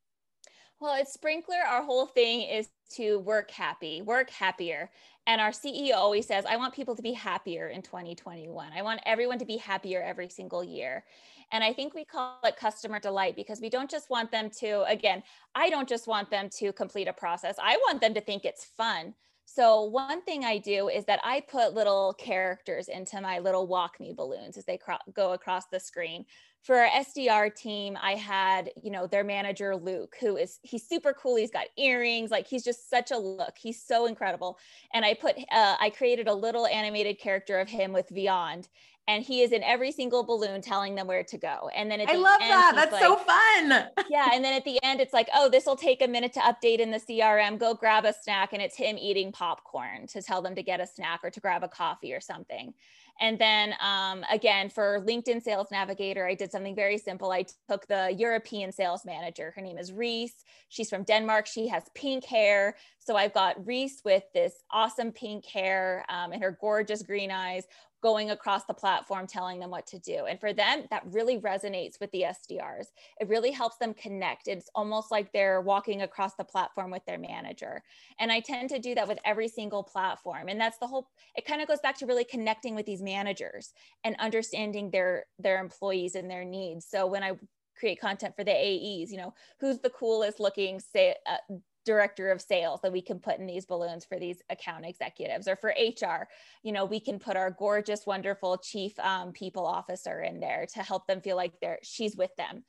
Well, 0.80 0.94
at 0.94 1.08
Sprinklr, 1.08 1.66
our 1.68 1.84
whole 1.84 2.06
thing 2.06 2.44
is 2.44 2.70
to 2.92 3.20
work 3.20 3.50
happy, 3.50 4.02
work 4.04 4.30
happier. 4.30 4.92
And 5.26 5.42
our 5.42 5.50
CEO 5.50 5.96
always 5.96 6.28
says, 6.28 6.46
I 6.46 6.56
want 6.56 6.76
people 6.76 6.96
to 6.96 7.02
be 7.02 7.14
happier 7.14 7.70
in 7.70 7.82
2021. 7.82 8.72
I 8.72 8.82
want 8.84 9.02
everyone 9.06 9.40
to 9.40 9.46
be 9.46 9.58
happier 9.58 10.02
every 10.02 10.30
single 10.30 10.64
year. 10.64 11.04
And 11.52 11.64
I 11.64 11.74
think 11.74 11.94
we 11.94 12.06
call 12.06 12.38
it 12.44 12.58
customer 12.58 13.00
delight 13.00 13.36
because 13.36 13.60
we 13.60 13.70
don't 13.70 13.90
just 13.90 14.10
want 14.10 14.32
them 14.32 14.50
to, 14.60 14.84
again, 14.84 15.24
I 15.56 15.70
don't 15.70 15.90
just 15.90 16.08
want 16.08 16.30
them 16.30 16.50
to 16.58 16.72
complete 16.74 17.08
a 17.08 17.14
process. 17.14 17.56
I 17.62 17.78
want 17.78 18.00
them 18.00 18.14
to 18.14 18.22
think 18.22 18.46
it's 18.46 18.66
fun. 18.66 19.16
So 19.50 19.84
one 19.84 20.22
thing 20.24 20.44
I 20.44 20.58
do 20.58 20.90
is 20.90 21.06
that 21.06 21.22
I 21.24 21.40
put 21.40 21.74
little 21.74 22.14
characters 22.20 22.90
into 22.90 23.22
my 23.22 23.40
little 23.40 23.66
WalkMe 23.66 24.14
balloons 24.14 24.58
as 24.58 24.66
they 24.66 24.78
cro- 24.78 24.98
go 25.14 25.32
across 25.32 25.68
the 25.68 25.80
screen. 25.80 26.26
For 26.64 26.76
our 26.76 26.90
SDR 26.90 27.56
team, 27.56 27.98
I 28.02 28.16
had, 28.16 28.72
you 28.84 28.92
know, 28.92 29.08
their 29.08 29.24
manager 29.24 29.74
Luke, 29.74 30.18
who 30.20 30.36
is 30.36 30.60
he's 30.64 30.86
super 30.86 31.14
cool. 31.14 31.38
He's 31.38 31.50
got 31.50 31.68
earrings, 31.78 32.30
like 32.30 32.46
he's 32.46 32.66
just 32.66 32.90
such 32.90 33.12
a 33.12 33.18
look. 33.18 33.54
He's 33.58 33.82
so 33.82 34.06
incredible. 34.06 34.60
And 34.94 35.06
I 35.06 35.14
put 35.14 35.38
uh, 35.38 35.78
I 35.80 35.92
created 35.92 36.28
a 36.28 36.34
little 36.34 36.68
animated 36.68 37.18
character 37.18 37.58
of 37.58 37.70
him 37.70 37.94
with 37.94 38.10
Vyond, 38.10 38.68
and 39.08 39.24
he 39.24 39.42
is 39.42 39.54
in 39.54 39.64
every 39.64 39.92
single 39.92 40.24
balloon 40.24 40.62
telling 40.62 40.94
them 40.94 41.08
where 41.08 41.24
to 41.24 41.38
go. 41.38 41.70
And 41.74 41.90
then 41.90 42.02
I 42.02 42.16
love 42.16 42.42
end, 42.42 42.52
that. 42.52 42.74
That's 42.76 42.92
like, 42.92 43.02
so 43.02 43.16
fun. 43.16 43.86
yeah. 44.10 44.30
And 44.34 44.44
then 44.44 44.54
at 44.54 44.66
the 44.66 44.78
end, 44.84 45.00
it's 45.00 45.14
like, 45.14 45.30
oh, 45.34 45.50
this 45.50 45.66
will 45.66 45.78
take 45.78 46.02
a 46.02 46.08
minute 46.08 46.34
to 46.34 46.42
update 46.42 46.80
in 46.80 46.92
the 46.92 47.00
CRM. 47.00 47.58
Go 47.58 47.74
grab 47.74 48.04
a 48.04 48.14
snack. 48.14 48.52
And 48.52 48.62
it's 48.62 48.76
him 48.76 48.98
eating 48.98 49.32
popcorn 49.32 50.08
to 50.08 50.22
tell 50.22 50.42
them 50.42 50.56
to 50.56 50.64
get 50.64 50.82
a 50.82 50.88
snack 50.88 51.22
or 51.24 51.30
to 51.30 51.40
grab 51.40 51.64
a 51.64 51.70
coffee 51.70 52.14
or 52.14 52.20
something. 52.20 52.74
And 53.20 53.40
then 53.40 53.74
um, 53.82 54.24
again, 54.32 54.70
for 54.70 55.04
LinkedIn 55.08 55.42
Sales 55.42 55.70
Navigator, 55.72 56.28
I 56.28 56.36
did 56.36 56.52
something 56.52 56.76
very 56.76 56.98
simple. 56.98 57.32
I 57.32 57.46
took 57.68 57.88
the 57.88 58.14
European 58.16 58.72
sales 58.72 59.06
manager. 59.06 59.54
Her 59.56 59.62
name 59.62 59.78
is 59.78 59.92
Reese. 59.92 60.44
She's 60.70 60.90
from 60.90 61.04
Denmark. 61.04 61.48
She 61.48 61.68
has 61.68 61.84
pink 61.96 62.26
hair. 62.26 62.76
So 63.00 63.16
I've 63.16 63.34
got 63.34 63.66
Reese 63.66 64.02
with 64.06 64.24
this 64.34 64.54
awesome 64.70 65.12
pink 65.12 65.46
hair 65.46 66.06
um, 66.10 66.32
and 66.32 66.44
her 66.44 66.58
gorgeous 66.60 67.02
green 67.02 67.32
eyes 67.32 67.66
going 68.02 68.30
across 68.32 68.66
the 68.66 68.74
platform 68.74 69.26
telling 69.26 69.60
them 69.60 69.72
what 69.72 69.88
to 69.88 70.00
do. 70.00 70.26
And 70.28 70.40
for 70.40 70.54
them, 70.54 70.84
that 70.92 71.04
really 71.12 71.40
resonates 71.40 72.00
with 72.00 72.12
the 72.12 72.26
SDRs. 72.28 72.88
It 73.20 73.28
really 73.28 73.52
helps 73.52 73.78
them 73.78 73.94
connect. 73.94 74.48
It's 74.48 74.70
almost 74.76 75.12
like 75.12 75.32
they're 75.32 75.62
walking 75.62 76.04
across 76.04 76.36
the 76.36 76.44
platform 76.44 76.92
with 76.92 77.06
their 77.06 77.18
manager. 77.18 77.82
And 78.20 78.32
I 78.32 78.40
tend 78.40 78.70
to 78.70 78.80
do 78.80 78.94
that 78.96 79.08
with 79.08 79.20
every 79.26 79.48
single 79.48 79.84
platform. 79.84 80.48
And 80.48 80.60
that's 80.60 80.78
the 80.78 80.88
whole 80.88 81.10
it 81.36 81.46
kind 81.46 81.62
of 81.62 81.68
goes 81.68 81.80
back 81.82 81.98
to 82.00 82.06
really 82.06 82.26
connecting 82.26 82.76
with 82.76 82.86
these 82.86 83.02
managers 83.02 83.74
and 84.04 84.16
understanding 84.20 84.92
their 84.92 85.26
their 85.40 85.60
employees 85.60 86.16
and 86.16 86.30
their 86.30 86.46
needs. 86.46 86.86
So 86.86 87.08
when 87.08 87.24
I 87.24 87.34
create 87.78 88.00
content 88.00 88.36
for 88.36 88.44
the 88.44 88.52
AEs, 88.52 89.12
you 89.12 89.18
know, 89.18 89.34
who's 89.60 89.80
the 89.80 89.90
coolest 89.90 90.40
looking 90.40 90.80
say 90.80 91.16
uh, 91.28 91.56
director 91.88 92.30
of 92.30 92.42
sales 92.42 92.82
that 92.84 92.92
we 92.92 93.02
can 93.02 93.18
put 93.18 93.40
in 93.40 93.48
these 93.48 93.66
balloons 93.66 94.06
for 94.06 94.20
these 94.20 94.42
account 94.50 94.86
executives 94.86 95.48
or 95.48 95.56
for 95.56 95.70
hr 95.70 96.28
you 96.62 96.72
know 96.74 96.86
we 96.86 97.00
can 97.00 97.18
put 97.18 97.38
our 97.38 97.50
gorgeous 97.50 98.06
wonderful 98.06 98.58
chief 98.58 99.00
um, 99.00 99.32
people 99.32 99.66
officer 99.66 100.22
in 100.22 100.40
there 100.40 100.68
to 100.72 100.82
help 100.82 101.08
them 101.08 101.22
feel 101.22 101.38
like 101.38 101.54
they're 101.62 101.80
she's 101.82 102.16
with 102.16 102.36
them. 102.36 102.64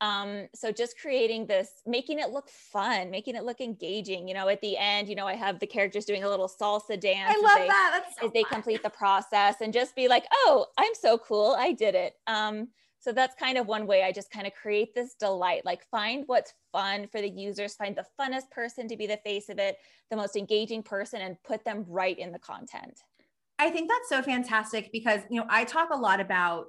Um, 0.00 0.48
so 0.54 0.72
just 0.72 0.98
creating 1.00 1.46
this 1.46 1.70
making 1.86 2.18
it 2.18 2.30
look 2.30 2.48
fun 2.50 3.12
making 3.12 3.36
it 3.36 3.44
look 3.44 3.60
engaging 3.60 4.26
you 4.26 4.34
know 4.34 4.48
at 4.48 4.60
the 4.60 4.76
end 4.76 5.08
you 5.08 5.14
know 5.14 5.26
i 5.26 5.34
have 5.34 5.60
the 5.60 5.68
characters 5.68 6.04
doing 6.04 6.24
a 6.24 6.28
little 6.28 6.48
salsa 6.48 7.00
dance 7.00 7.32
i 7.32 7.40
love 7.40 7.58
they, 7.58 7.68
that 7.68 8.02
That's 8.02 8.20
so 8.20 8.26
as 8.26 8.32
they 8.32 8.42
complete 8.42 8.82
the 8.82 8.90
process 8.90 9.54
and 9.60 9.72
just 9.72 9.94
be 9.94 10.08
like 10.08 10.24
oh 10.32 10.66
i'm 10.76 10.94
so 11.00 11.16
cool 11.16 11.54
i 11.56 11.72
did 11.72 11.94
it. 11.94 12.14
Um, 12.26 12.68
so 13.04 13.12
that's 13.12 13.34
kind 13.34 13.58
of 13.58 13.66
one 13.66 13.86
way 13.86 14.02
I 14.02 14.12
just 14.12 14.30
kind 14.30 14.46
of 14.46 14.54
create 14.54 14.94
this 14.94 15.14
delight, 15.14 15.66
like 15.66 15.84
find 15.90 16.24
what's 16.24 16.54
fun 16.72 17.06
for 17.06 17.20
the 17.20 17.28
users, 17.28 17.74
find 17.74 17.94
the 17.94 18.06
funnest 18.18 18.50
person 18.50 18.88
to 18.88 18.96
be 18.96 19.06
the 19.06 19.18
face 19.18 19.50
of 19.50 19.58
it, 19.58 19.76
the 20.10 20.16
most 20.16 20.36
engaging 20.36 20.82
person, 20.82 21.20
and 21.20 21.36
put 21.44 21.66
them 21.66 21.84
right 21.86 22.18
in 22.18 22.32
the 22.32 22.38
content. 22.38 23.02
I 23.58 23.68
think 23.68 23.90
that's 23.90 24.08
so 24.08 24.22
fantastic 24.22 24.90
because, 24.90 25.20
you 25.28 25.38
know, 25.38 25.46
I 25.50 25.64
talk 25.64 25.90
a 25.92 25.98
lot 25.98 26.18
about 26.18 26.68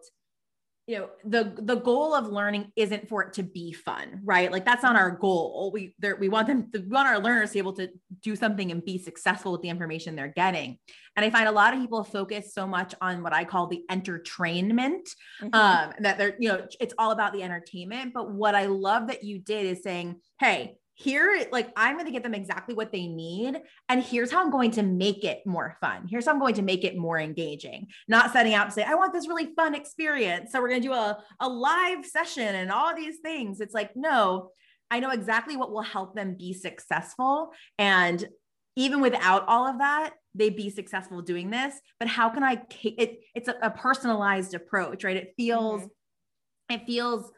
you 0.88 1.00
know 1.00 1.10
the 1.24 1.54
the 1.64 1.76
goal 1.76 2.14
of 2.14 2.28
learning 2.28 2.72
isn't 2.76 3.10
for 3.10 3.24
it 3.24 3.34
to 3.34 3.44
be 3.44 3.74
fun 3.74 4.22
right? 4.24 4.52
Like 4.52 4.66
that's 4.66 4.84
not 4.84 4.96
our 4.96 5.12
goal. 5.12 5.72
We 5.74 5.96
there 6.00 6.16
we 6.16 6.30
want 6.30 6.48
them 6.48 6.72
to, 6.72 6.80
we 6.80 6.88
want 6.88 7.08
our 7.08 7.20
learners 7.20 7.50
to 7.50 7.54
be 7.54 7.60
able 7.60 7.74
to 7.74 7.90
do 8.22 8.36
something 8.36 8.72
and 8.72 8.84
be 8.84 8.98
successful 8.98 9.52
with 9.52 9.62
the 9.62 9.70
information 9.70 10.16
they're 10.16 10.28
getting. 10.28 10.78
And 11.16 11.26
i 11.26 11.30
find 11.30 11.48
a 11.48 11.52
lot 11.52 11.74
of 11.74 11.80
people 11.80 12.04
focus 12.04 12.54
so 12.54 12.68
much 12.68 12.94
on 13.02 13.24
what 13.24 13.34
i 13.34 13.46
call 13.46 13.68
the 13.68 13.84
entertainment 13.90 15.10
mm-hmm. 15.42 15.54
um 15.54 15.94
that 16.00 16.18
they're 16.18 16.36
you 16.40 16.50
know 16.50 16.68
it's 16.80 16.94
all 16.98 17.12
about 17.12 17.34
the 17.34 17.44
entertainment. 17.44 18.14
But 18.14 18.32
what 18.32 18.56
i 18.56 18.66
love 18.66 19.08
that 19.08 19.24
you 19.24 19.40
did 19.40 19.66
is 19.66 19.84
saying 19.84 20.18
hey 20.40 20.78
here 20.98 21.46
like 21.52 21.70
i'm 21.76 21.96
going 21.96 22.06
to 22.06 22.12
get 22.12 22.24
them 22.24 22.34
exactly 22.34 22.74
what 22.74 22.92
they 22.92 23.06
need 23.06 23.62
and 23.90 24.02
here's 24.02 24.32
how 24.32 24.42
i'm 24.42 24.50
going 24.50 24.72
to 24.72 24.82
make 24.82 25.24
it 25.26 25.42
more 25.46 25.76
fun. 25.82 26.08
Here's 26.10 26.26
how 26.26 26.32
i'm 26.32 26.40
going 26.40 26.56
to 26.56 26.62
make 26.62 26.86
it 26.86 26.98
more 26.98 27.20
engaging. 27.20 27.88
Not 28.08 28.32
setting 28.32 28.54
out 28.54 28.66
to 28.66 28.72
say 28.72 28.84
i 28.84 28.96
want 28.96 29.14
this 29.14 29.28
really 29.28 29.54
fun 29.56 29.76
experience 29.76 30.52
so 30.52 30.62
we're 30.62 30.70
going 30.70 30.82
to 30.82 30.88
do 30.88 30.94
a, 30.94 31.18
a 31.42 31.50
live 31.50 32.06
session 32.06 32.56
and 32.56 32.72
all 32.72 32.96
these 32.96 33.18
things. 33.18 33.60
It's 33.60 33.74
like 33.74 33.92
no 33.96 34.52
i 34.90 35.00
know 35.00 35.12
exactly 35.12 35.58
what 35.58 35.72
will 35.72 35.82
help 35.82 36.16
them 36.16 36.36
be 36.36 36.54
successful 36.54 37.52
and 37.78 38.28
even 38.78 39.02
without 39.02 39.46
all 39.48 39.68
of 39.68 39.80
that 39.80 40.12
they 40.34 40.50
be 40.50 40.70
successful 40.70 41.22
doing 41.22 41.50
this 41.50 41.76
but 42.00 42.08
how 42.08 42.30
can 42.30 42.44
i 42.44 42.62
it, 42.84 43.20
it's 43.34 43.48
a, 43.48 43.56
a 43.62 43.70
personalized 43.70 44.54
approach 44.54 45.04
right? 45.04 45.18
It 45.18 45.34
feels 45.36 45.82
mm-hmm. 45.82 46.76
it 46.76 46.86
feels 46.86 47.32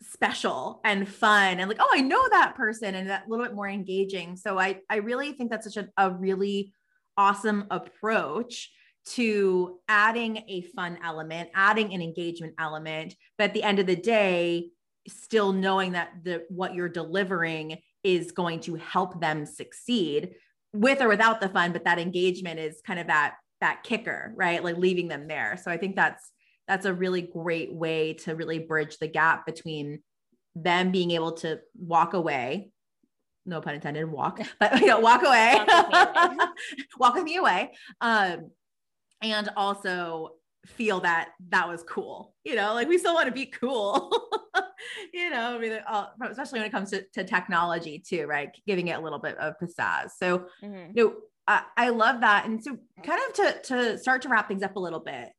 special 0.00 0.80
and 0.84 1.08
fun 1.08 1.58
and 1.58 1.68
like 1.68 1.78
oh 1.80 1.90
i 1.92 2.00
know 2.00 2.22
that 2.30 2.54
person 2.54 2.94
and 2.94 3.08
that 3.08 3.28
little 3.28 3.44
bit 3.44 3.54
more 3.54 3.68
engaging. 3.68 4.36
So 4.36 4.58
i 4.58 4.80
i 4.90 4.96
really 4.96 5.32
think 5.32 5.50
that's 5.50 5.72
such 5.72 5.82
a, 5.82 5.88
a 5.96 6.10
really 6.10 6.72
awesome 7.16 7.64
approach 7.70 8.70
to 9.06 9.78
adding 9.88 10.42
a 10.48 10.62
fun 10.74 10.98
element 11.02 11.48
adding 11.54 11.94
an 11.94 12.02
engagement 12.02 12.54
element 12.58 13.14
but 13.38 13.44
at 13.44 13.54
the 13.54 13.62
end 13.62 13.78
of 13.78 13.86
the 13.86 13.96
day 13.96 14.68
still 15.08 15.52
knowing 15.52 15.92
that 15.92 16.10
the 16.24 16.44
what 16.48 16.74
you're 16.74 16.88
delivering 16.88 17.78
is 18.02 18.32
going 18.32 18.60
to 18.60 18.74
help 18.74 19.20
them 19.20 19.46
succeed 19.46 20.34
with 20.72 21.00
or 21.00 21.08
without 21.08 21.40
the 21.40 21.48
fun 21.48 21.72
but 21.72 21.84
that 21.84 21.98
engagement 21.98 22.58
is 22.58 22.82
kind 22.86 23.00
of 23.00 23.06
that 23.06 23.36
that 23.62 23.82
kicker 23.82 24.34
right? 24.36 24.62
Like 24.62 24.76
leaving 24.76 25.08
them 25.08 25.26
there. 25.26 25.58
So 25.62 25.70
i 25.70 25.78
think 25.78 25.96
that's 25.96 26.30
that's 26.68 26.86
a 26.86 26.94
really 26.94 27.22
great 27.22 27.72
way 27.72 28.14
to 28.14 28.34
really 28.34 28.58
bridge 28.58 28.98
the 28.98 29.08
gap 29.08 29.46
between 29.46 30.00
them 30.54 30.90
being 30.90 31.10
able 31.10 31.32
to 31.32 31.60
walk 31.78 32.14
away 32.14 32.70
no 33.46 33.60
pun 33.60 33.74
intended 33.74 34.10
walk 34.10 34.40
but 34.60 34.80
you 34.80 34.86
know 34.86 35.00
walk 35.00 35.22
away. 35.22 35.56
Walk 36.98 37.14
with 37.14 37.24
me 37.24 37.36
away. 37.36 37.72
Um, 38.00 38.50
and 39.22 39.48
also 39.56 40.30
feel 40.66 41.00
that 41.00 41.30
that 41.50 41.68
was 41.68 41.84
cool 41.84 42.34
you 42.42 42.56
know 42.56 42.74
like 42.74 42.88
we 42.88 42.98
still 42.98 43.14
want 43.14 43.26
to 43.26 43.32
be 43.32 43.46
cool. 43.46 44.10
You 45.12 45.30
know 45.30 45.56
I 45.56 45.58
mean, 45.58 45.72
uh, 45.86 46.06
especially 46.30 46.60
when 46.60 46.68
it 46.68 46.70
comes 46.70 46.90
to, 46.90 47.04
to 47.14 47.24
technology 47.24 47.98
too 47.98 48.26
right? 48.26 48.50
Giving 48.66 48.88
it 48.88 48.98
a 48.98 49.00
little 49.00 49.18
bit 49.18 49.36
of 49.38 49.54
pizzazz. 49.60 50.10
So 50.16 50.46
mm-hmm. 50.62 50.92
you 50.94 51.04
know 51.04 51.14
I, 51.46 51.62
I 51.76 51.88
love 51.88 52.20
that. 52.20 52.46
And 52.46 52.62
so 52.62 52.76
kind 53.02 53.20
of 53.26 53.34
to 53.34 53.62
to 53.64 53.98
start 53.98 54.22
to 54.22 54.28
wrap 54.28 54.48
things 54.48 54.62
up 54.62 54.76
a 54.76 54.80
little 54.80 55.00
bit 55.00 55.30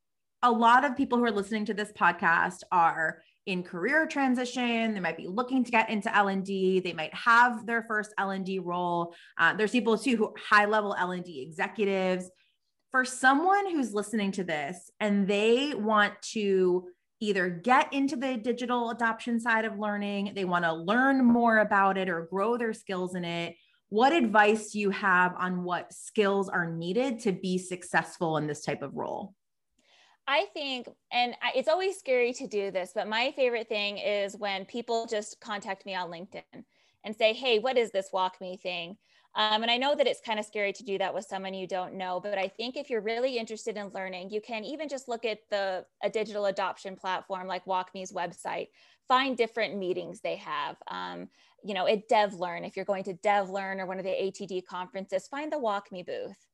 a 0.44 0.52
lot 0.52 0.86
of 0.86 0.96
people 0.96 1.18
who 1.18 1.24
are 1.24 1.32
listening 1.32 1.66
to 1.66 1.74
this 1.74 1.92
podcast 1.92 2.62
are 2.72 3.22
in 3.46 3.64
career 3.64 4.06
transition. 4.06 4.94
They 4.94 5.00
might 5.00 5.18
be 5.18 5.28
looking 5.28 5.64
to 5.64 5.72
get 5.72 5.90
into 5.90 6.16
l&d 6.16 6.82
they 6.82 6.94
might 6.94 7.14
have 7.14 7.66
their 7.66 7.84
first 7.84 8.14
l&d 8.18 8.60
role. 8.60 9.16
Uh, 9.38 9.54
there's 9.54 9.72
people 9.72 9.98
too 9.98 10.18
who 10.18 10.26
are 10.28 10.34
high 10.38 10.66
level 10.66 10.96
l&d 10.98 11.42
executives. 11.42 12.30
For 12.92 13.04
someone 13.04 13.70
who's 13.72 13.94
listening 13.94 14.32
to 14.34 14.44
this 14.44 14.92
and 15.00 15.28
they 15.28 15.74
want 15.74 16.14
to 16.34 16.88
either 17.20 17.50
get 17.50 17.92
into 17.94 18.16
the 18.16 18.38
digital 18.38 18.92
adoption 18.92 19.40
side 19.40 19.66
of 19.66 19.80
learning 19.80 20.34
they 20.36 20.46
want 20.46 20.64
to 20.64 20.72
learn 20.72 21.26
more 21.26 21.60
about 21.60 21.98
it 21.98 22.10
or 22.10 22.28
grow 22.30 22.58
their 22.58 22.74
skills 22.74 23.16
in 23.16 23.26
it 23.26 23.56
what 23.90 24.14
advice 24.14 24.72
do 24.72 24.80
you 24.80 24.92
have 24.92 25.34
on 25.40 25.64
what 25.64 25.92
skills 25.92 26.48
are 26.48 26.72
needed 26.72 27.20
to 27.20 27.32
be 27.32 27.58
successful 27.58 28.38
in 28.38 28.46
this 28.46 28.64
type 28.64 28.84
of 28.84 28.96
role 28.96 29.34
I 30.28 30.46
think, 30.54 30.90
and 31.12 31.36
it's 31.56 31.70
always 31.70 31.98
scary 31.98 32.34
to 32.34 32.48
do 32.48 32.70
this, 32.70 32.92
but 32.94 33.08
my 33.08 33.32
favorite 33.32 33.70
thing 33.70 33.98
is 33.98 34.36
when 34.36 34.66
people 34.66 35.06
just 35.06 35.40
contact 35.40 35.86
me 35.86 35.96
on 35.96 36.12
LinkedIn 36.12 36.66
and 37.06 37.16
say, 37.16 37.32
Hey, 37.32 37.60
what 37.60 37.78
is 37.78 37.92
this 37.92 38.10
WalkMe 38.14 38.60
thing? 38.60 38.98
Um, 39.36 39.62
and 39.62 39.72
I 39.72 39.78
know 39.78 39.96
that 39.96 40.08
it's 40.08 40.20
kind 40.20 40.40
of 40.40 40.46
scary 40.46 40.74
to 40.74 40.84
do 40.84 40.98
that 40.98 41.14
with 41.14 41.26
someone 41.26 41.54
you 41.54 41.68
don't 41.68 41.94
know, 41.94 42.20
but 42.20 42.38
I 42.40 42.48
think 42.48 42.76
if 42.76 42.90
you're 42.90 43.02
really 43.02 43.38
interested 43.38 43.78
in 43.78 43.90
learning, 43.94 44.32
you 44.32 44.42
can 44.42 44.66
even 44.66 44.90
just 44.90 45.08
look 45.08 45.26
at 45.26 45.40
the 45.52 45.86
a 46.04 46.10
digital 46.10 46.48
adoption 46.48 46.96
platform 46.96 47.48
like 47.48 47.64
WalkMe's 47.66 48.12
website, 48.12 48.68
find 49.08 49.38
different 49.38 49.78
meetings 49.78 50.20
they 50.20 50.38
have. 50.38 50.76
Um, 50.88 51.30
you 51.64 51.76
know, 51.76 51.88
at 51.88 52.10
DevLearn, 52.10 52.66
if 52.66 52.76
you're 52.76 52.86
going 52.86 53.04
to 53.04 53.14
DevLearn 53.14 53.80
or 53.80 53.86
one 53.86 54.00
of 54.00 54.06
the 54.06 54.10
ATD 54.10 54.66
conferences, 54.66 55.28
find 55.28 55.52
the 55.52 55.58
WalkMe 55.58 56.06
booth 56.06 56.47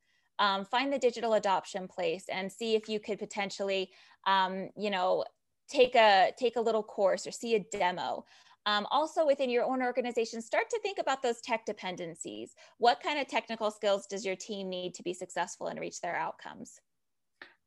um, 0.43 0.65
find 0.65 0.91
the 0.91 0.99
digital 0.99 1.35
adoption 1.35 1.87
place 1.87 2.25
and 2.29 2.51
see 2.51 2.75
if 2.75 2.89
you 2.89 2.99
could 2.99 3.17
potentially, 3.17 3.89
um, 4.27 4.69
you 4.75 4.89
know, 4.89 5.23
take 5.69 5.95
a 5.95 6.33
take 6.37 6.57
a 6.57 6.61
little 6.61 6.83
course 6.83 7.25
or 7.25 7.31
see 7.31 7.55
a 7.55 7.65
demo. 7.71 8.25
Um, 8.65 8.85
also 8.91 9.25
within 9.25 9.49
your 9.49 9.63
own 9.63 9.81
organization, 9.81 10.41
start 10.41 10.69
to 10.69 10.79
think 10.81 10.97
about 10.99 11.21
those 11.21 11.39
tech 11.39 11.65
dependencies. 11.65 12.55
What 12.77 13.01
kind 13.01 13.19
of 13.19 13.27
technical 13.27 13.71
skills 13.71 14.05
does 14.05 14.25
your 14.25 14.35
team 14.35 14.69
need 14.69 14.93
to 14.95 15.03
be 15.03 15.13
successful 15.13 15.67
and 15.67 15.79
reach 15.79 16.01
their 16.01 16.15
outcomes? 16.15 16.79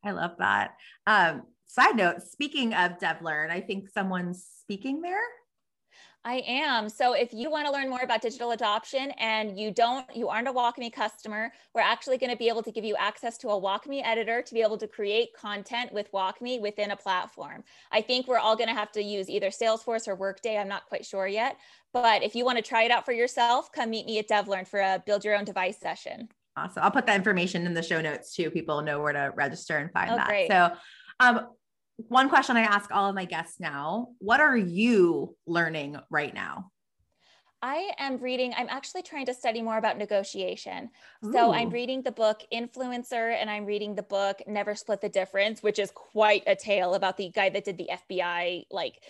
I 0.05 0.11
love 0.11 0.35
that. 0.37 0.75
Um, 1.07 1.43
side 1.65 1.95
note, 1.95 2.21
speaking 2.21 2.75
of 2.75 2.99
DevLearn, 2.99 3.49
I 3.49 3.61
think 3.61 3.89
someone's 3.89 4.45
speaking 4.61 5.01
there. 5.01 5.23
I 6.27 6.43
am. 6.45 6.89
So 6.89 7.13
if 7.13 7.31
you 7.31 7.49
want 7.49 7.67
to 7.67 7.71
learn 7.71 7.89
more 7.89 8.01
about 8.01 8.21
digital 8.21 8.51
adoption 8.51 9.11
and 9.11 9.57
you 9.57 9.71
don't, 9.71 10.05
you 10.13 10.27
aren't 10.27 10.49
a 10.49 10.51
WalkMe 10.51 10.91
customer, 10.91 11.53
we're 11.73 11.79
actually 11.79 12.17
going 12.17 12.31
to 12.31 12.35
be 12.35 12.49
able 12.49 12.61
to 12.63 12.71
give 12.71 12.83
you 12.83 12.97
access 12.97 13.37
to 13.37 13.47
a 13.47 13.61
WalkMe 13.61 14.01
editor 14.03 14.41
to 14.41 14.53
be 14.53 14.61
able 14.61 14.77
to 14.79 14.89
create 14.89 15.29
content 15.33 15.93
with 15.93 16.11
WalkMe 16.11 16.59
within 16.59 16.91
a 16.91 16.97
platform. 16.97 17.63
I 17.93 18.01
think 18.01 18.27
we're 18.27 18.39
all 18.39 18.57
going 18.57 18.67
to 18.67 18.75
have 18.75 18.91
to 18.91 19.01
use 19.01 19.29
either 19.29 19.47
Salesforce 19.47 20.05
or 20.05 20.15
Workday. 20.15 20.57
I'm 20.57 20.67
not 20.67 20.85
quite 20.87 21.05
sure 21.05 21.27
yet. 21.27 21.55
But 21.93 22.23
if 22.23 22.35
you 22.35 22.43
want 22.43 22.57
to 22.57 22.61
try 22.61 22.83
it 22.83 22.91
out 22.91 23.05
for 23.05 23.13
yourself, 23.13 23.71
come 23.71 23.89
meet 23.89 24.05
me 24.05 24.19
at 24.19 24.27
DevLearn 24.27 24.67
for 24.67 24.81
a 24.81 25.01
build 25.05 25.23
your 25.23 25.37
own 25.37 25.45
device 25.45 25.79
session. 25.79 26.27
Awesome. 26.57 26.83
I'll 26.83 26.91
put 26.91 27.05
that 27.05 27.15
information 27.15 27.65
in 27.65 27.73
the 27.73 27.81
show 27.81 28.01
notes 28.01 28.35
too. 28.35 28.51
People 28.51 28.81
know 28.81 29.01
where 29.01 29.13
to 29.13 29.31
register 29.33 29.77
and 29.77 29.89
find 29.93 30.11
oh, 30.11 30.17
that. 30.17 30.27
Great. 30.27 30.49
So 30.49 30.73
um, 31.21 31.47
one 31.97 32.29
question 32.29 32.57
I 32.57 32.61
ask 32.61 32.91
all 32.91 33.09
of 33.09 33.15
my 33.15 33.25
guests 33.25 33.59
now 33.59 34.09
what 34.19 34.39
are 34.39 34.57
you 34.57 35.35
learning 35.45 35.97
right 36.09 36.33
now? 36.33 36.71
I 37.61 37.91
am 37.97 38.17
reading, 38.17 38.53
I'm 38.55 38.67
actually 38.69 39.01
trying 39.01 39.25
to 39.25 39.33
study 39.33 39.63
more 39.63 39.79
about 39.79 39.97
negotiation. 39.97 40.91
Ooh. 41.25 41.31
So 41.31 41.51
I'm 41.51 41.71
reading 41.71 42.03
the 42.03 42.11
book 42.11 42.43
Influencer 42.53 43.33
and 43.33 43.49
I'm 43.49 43.65
reading 43.65 43.95
the 43.95 44.03
book 44.03 44.41
Never 44.45 44.75
Split 44.75 45.01
the 45.01 45.09
Difference, 45.09 45.63
which 45.63 45.79
is 45.79 45.91
quite 45.91 46.43
a 46.45 46.55
tale 46.55 46.93
about 46.93 47.17
the 47.17 47.31
guy 47.31 47.49
that 47.49 47.65
did 47.65 47.77
the 47.77 47.89
FBI 47.91 48.65
like 48.69 49.01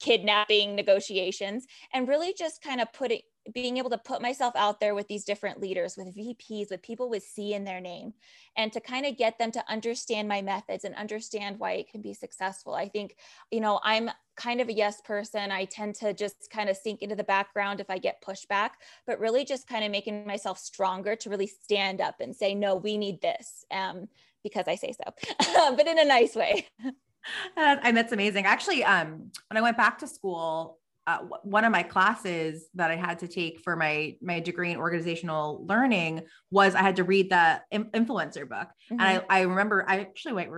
kidnapping 0.00 0.74
negotiations 0.74 1.66
and 1.92 2.08
really 2.08 2.32
just 2.38 2.62
kind 2.62 2.80
of 2.80 2.90
putting 2.92 3.20
being 3.52 3.76
able 3.76 3.90
to 3.90 3.98
put 3.98 4.22
myself 4.22 4.54
out 4.56 4.80
there 4.80 4.94
with 4.94 5.08
these 5.08 5.24
different 5.24 5.60
leaders, 5.60 5.96
with 5.96 6.16
VPs, 6.16 6.70
with 6.70 6.82
people 6.82 7.10
with 7.10 7.22
C 7.22 7.52
in 7.52 7.64
their 7.64 7.80
name, 7.80 8.14
and 8.56 8.72
to 8.72 8.80
kind 8.80 9.04
of 9.04 9.18
get 9.18 9.38
them 9.38 9.50
to 9.52 9.64
understand 9.70 10.28
my 10.28 10.40
methods 10.40 10.84
and 10.84 10.94
understand 10.94 11.58
why 11.58 11.72
it 11.72 11.90
can 11.90 12.00
be 12.00 12.14
successful. 12.14 12.74
I 12.74 12.88
think, 12.88 13.16
you 13.50 13.60
know, 13.60 13.80
I'm 13.82 14.10
kind 14.36 14.60
of 14.60 14.68
a 14.68 14.72
yes 14.72 15.00
person. 15.02 15.50
I 15.50 15.66
tend 15.66 15.94
to 15.96 16.14
just 16.14 16.50
kind 16.50 16.68
of 16.68 16.76
sink 16.76 17.02
into 17.02 17.16
the 17.16 17.24
background 17.24 17.80
if 17.80 17.90
I 17.90 17.98
get 17.98 18.22
pushback, 18.22 18.70
but 19.06 19.20
really 19.20 19.44
just 19.44 19.68
kind 19.68 19.84
of 19.84 19.90
making 19.90 20.26
myself 20.26 20.58
stronger 20.58 21.14
to 21.16 21.30
really 21.30 21.46
stand 21.46 22.00
up 22.00 22.20
and 22.20 22.34
say, 22.34 22.54
no, 22.54 22.76
we 22.76 22.96
need 22.96 23.20
this 23.20 23.64
um, 23.70 24.08
because 24.42 24.68
I 24.68 24.76
say 24.76 24.92
so, 24.92 25.74
but 25.76 25.86
in 25.86 25.98
a 25.98 26.04
nice 26.04 26.34
way. 26.34 26.66
and 27.56 27.96
that's 27.96 28.12
amazing. 28.12 28.46
Actually, 28.46 28.84
um, 28.84 29.30
when 29.48 29.56
I 29.56 29.60
went 29.60 29.76
back 29.76 29.98
to 29.98 30.06
school, 30.06 30.78
uh, 31.06 31.18
one 31.42 31.64
of 31.64 31.72
my 31.72 31.82
classes 31.82 32.66
that 32.74 32.90
I 32.90 32.96
had 32.96 33.18
to 33.18 33.28
take 33.28 33.60
for 33.60 33.76
my 33.76 34.16
my 34.22 34.40
degree 34.40 34.70
in 34.70 34.78
organizational 34.78 35.64
learning 35.66 36.22
was 36.50 36.74
I 36.74 36.80
had 36.80 36.96
to 36.96 37.04
read 37.04 37.30
the 37.30 37.60
influencer 37.72 38.48
book, 38.48 38.68
mm-hmm. 38.68 39.00
and 39.00 39.02
I, 39.02 39.16
mm-hmm. 39.16 39.26
I 39.28 39.40
remember 39.42 39.84
I 39.86 40.00
actually 40.00 40.32
wait 40.34 40.48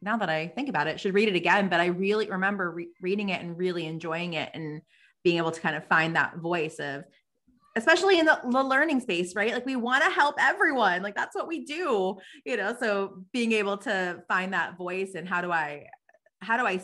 now 0.00 0.16
that 0.16 0.28
I 0.28 0.48
think 0.48 0.68
about 0.68 0.88
it 0.88 0.98
should 0.98 1.14
read 1.14 1.28
it 1.28 1.36
again, 1.36 1.68
but 1.68 1.80
I 1.80 1.86
really 1.86 2.28
remember 2.28 2.70
re- 2.72 2.88
reading 3.00 3.28
it 3.28 3.40
and 3.40 3.56
really 3.56 3.86
enjoying 3.86 4.34
it 4.34 4.50
and 4.52 4.82
being 5.22 5.36
able 5.36 5.52
to 5.52 5.60
kind 5.60 5.76
of 5.76 5.86
find 5.86 6.16
that 6.16 6.38
voice 6.38 6.80
of 6.80 7.04
especially 7.76 8.18
in 8.18 8.26
the, 8.26 8.38
the 8.50 8.62
learning 8.62 9.00
space 9.00 9.34
right 9.34 9.52
like 9.52 9.64
we 9.64 9.76
want 9.76 10.04
to 10.04 10.10
help 10.10 10.34
everyone 10.38 11.02
like 11.02 11.14
that's 11.14 11.34
what 11.34 11.48
we 11.48 11.64
do 11.64 12.18
you 12.44 12.56
know 12.56 12.76
so 12.78 13.24
being 13.32 13.52
able 13.52 13.78
to 13.78 14.22
find 14.28 14.52
that 14.52 14.76
voice 14.76 15.14
and 15.14 15.26
how 15.26 15.40
do 15.40 15.50
i 15.50 15.86
how 16.40 16.56
do 16.56 16.66
i 16.66 16.78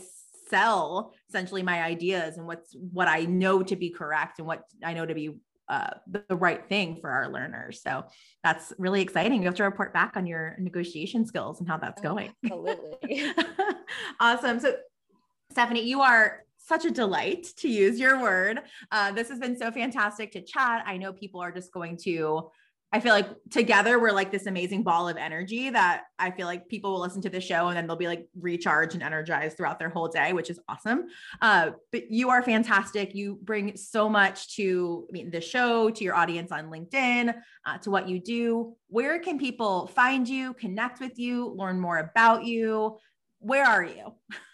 sell 0.48 1.12
essentially 1.28 1.62
my 1.62 1.82
ideas 1.82 2.36
and 2.36 2.46
what's 2.46 2.74
what 2.74 3.08
I 3.08 3.24
know 3.24 3.62
to 3.62 3.76
be 3.76 3.90
correct 3.90 4.38
and 4.38 4.46
what 4.46 4.64
I 4.84 4.94
know 4.94 5.06
to 5.06 5.14
be 5.14 5.36
uh, 5.68 5.90
the 6.06 6.34
right 6.34 6.66
thing 6.66 6.96
for 7.00 7.10
our 7.10 7.28
learners. 7.28 7.82
So 7.82 8.04
that's 8.42 8.72
really 8.78 9.02
exciting. 9.02 9.42
You 9.42 9.48
have 9.48 9.54
to 9.56 9.64
report 9.64 9.92
back 9.92 10.16
on 10.16 10.26
your 10.26 10.56
negotiation 10.58 11.26
skills 11.26 11.60
and 11.60 11.68
how 11.68 11.76
that's 11.76 12.00
oh, 12.00 12.02
going. 12.02 12.32
Absolutely. 12.44 13.24
awesome. 14.20 14.60
So, 14.60 14.76
Steffaney, 15.54 15.84
you 15.84 16.00
are 16.00 16.44
such 16.56 16.84
a 16.84 16.90
delight 16.90 17.48
to 17.58 17.68
use 17.68 17.98
your 17.98 18.20
word. 18.20 18.60
Uh, 18.90 19.12
this 19.12 19.28
has 19.28 19.38
been 19.38 19.56
so 19.58 19.70
fantastic 19.70 20.32
to 20.32 20.40
chat. 20.40 20.84
I 20.86 20.96
know 20.96 21.12
people 21.12 21.40
are 21.40 21.52
just 21.52 21.72
going 21.72 21.96
to 21.98 22.50
I 22.90 23.00
feel 23.00 23.12
like 23.12 23.28
together 23.50 24.00
we're 24.00 24.12
like 24.12 24.32
this 24.32 24.46
amazing 24.46 24.82
ball 24.82 25.08
of 25.08 25.18
energy 25.18 25.68
that 25.68 26.04
I 26.18 26.30
feel 26.30 26.46
like 26.46 26.68
people 26.68 26.92
will 26.92 27.00
listen 27.00 27.20
to 27.22 27.28
the 27.28 27.40
show 27.40 27.68
and 27.68 27.76
then 27.76 27.86
they'll 27.86 27.96
be 27.96 28.06
like 28.06 28.26
recharged 28.40 28.94
and 28.94 29.02
energized 29.02 29.56
throughout 29.58 29.78
their 29.78 29.90
whole 29.90 30.08
day, 30.08 30.32
which 30.32 30.48
is 30.48 30.58
awesome. 30.68 31.06
Uh, 31.42 31.72
but 31.92 32.10
you 32.10 32.30
are 32.30 32.42
fantastic. 32.42 33.14
You 33.14 33.38
bring 33.42 33.76
so 33.76 34.08
much 34.08 34.56
to 34.56 35.06
I 35.10 35.12
mean 35.12 35.30
the 35.30 35.40
show, 35.40 35.90
to 35.90 36.04
your 36.04 36.14
audience 36.14 36.50
on 36.50 36.70
LinkedIn, 36.70 37.34
uh, 37.66 37.78
to 37.78 37.90
what 37.90 38.08
you 38.08 38.20
do. 38.20 38.74
Where 38.88 39.18
can 39.18 39.38
people 39.38 39.88
find 39.88 40.26
you, 40.26 40.54
connect 40.54 40.98
with 40.98 41.18
you, 41.18 41.48
learn 41.48 41.78
more 41.78 41.98
about 41.98 42.44
you? 42.44 42.96
Where 43.40 43.66
are 43.66 43.84
you? 43.84 44.14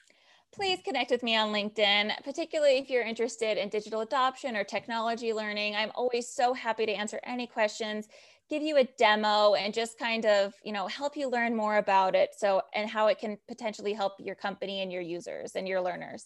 please 0.54 0.78
connect 0.84 1.10
with 1.10 1.22
me 1.24 1.36
on 1.36 1.52
LinkedIn, 1.52 2.12
particularly 2.22 2.78
if 2.78 2.88
you're 2.88 3.02
interested 3.02 3.58
in 3.58 3.68
digital 3.68 4.02
adoption 4.02 4.56
or 4.56 4.62
technology 4.62 5.32
learning. 5.32 5.74
I'm 5.74 5.90
always 5.96 6.28
so 6.28 6.54
happy 6.54 6.86
to 6.86 6.92
answer 6.92 7.18
any 7.24 7.46
questions, 7.48 8.06
give 8.48 8.62
you 8.62 8.76
a 8.76 8.84
demo 8.96 9.54
and 9.54 9.74
just 9.74 9.98
kind 9.98 10.24
of, 10.24 10.54
you 10.62 10.72
know, 10.72 10.86
help 10.86 11.16
you 11.16 11.28
learn 11.28 11.56
more 11.56 11.78
about 11.78 12.14
it. 12.14 12.30
So, 12.38 12.62
and 12.72 12.88
how 12.88 13.08
it 13.08 13.18
can 13.18 13.36
potentially 13.48 13.92
help 13.92 14.12
your 14.20 14.36
company 14.36 14.82
and 14.82 14.92
your 14.92 15.02
users 15.02 15.56
and 15.56 15.66
your 15.66 15.80
learners. 15.80 16.24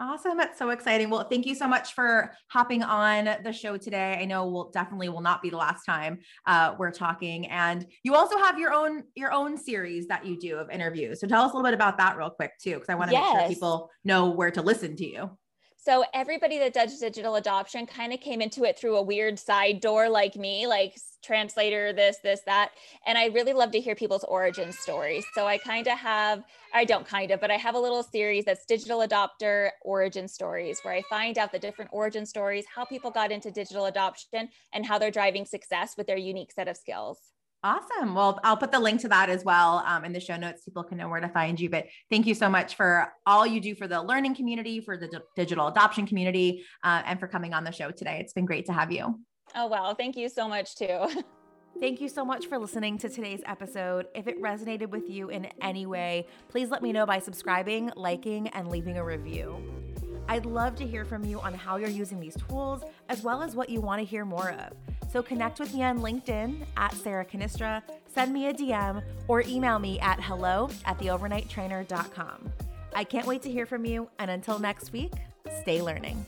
Awesome. 0.00 0.36
That's 0.36 0.58
so 0.58 0.70
exciting. 0.70 1.10
Well, 1.10 1.24
thank 1.24 1.44
you 1.44 1.56
so 1.56 1.66
much 1.66 1.92
for 1.92 2.32
hopping 2.52 2.84
on 2.84 3.28
the 3.42 3.52
show 3.52 3.76
today. 3.76 4.16
I 4.20 4.26
know 4.26 4.46
we'll 4.46 4.70
definitely 4.70 5.08
will 5.08 5.20
not 5.20 5.42
be 5.42 5.50
the 5.50 5.56
last 5.56 5.84
time 5.84 6.20
uh, 6.46 6.76
we're 6.78 6.92
talking. 6.92 7.46
And 7.46 7.84
you 8.04 8.14
also 8.14 8.38
have 8.38 8.60
your 8.60 8.72
own 8.72 9.02
your 9.16 9.32
own 9.32 9.56
series 9.56 10.06
that 10.06 10.24
you 10.24 10.38
do 10.38 10.56
of 10.56 10.70
interviews. 10.70 11.20
So 11.20 11.26
tell 11.26 11.42
us 11.42 11.52
a 11.52 11.56
little 11.56 11.66
bit 11.66 11.74
about 11.74 11.98
that 11.98 12.16
real 12.16 12.30
quick 12.30 12.52
too, 12.62 12.74
because 12.74 12.88
I 12.88 12.94
want 12.94 13.10
to 13.10 13.16
yes. 13.16 13.34
make 13.34 13.42
sure 13.42 13.48
people 13.48 13.90
know 14.04 14.30
where 14.30 14.52
to 14.52 14.62
listen 14.62 14.94
to 14.96 15.04
you. 15.04 15.30
So 15.88 16.04
everybody 16.12 16.58
that 16.58 16.74
does 16.74 16.98
digital 16.98 17.36
adoption 17.36 17.86
kind 17.86 18.12
of 18.12 18.20
came 18.20 18.42
into 18.42 18.64
it 18.64 18.78
through 18.78 18.98
a 18.98 19.02
weird 19.02 19.38
side 19.38 19.80
door 19.80 20.10
like 20.10 20.36
me, 20.36 20.66
like 20.66 20.98
translator, 21.24 21.94
this, 21.94 22.18
this, 22.22 22.42
that. 22.44 22.72
And 23.06 23.16
I 23.16 23.28
really 23.28 23.54
love 23.54 23.70
to 23.70 23.80
hear 23.80 23.94
people's 23.94 24.24
origin 24.24 24.70
stories. 24.70 25.24
So 25.34 25.46
I 25.46 25.56
kind 25.56 25.86
of 25.86 25.96
have, 25.96 26.44
I 26.74 26.84
don't 26.84 27.06
kind 27.06 27.30
of, 27.30 27.40
but 27.40 27.50
I 27.50 27.54
have 27.56 27.74
a 27.74 27.78
little 27.78 28.02
series 28.02 28.44
that's 28.44 28.66
digital 28.66 28.98
adopter 28.98 29.70
origin 29.80 30.28
stories 30.28 30.78
where 30.82 30.92
I 30.92 31.00
find 31.08 31.38
out 31.38 31.52
the 31.52 31.58
different 31.58 31.90
origin 31.90 32.26
stories, 32.26 32.66
how 32.74 32.84
people 32.84 33.10
got 33.10 33.32
into 33.32 33.50
digital 33.50 33.86
adoption 33.86 34.50
and 34.74 34.84
how 34.84 34.98
they're 34.98 35.10
driving 35.10 35.46
success 35.46 35.94
with 35.96 36.06
their 36.06 36.18
unique 36.18 36.52
set 36.52 36.68
of 36.68 36.76
skills. 36.76 37.18
Awesome. 37.64 38.14
Well, 38.14 38.38
I'll 38.44 38.56
put 38.56 38.70
the 38.70 38.78
link 38.78 39.00
to 39.00 39.08
that 39.08 39.28
as 39.28 39.44
well 39.44 39.82
um, 39.84 40.04
in 40.04 40.12
the 40.12 40.20
show 40.20 40.36
notes. 40.36 40.62
People 40.62 40.84
can 40.84 40.96
know 40.96 41.08
where 41.08 41.20
to 41.20 41.28
find 41.28 41.58
you. 41.58 41.68
But 41.68 41.86
thank 42.08 42.26
you 42.26 42.34
so 42.34 42.48
much 42.48 42.76
for 42.76 43.12
all 43.26 43.46
you 43.46 43.60
do 43.60 43.74
for 43.74 43.88
the 43.88 44.00
learning 44.00 44.36
community, 44.36 44.80
for 44.80 44.96
the 44.96 45.08
d- 45.08 45.18
digital 45.34 45.66
adoption 45.66 46.06
community, 46.06 46.64
uh, 46.84 47.02
and 47.04 47.18
for 47.18 47.26
coming 47.26 47.54
on 47.54 47.64
the 47.64 47.72
show 47.72 47.90
today. 47.90 48.18
It's 48.20 48.32
been 48.32 48.46
great 48.46 48.66
to 48.66 48.72
have 48.72 48.92
you. 48.92 49.18
Oh, 49.56 49.66
wow. 49.66 49.92
Thank 49.92 50.16
you 50.16 50.28
so 50.28 50.48
much, 50.48 50.76
too. 50.76 51.08
Thank 51.80 52.00
you 52.00 52.08
so 52.08 52.24
much 52.24 52.46
for 52.46 52.58
listening 52.58 52.98
to 52.98 53.08
today's 53.08 53.40
episode. 53.46 54.06
If 54.14 54.26
it 54.26 54.40
resonated 54.40 54.90
with 54.90 55.08
you 55.08 55.28
in 55.30 55.46
any 55.60 55.86
way, 55.86 56.26
please 56.48 56.70
let 56.70 56.82
me 56.82 56.92
know 56.92 57.06
by 57.06 57.18
subscribing, 57.18 57.90
liking, 57.96 58.48
and 58.48 58.68
leaving 58.68 58.98
a 58.98 59.04
review. 59.04 59.62
I'd 60.28 60.46
love 60.46 60.76
to 60.76 60.86
hear 60.86 61.04
from 61.04 61.24
you 61.24 61.40
on 61.40 61.54
how 61.54 61.76
you're 61.76 61.88
using 61.88 62.20
these 62.20 62.36
tools, 62.48 62.82
as 63.08 63.22
well 63.22 63.42
as 63.42 63.56
what 63.56 63.70
you 63.70 63.80
want 63.80 64.00
to 64.00 64.04
hear 64.04 64.24
more 64.24 64.50
of. 64.50 64.72
So 65.10 65.22
connect 65.22 65.58
with 65.58 65.74
me 65.74 65.82
on 65.82 66.00
LinkedIn 66.00 66.66
at 66.76 66.92
Sarah 66.94 67.24
Cannistra, 67.24 67.82
send 68.06 68.32
me 68.32 68.46
a 68.48 68.52
DM, 68.54 69.02
or 69.26 69.42
email 69.42 69.78
me 69.78 69.98
at 70.00 70.20
hello 70.20 70.68
at 70.84 70.98
theovernighttrainer.com. 70.98 72.52
I 72.94 73.04
can't 73.04 73.26
wait 73.26 73.42
to 73.42 73.50
hear 73.50 73.64
from 73.64 73.84
you, 73.84 74.10
and 74.18 74.30
until 74.30 74.58
next 74.58 74.92
week, 74.92 75.12
stay 75.62 75.80
learning. 75.80 76.26